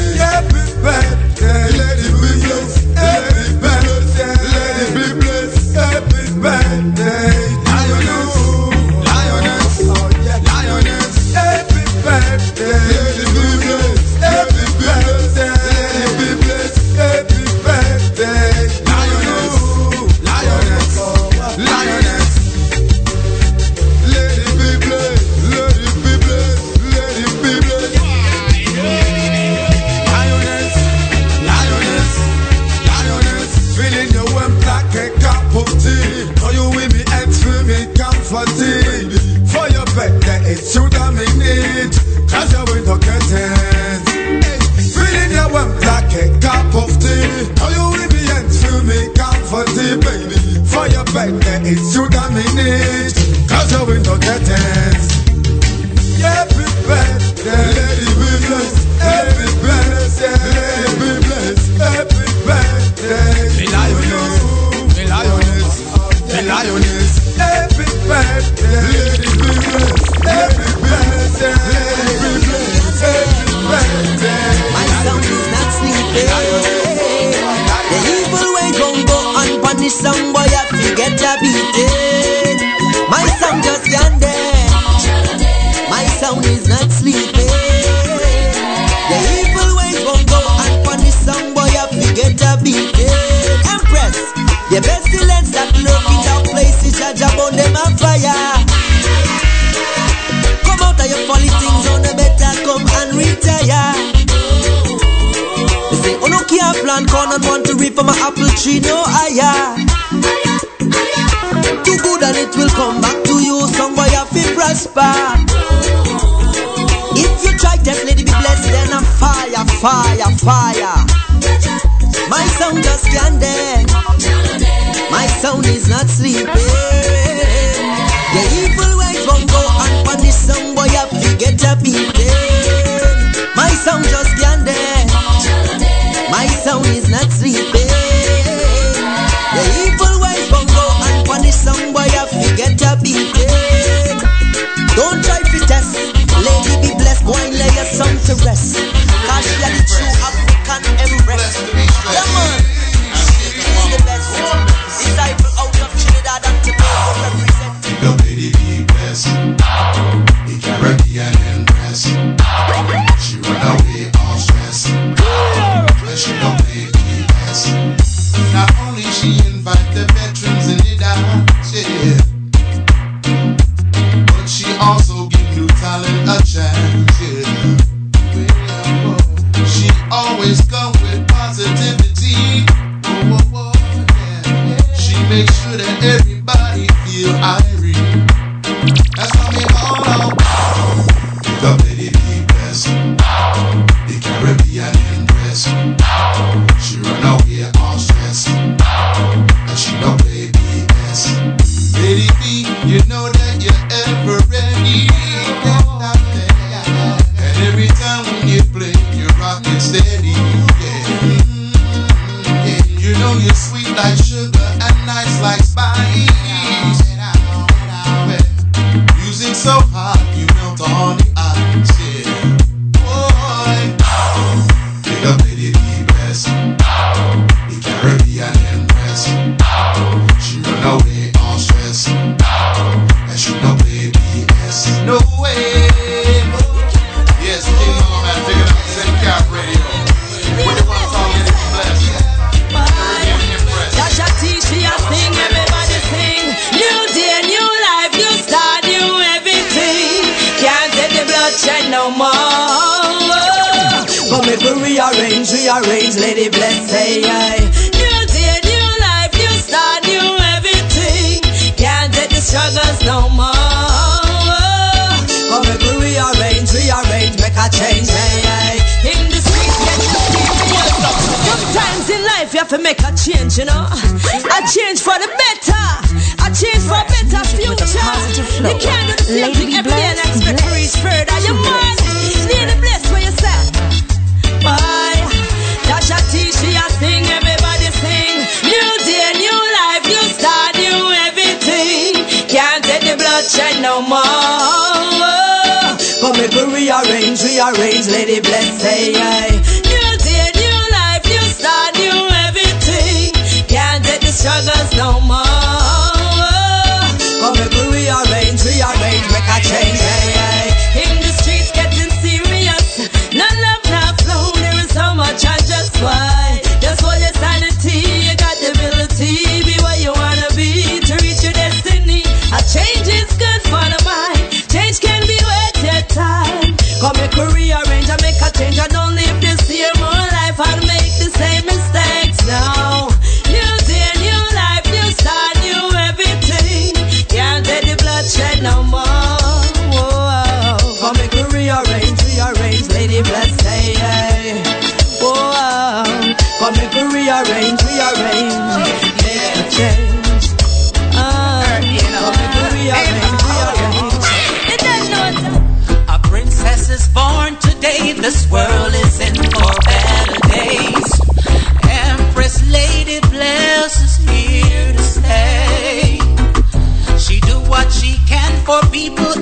[327.01, 327.86] Come make career.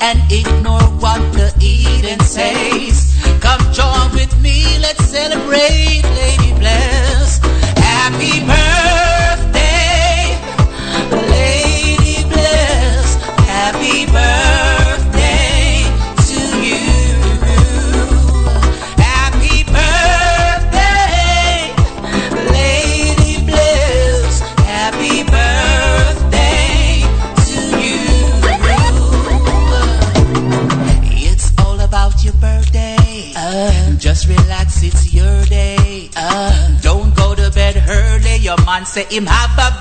[0.04, 3.16] and ignore what the Eden says.
[3.40, 6.13] Come join with me, let's celebrate.
[38.94, 39.73] Say him have a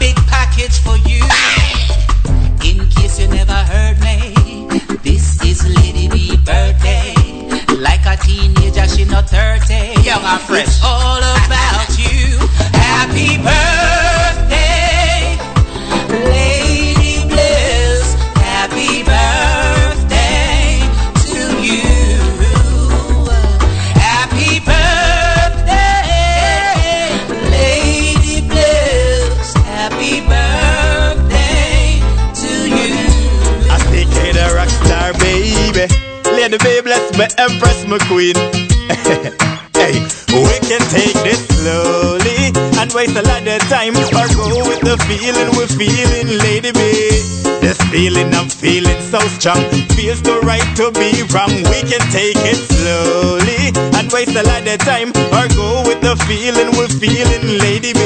[50.75, 51.53] to be wrong.
[51.69, 56.15] We can take it slowly and waste a lot of time or go with the
[56.25, 57.99] feeling we're feeling, Lady B.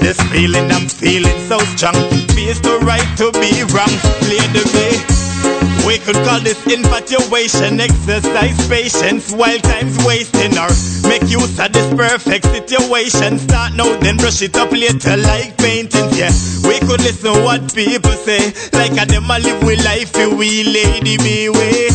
[0.00, 1.94] This feeling I'm feeling so strong
[2.34, 4.21] feels to right to be wrong
[6.72, 10.70] infatuation, exercise patience while time's wasting or
[11.08, 13.38] make use of this perfect situation.
[13.38, 16.18] Start now, then brush it up later like paintings.
[16.18, 16.32] Yeah,
[16.66, 21.16] we could listen what people say, like a them a live with life, we lady
[21.18, 21.91] be way.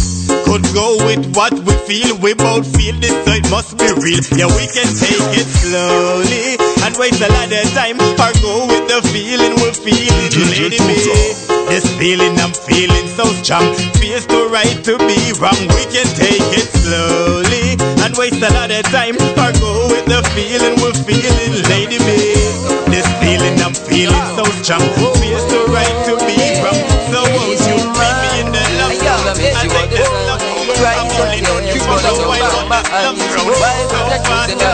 [0.58, 4.26] Could go with what we feel, we both feel this, so it must be real.
[4.34, 8.90] Yeah, we can take it slowly and waste a lot of time, or go with
[8.90, 10.98] the feeling we're feeling, Lady B.
[11.70, 13.70] This feeling I'm feeling so strong.
[14.02, 15.62] Feels too right to be wrong.
[15.78, 20.24] We can take it slowly And waste a lot of time Or go with the
[20.34, 22.18] feeling we're feeling Lady me
[22.88, 25.07] This feeling I'm feeling so strong
[32.98, 34.70] while on this love road So fast and so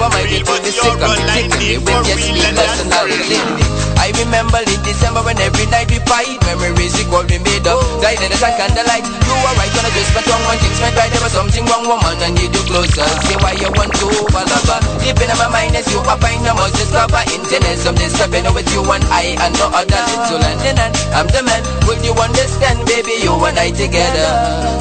[0.00, 5.40] unreal But you're a lightning for real and that's real I remember late December when
[5.40, 7.80] every night we fight Memories recall we made up.
[8.04, 10.76] Died in the sun candlelight You were right when I just went wrong One things
[10.76, 11.08] went right.
[11.08, 13.00] There was something wrong woman I need you closer.
[13.24, 16.52] Say why you want to lover Deep in my mind as you I find I
[16.52, 19.96] must discover Internet some disturbing with you and I And no other.
[19.96, 21.64] Little and I'm the man.
[21.88, 24.28] Will you understand baby you and I together?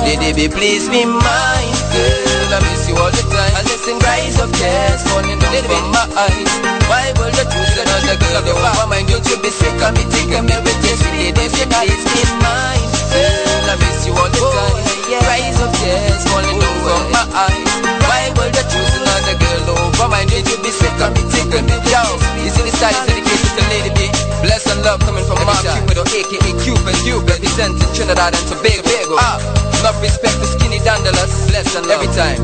[0.03, 2.52] Lady B please be mine Girl.
[2.52, 3.56] I miss you all the time.
[3.56, 6.52] I listen cries of tears Falling down from my eyes.
[6.92, 10.45] Why will you choose another girl over mind you to be sick of me Taking
[10.50, 10.95] me with you.
[10.98, 12.88] Sweet If you please be mine.
[13.14, 14.82] Girl I miss you all the time.
[15.22, 17.69] Cries of tears Falling from my eyes.
[18.09, 21.66] Why will you choose another girl Over mind you to be sick of me Taking
[21.69, 22.01] me Yo,
[22.42, 22.50] you.
[22.50, 24.00] See the style dedicated to Lady B
[24.42, 29.16] Bless and love coming from Mark Cupido aka Cupid You representing Trinidad and Tobago.
[29.22, 29.38] Ah,
[29.80, 32.01] enough respect for skinny dandelions Bless and love.
[32.01, 32.42] Every time.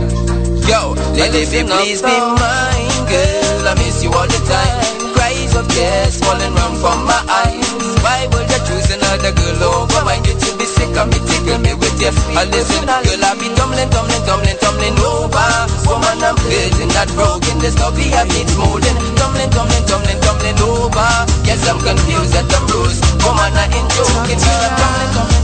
[0.69, 5.08] Yo, Lady B please be mine Girl, I miss you all the time
[5.49, 7.65] Cries of tears falling round from my eyes
[8.05, 10.23] Why would you choose another girl over mine?
[10.23, 12.37] You to be sick of me, tickle me with your feet.
[12.37, 15.49] I listen, girl, I be tumbling, tumbling, tumbling, tumbling over.
[15.89, 17.57] Woman, I'm feeling not broken.
[17.57, 18.93] There's no be a beat molding.
[19.17, 21.09] Tumbling, tumbling, tumbling, tumbling over.
[21.41, 24.37] Yes, I'm confused at the bruise Woman, I ain't joking.
[24.37, 25.38] Girl, I'm tumbling, tumbling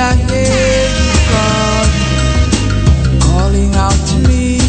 [0.00, 4.60] I hear you calling, calling out to me.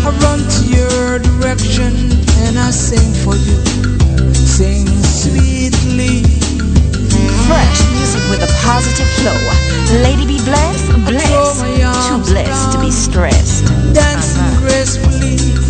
[0.00, 1.92] I run to your direction
[2.40, 3.60] and I sing for you,
[4.32, 6.24] sing sweetly.
[7.44, 9.36] Fresh music with a positive flow.
[10.02, 11.60] Lady B blessed, blessed,
[12.08, 13.64] too blessed to be stressed.
[13.92, 14.60] dancing uh-huh.
[14.62, 15.67] gracefully.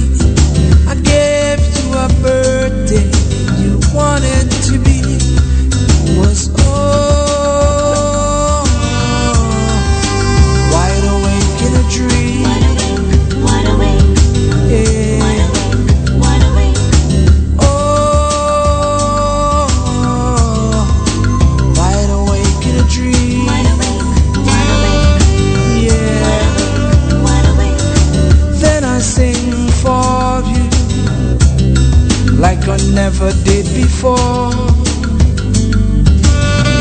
[32.93, 34.51] Never did before.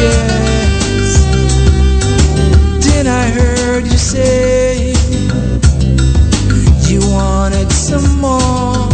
[0.03, 1.26] Yes.
[2.85, 4.93] Then I heard you say
[6.90, 8.90] you wanted some more.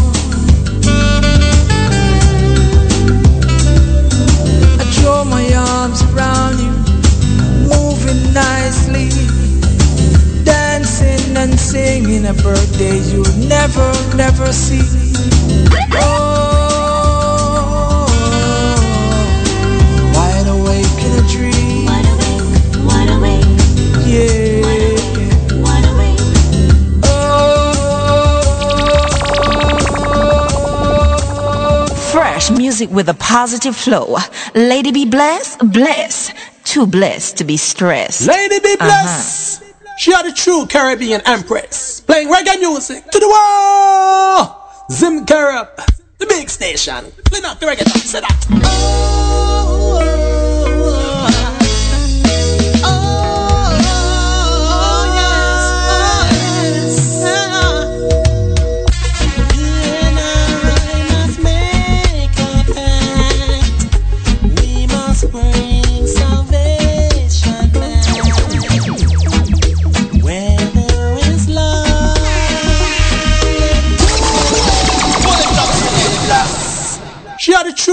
[4.79, 6.73] I throw my arms around you,
[7.67, 9.09] moving nicely,
[10.43, 15.02] dancing and singing a birthday you'll never, never see.
[32.73, 34.17] Music with a positive flow.
[34.55, 38.27] Lady B blessed, blessed, too blessed to be stressed.
[38.27, 39.03] Lady B uh-huh.
[39.03, 39.63] blessed.
[39.99, 44.55] She are the true Caribbean empress, playing reggae music to the world.
[44.91, 45.67] Zim Carib,
[46.17, 47.11] the big station.
[47.25, 47.85] Play not the reggae.
[47.89, 48.45] Say that.
[48.49, 50.32] We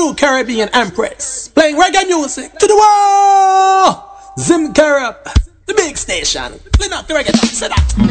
[0.00, 4.02] true Caribbean empress, playing reggae music to the world.
[4.38, 5.16] Zim Carib,
[5.66, 6.58] the big station.
[6.72, 7.94] Play not the reggaeton, say that.
[7.98, 8.08] You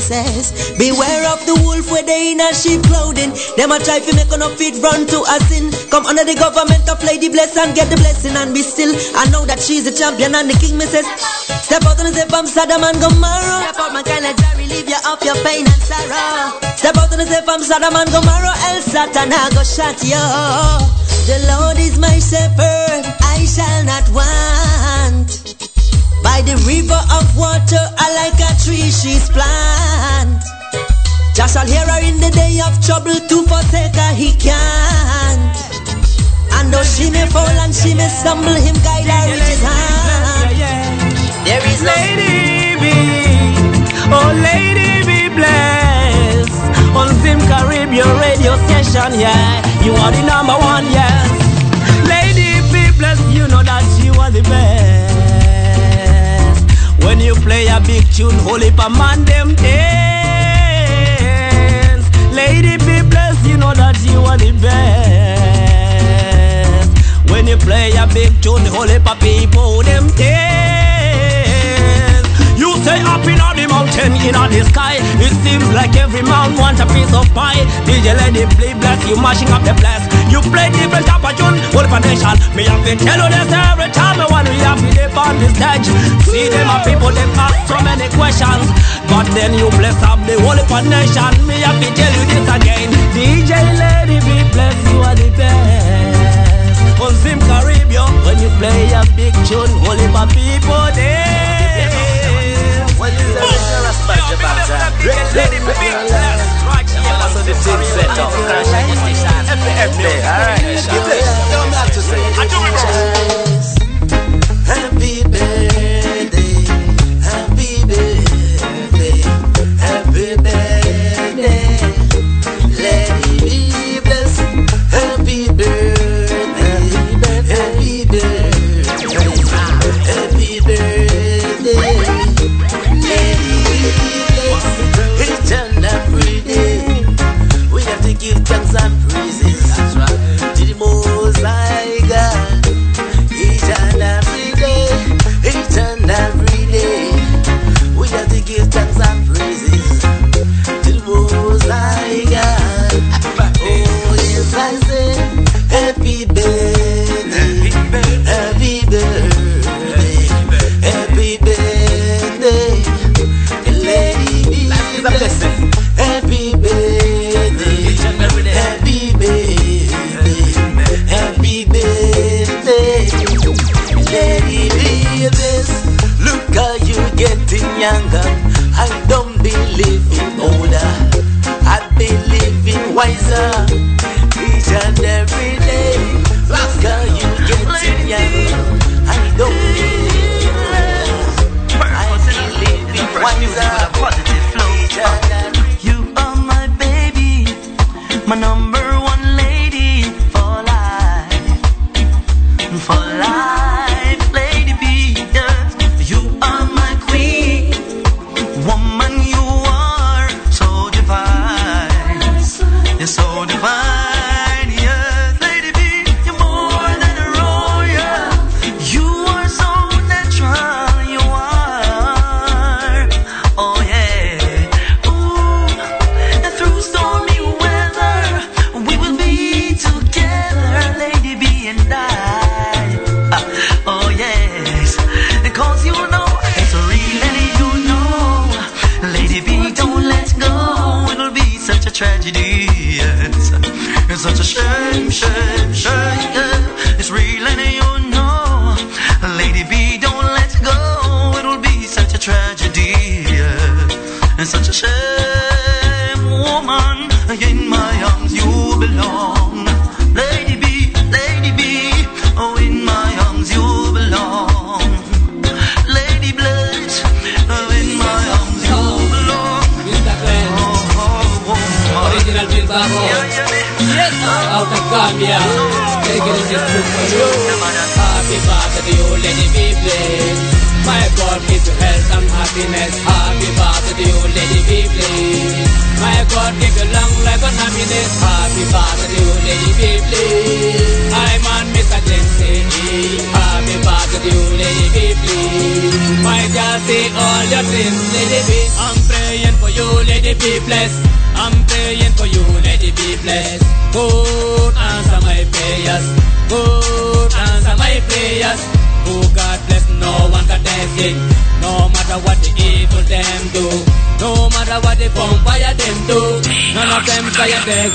[0.00, 3.36] Beware of the wolf where they in a sheep clothing.
[3.60, 5.68] Them a try to make on feet run to a sin.
[5.92, 8.96] Come under the government of Lady Bless and get the blessing and be still.
[9.12, 11.04] I know that she's a champion and the king misses.
[11.68, 13.60] Step out and step from Sodom and Gomorrah.
[13.68, 16.56] Step out, my kind of jar, relieve you of your pain and sorrow.
[16.80, 18.56] Step out and step from Sodom and Gomorrah.
[18.72, 20.24] El Satan, I go shot you.
[21.28, 25.28] The Lord is my shepherd, I shall not want.
[26.24, 29.89] By the river of water, I like a tree she's plant.
[31.40, 35.56] Jah shall hear her in the day of trouble to forsake her, he can't.
[36.52, 40.52] And though she may fall and she may stumble, him guide her with his hand.
[41.48, 42.92] There is Lady B,
[44.12, 46.52] oh Lady B blessed.
[46.92, 51.24] On Zim Caribbean radio station, yeah, you are the number one, yes.
[52.04, 55.16] Lady B blessed, you know that you are the best.
[57.02, 60.09] When you play a big tune, holy up man them dance.
[62.32, 65.30] Lady B blessed, you know that you are the best.
[67.30, 70.30] When you play a big tune, holy up people them dance.
[72.58, 74.98] You say up in all the mountain, in all the sky.
[75.22, 77.64] It seems like every man wants a piece of pie.
[77.86, 80.09] DJ Lady play bless, you mashing up the place.
[80.30, 82.38] You play different type of tune, whole a nation.
[82.54, 85.34] Me have to tell you this every time I want to have me up on
[85.42, 85.90] the stage.
[86.22, 88.70] See them a people, them ask so many questions.
[89.10, 91.34] But then you bless up the whole a nation.
[91.50, 92.88] Me have to tell you this again.
[93.10, 97.02] DJ Lady B blessed, you are the best.
[97.02, 101.90] On Zim Caribbean, when you play a big tune, whole a people there.
[103.02, 103.78] When you say Mr.
[103.82, 104.78] Raspat Jabata,
[105.34, 106.60] let him be blessed.
[107.20, 108.30] Also the team set up.
[109.62, 110.66] Alright.
[110.70, 110.99] You bless.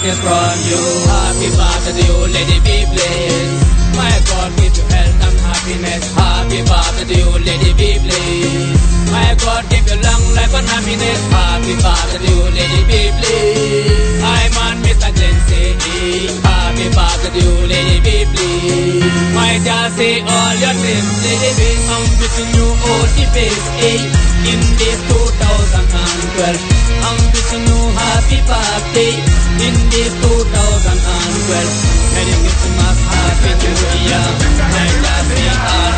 [0.05, 0.81] darkness from you.
[1.09, 3.97] Happy birthday to you, Lady B blessed.
[3.97, 6.03] My God, give you health and happiness.
[6.13, 9.11] Happy birthday to you, Lady B blessed.
[9.11, 11.21] My God, give you long life and happiness.
[11.33, 14.21] Happy birthday to you, Lady B blessed.
[14.25, 15.09] I'm on Mr.
[15.17, 15.73] Jensen.
[16.43, 19.33] Happy birthday to you, Lady B blessed.
[19.33, 21.61] My dear, say all your sins, Lady B.
[21.89, 23.65] I'm wishing you all the best.
[23.81, 24.51] Eh?
[24.53, 25.44] In this total.
[25.75, 26.55] 2012.
[27.03, 27.67] I'm wishing
[27.99, 29.11] happy birthday
[29.65, 30.87] in 2012.
[32.15, 33.75] Merry Christmas, Happy New
[34.07, 34.23] Year,
[34.71, 35.43] my love, we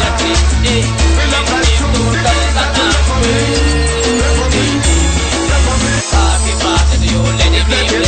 [0.01, 2.57] the Christy in this 2012.
[6.09, 8.06] Happy birthday to you, Lady Gabriel.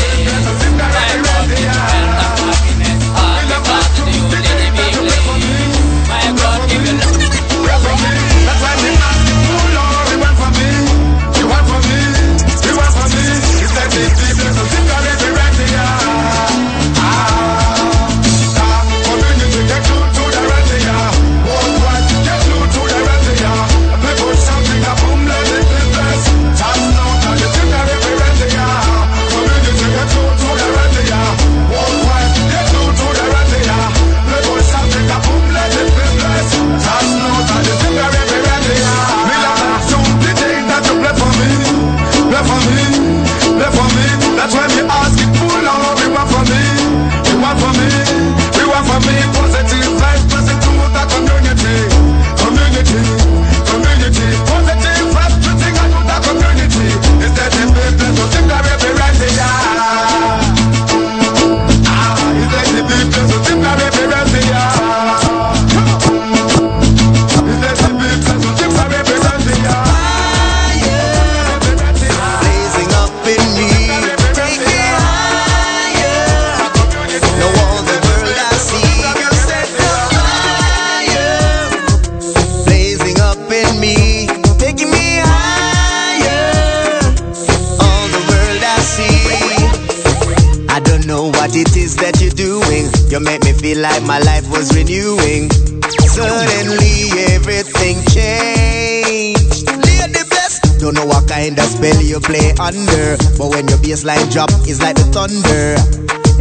[101.30, 103.16] kind of spell you play under.
[103.38, 105.78] But when your bassline drop, it's like the thunder.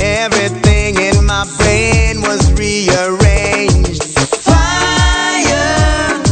[0.00, 4.02] Everything in my brain was rearranged.
[4.48, 6.22] Fire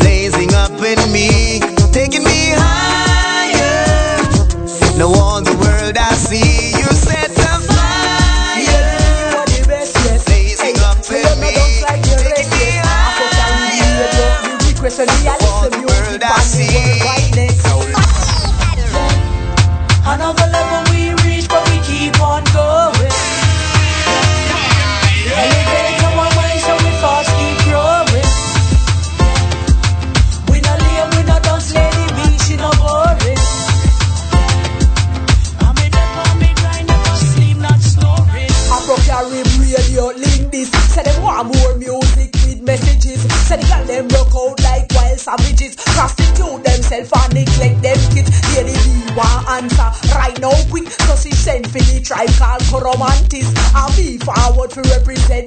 [0.00, 1.60] blazing up in me,
[1.92, 4.16] taking me higher.
[4.96, 6.63] Now all the world I see.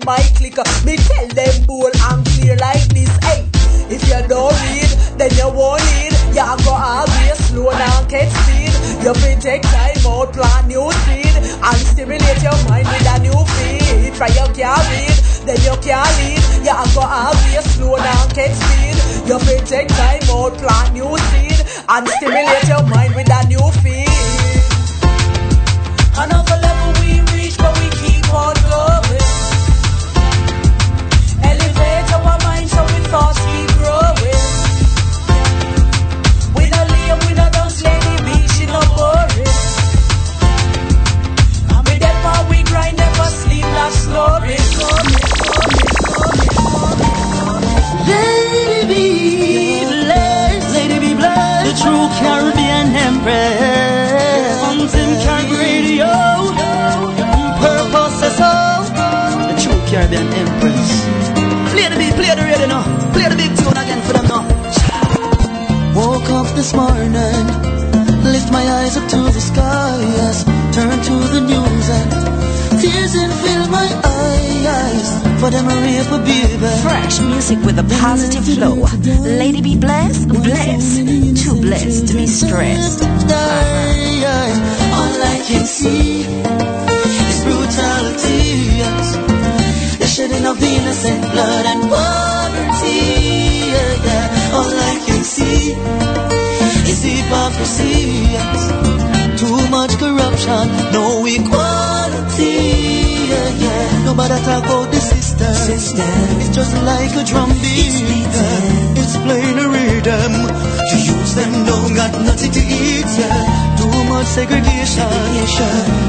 [0.06, 0.58] My clique.
[0.86, 0.97] Me
[104.18, 104.36] yeah.
[104.36, 105.54] I talk about the system.
[106.42, 108.02] It's just like a drum beat.
[108.02, 108.98] yeah.
[108.98, 110.34] It's playing a rhythm.
[110.90, 113.14] To use them don't got nothing to eat.
[113.78, 115.10] Too much segregation.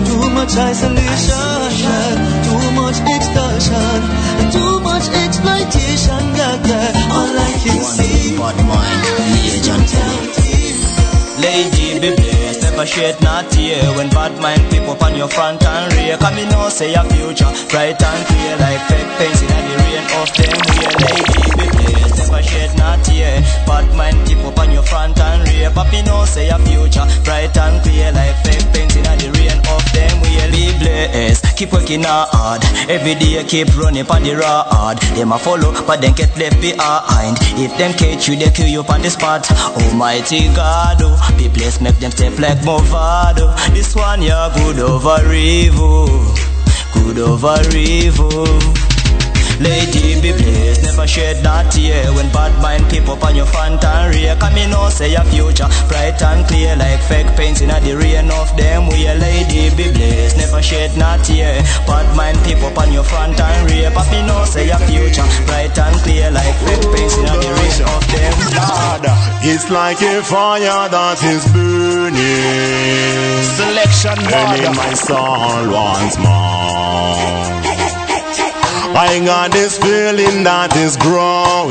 [0.09, 1.61] Too much isolation.
[1.85, 2.45] yeah.
[2.49, 4.01] Too much extortion.
[4.57, 6.23] Too much exploitation.
[6.33, 7.13] Yeah, yeah.
[7.13, 10.73] All I can see is brutality.
[11.39, 13.83] Lady be shed not tear.
[13.97, 17.51] When bad mind people on your front and rear Come in now say your future
[17.71, 18.57] bright and clear.
[18.59, 23.05] Like fake paints in the rain of them rear Lady be blessed, never shed not
[23.05, 23.41] tear.
[23.67, 27.83] Bad mind people on your front and rear Papi now say your future bright and
[27.83, 28.13] clear.
[28.13, 32.63] Like fake paints in the rain of them rear Be blessed, keep working hard.
[32.89, 34.99] Every day keep running on the road.
[35.19, 37.37] Them a follow but then get left behind.
[37.59, 39.51] If them catch you they kill you on the spot.
[39.51, 45.33] Almighty God oh, be blessed make them step like Movado This one yeah good over
[45.35, 46.07] evil.
[46.95, 48.88] Good over evil
[49.59, 52.15] Lady be blessed, never shed that tear.
[52.15, 55.67] When bad mind people on your front and rear Come in now say your future
[55.91, 58.87] bright and clear Like fake paints in the rain of them.
[58.87, 61.59] We a lady be blessed, never shed that tear.
[61.91, 65.75] Bad mind people on your front and rear Papi now oh, say your future bright
[65.75, 68.35] and clear Like fake paints in the rain of them.
[68.55, 69.03] God,
[69.43, 72.79] it's like a fire that is burning.
[73.59, 77.68] Selection Burning my soul once more.
[78.99, 81.71] I got this feeling that is growing.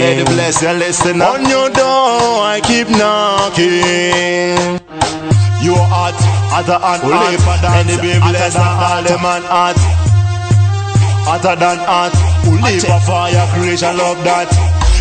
[0.00, 1.36] Lady bless you, listen up.
[1.36, 4.80] On your door, I keep knocking.
[5.60, 6.16] You are hot,
[6.48, 9.76] hotter and Who live for dance, Any be blessed, than all them man hot.
[11.28, 12.16] Hotter than hot.
[12.48, 14.48] Who live for fire, creation, love that.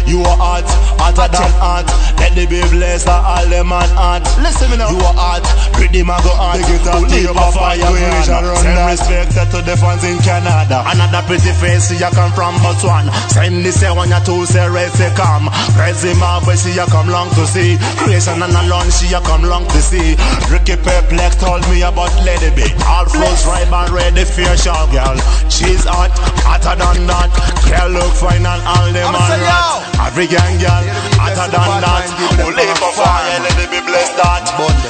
[0.03, 0.67] You are hot,
[0.99, 1.87] hotter than hot.
[2.19, 4.27] Let the be blessed, all them man hot.
[4.43, 4.91] Listen me now.
[4.91, 6.57] You are hot, pretty man go hot.
[6.57, 8.87] Big it up Who to live your for papa, fire, creation, run Send that.
[8.95, 10.83] respect to the fans in Canada.
[10.87, 13.11] Another pretty face, see you come from Botswana.
[13.31, 15.51] Send this say one ya two say red say come.
[15.75, 17.75] Crazy Marvel, see you come long to see.
[17.99, 20.15] Creation and alone, she you come long to see.
[20.47, 22.63] Ricky Perplex told me about Lady B.
[22.87, 25.17] All flows ripe and ready for your girl.
[25.51, 26.13] She's hot,
[26.45, 27.29] hotter than that.
[27.67, 30.07] Girl look fine and all them man say, right.
[30.07, 30.83] African girl,
[31.19, 32.05] hotter than that.
[32.39, 34.45] Who live for fire, let it be blessed that.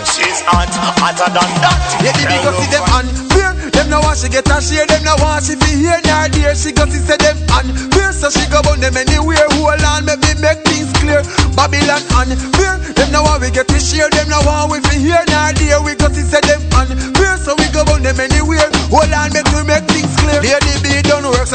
[0.06, 0.70] She's hot,
[1.00, 1.78] hotter than that.
[2.04, 3.52] Lady big up see them and fear.
[3.72, 6.54] Them now want she get a share Them now want she be here nor dear
[6.56, 8.12] She go see say them and fear.
[8.14, 9.48] So she go burn them anywhere.
[9.58, 11.22] Hold on make me make things clear.
[11.58, 12.76] Babylon and fear.
[12.96, 14.10] Them now want we get to share.
[14.12, 17.36] Them now want we be here nor dear We go see say them and fear.
[17.42, 18.70] So we go burn them anywhere.
[18.94, 20.42] Hold on make we make things clear.
[20.44, 20.85] Lady B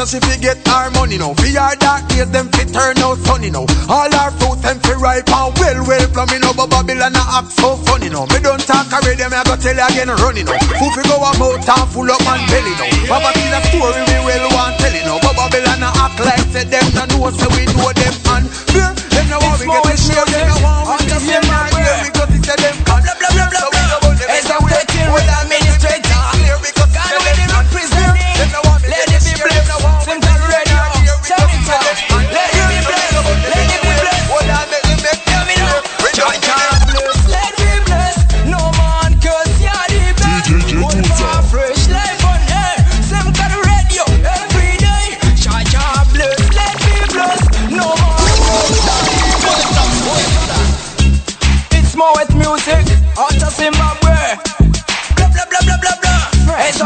[0.01, 1.33] so she fi get her money now.
[1.37, 3.65] For her dark days, them fi turn out sunny now.
[3.85, 6.57] All our fruits them fi ripe and well, well plumbing up.
[6.57, 8.25] But Babylon a act so funny now.
[8.33, 10.57] Me don't talk already, me I go tell you again running now.
[10.57, 12.89] Who fi go a mouth and full up man belly now.
[12.89, 15.21] See the story we well want telling now.
[15.21, 18.89] But Babylon a act like say them no know, so we know them and fear.
[19.13, 21.50] Them no want we get to show them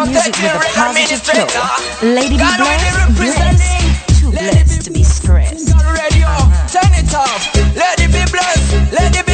[0.04, 1.48] music with a positive flow.
[2.04, 5.72] Lady be blessed, blessed, too blessed to be stressed.
[5.72, 6.68] Uh-huh.
[6.68, 7.56] Turn it off.
[7.76, 8.92] Let it be blessed.
[8.92, 9.25] Let it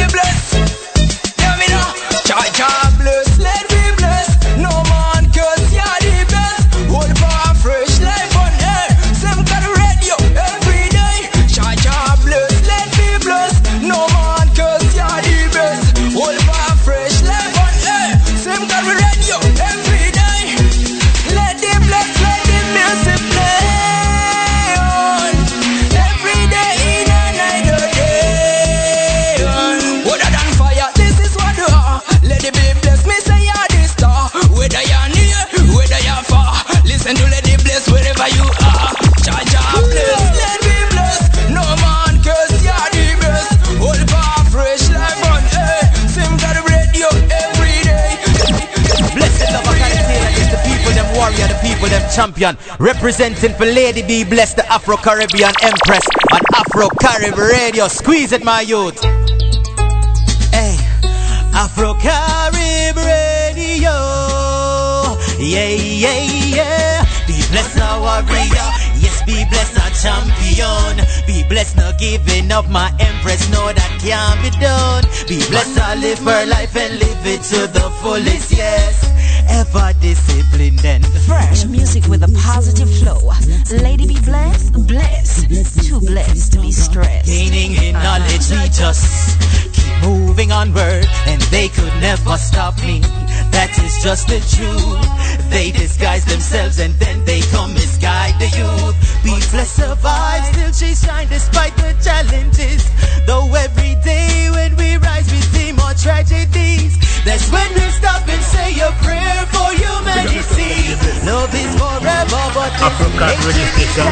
[52.14, 52.56] champion.
[52.78, 57.88] Representing for Lady B, bless the Afro Caribbean Empress on Afro Carib Radio.
[57.88, 59.00] Squeeze it, my youth.
[60.52, 60.76] Hey,
[61.54, 63.96] Afro Carib Radio.
[65.38, 66.22] Yeah, yeah,
[66.56, 67.04] yeah.
[67.26, 68.68] Be blessed, a warrior.
[69.00, 71.00] Yes, be blessed, a champion.
[71.26, 73.48] Be blessed, not giving up, my Empress.
[73.50, 75.04] Know that can't be done.
[75.28, 78.52] Be blessed, I live her life and live it to the fullest.
[78.52, 79.02] Yes,
[79.48, 81.02] ever disciplined then.
[81.26, 83.32] Fresh music with a positive flow.
[83.82, 87.26] Lady be blessed, blessed, too blessed to be stressed.
[87.26, 89.40] Gaining in knowledge, we just
[89.72, 93.00] keep moving onward, and they could never stop me.
[93.52, 95.50] That is just the truth.
[95.50, 98.96] They disguise themselves and then they come misguide the youth.
[99.24, 102.88] We bless survive, still she shine despite the challenges.
[103.26, 106.96] Though every day when we rise, we see more tragedies.
[107.24, 110.90] That's when we stop and say a prayer for humanity.
[111.22, 114.06] Love is forever, but Afro Carib Radio Station.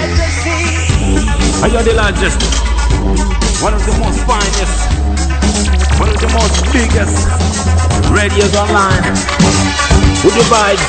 [1.62, 2.38] Are you the largest?
[3.62, 4.78] One of the most finest,
[5.98, 7.26] one of the most biggest
[8.14, 10.09] radios online.
[10.20, 10.84] With the vibes.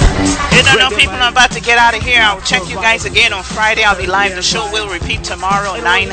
[0.52, 2.20] You don't know, people, I'm about to get out of here.
[2.20, 3.82] I'll check you guys again on Friday.
[3.82, 4.36] I'll be live.
[4.36, 6.10] The show will repeat tomorrow, 9,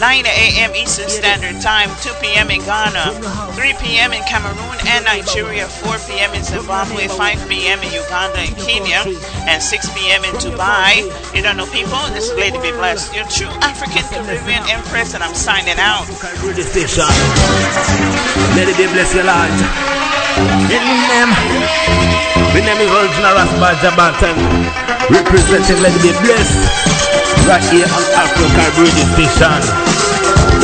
[0.00, 0.74] 9 a.m.
[0.74, 2.50] Eastern Standard Time, 2 p.m.
[2.50, 4.12] in Ghana, 3 p.m.
[4.12, 6.34] in Cameroon and Nigeria, 4 p.m.
[6.34, 7.78] in Zimbabwe, 5 p.m.
[7.86, 9.06] in Uganda and Kenya,
[9.46, 10.24] and 6 p.m.
[10.26, 11.06] in Dubai.
[11.36, 15.22] You don't know, people, this is Lady Be Blessed, your true African Caribbean Empress, and
[15.22, 16.10] I'm signing out.
[16.42, 17.06] Radio Station.
[18.58, 19.54] Let be bless your Lord.
[20.66, 22.25] In name.
[22.56, 24.32] The name is original Raspa Jabatan.
[25.12, 26.56] Representing Let be blessed.
[27.44, 29.60] Right here on Afro Carib Radio Station.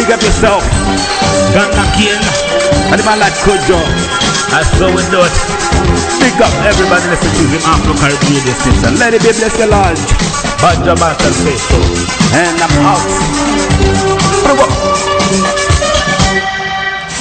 [0.01, 0.65] Big up yourself.
[1.53, 2.17] Ghana King.
[2.89, 3.77] And the man like Kojo.
[4.81, 5.37] So we do it.
[6.17, 8.97] Big up everybody listening to him Afro Carib Radio Station.
[8.97, 10.01] Let it be bless your Lord.
[10.65, 11.85] Bajabatan faithful.
[12.33, 13.05] And I'm out.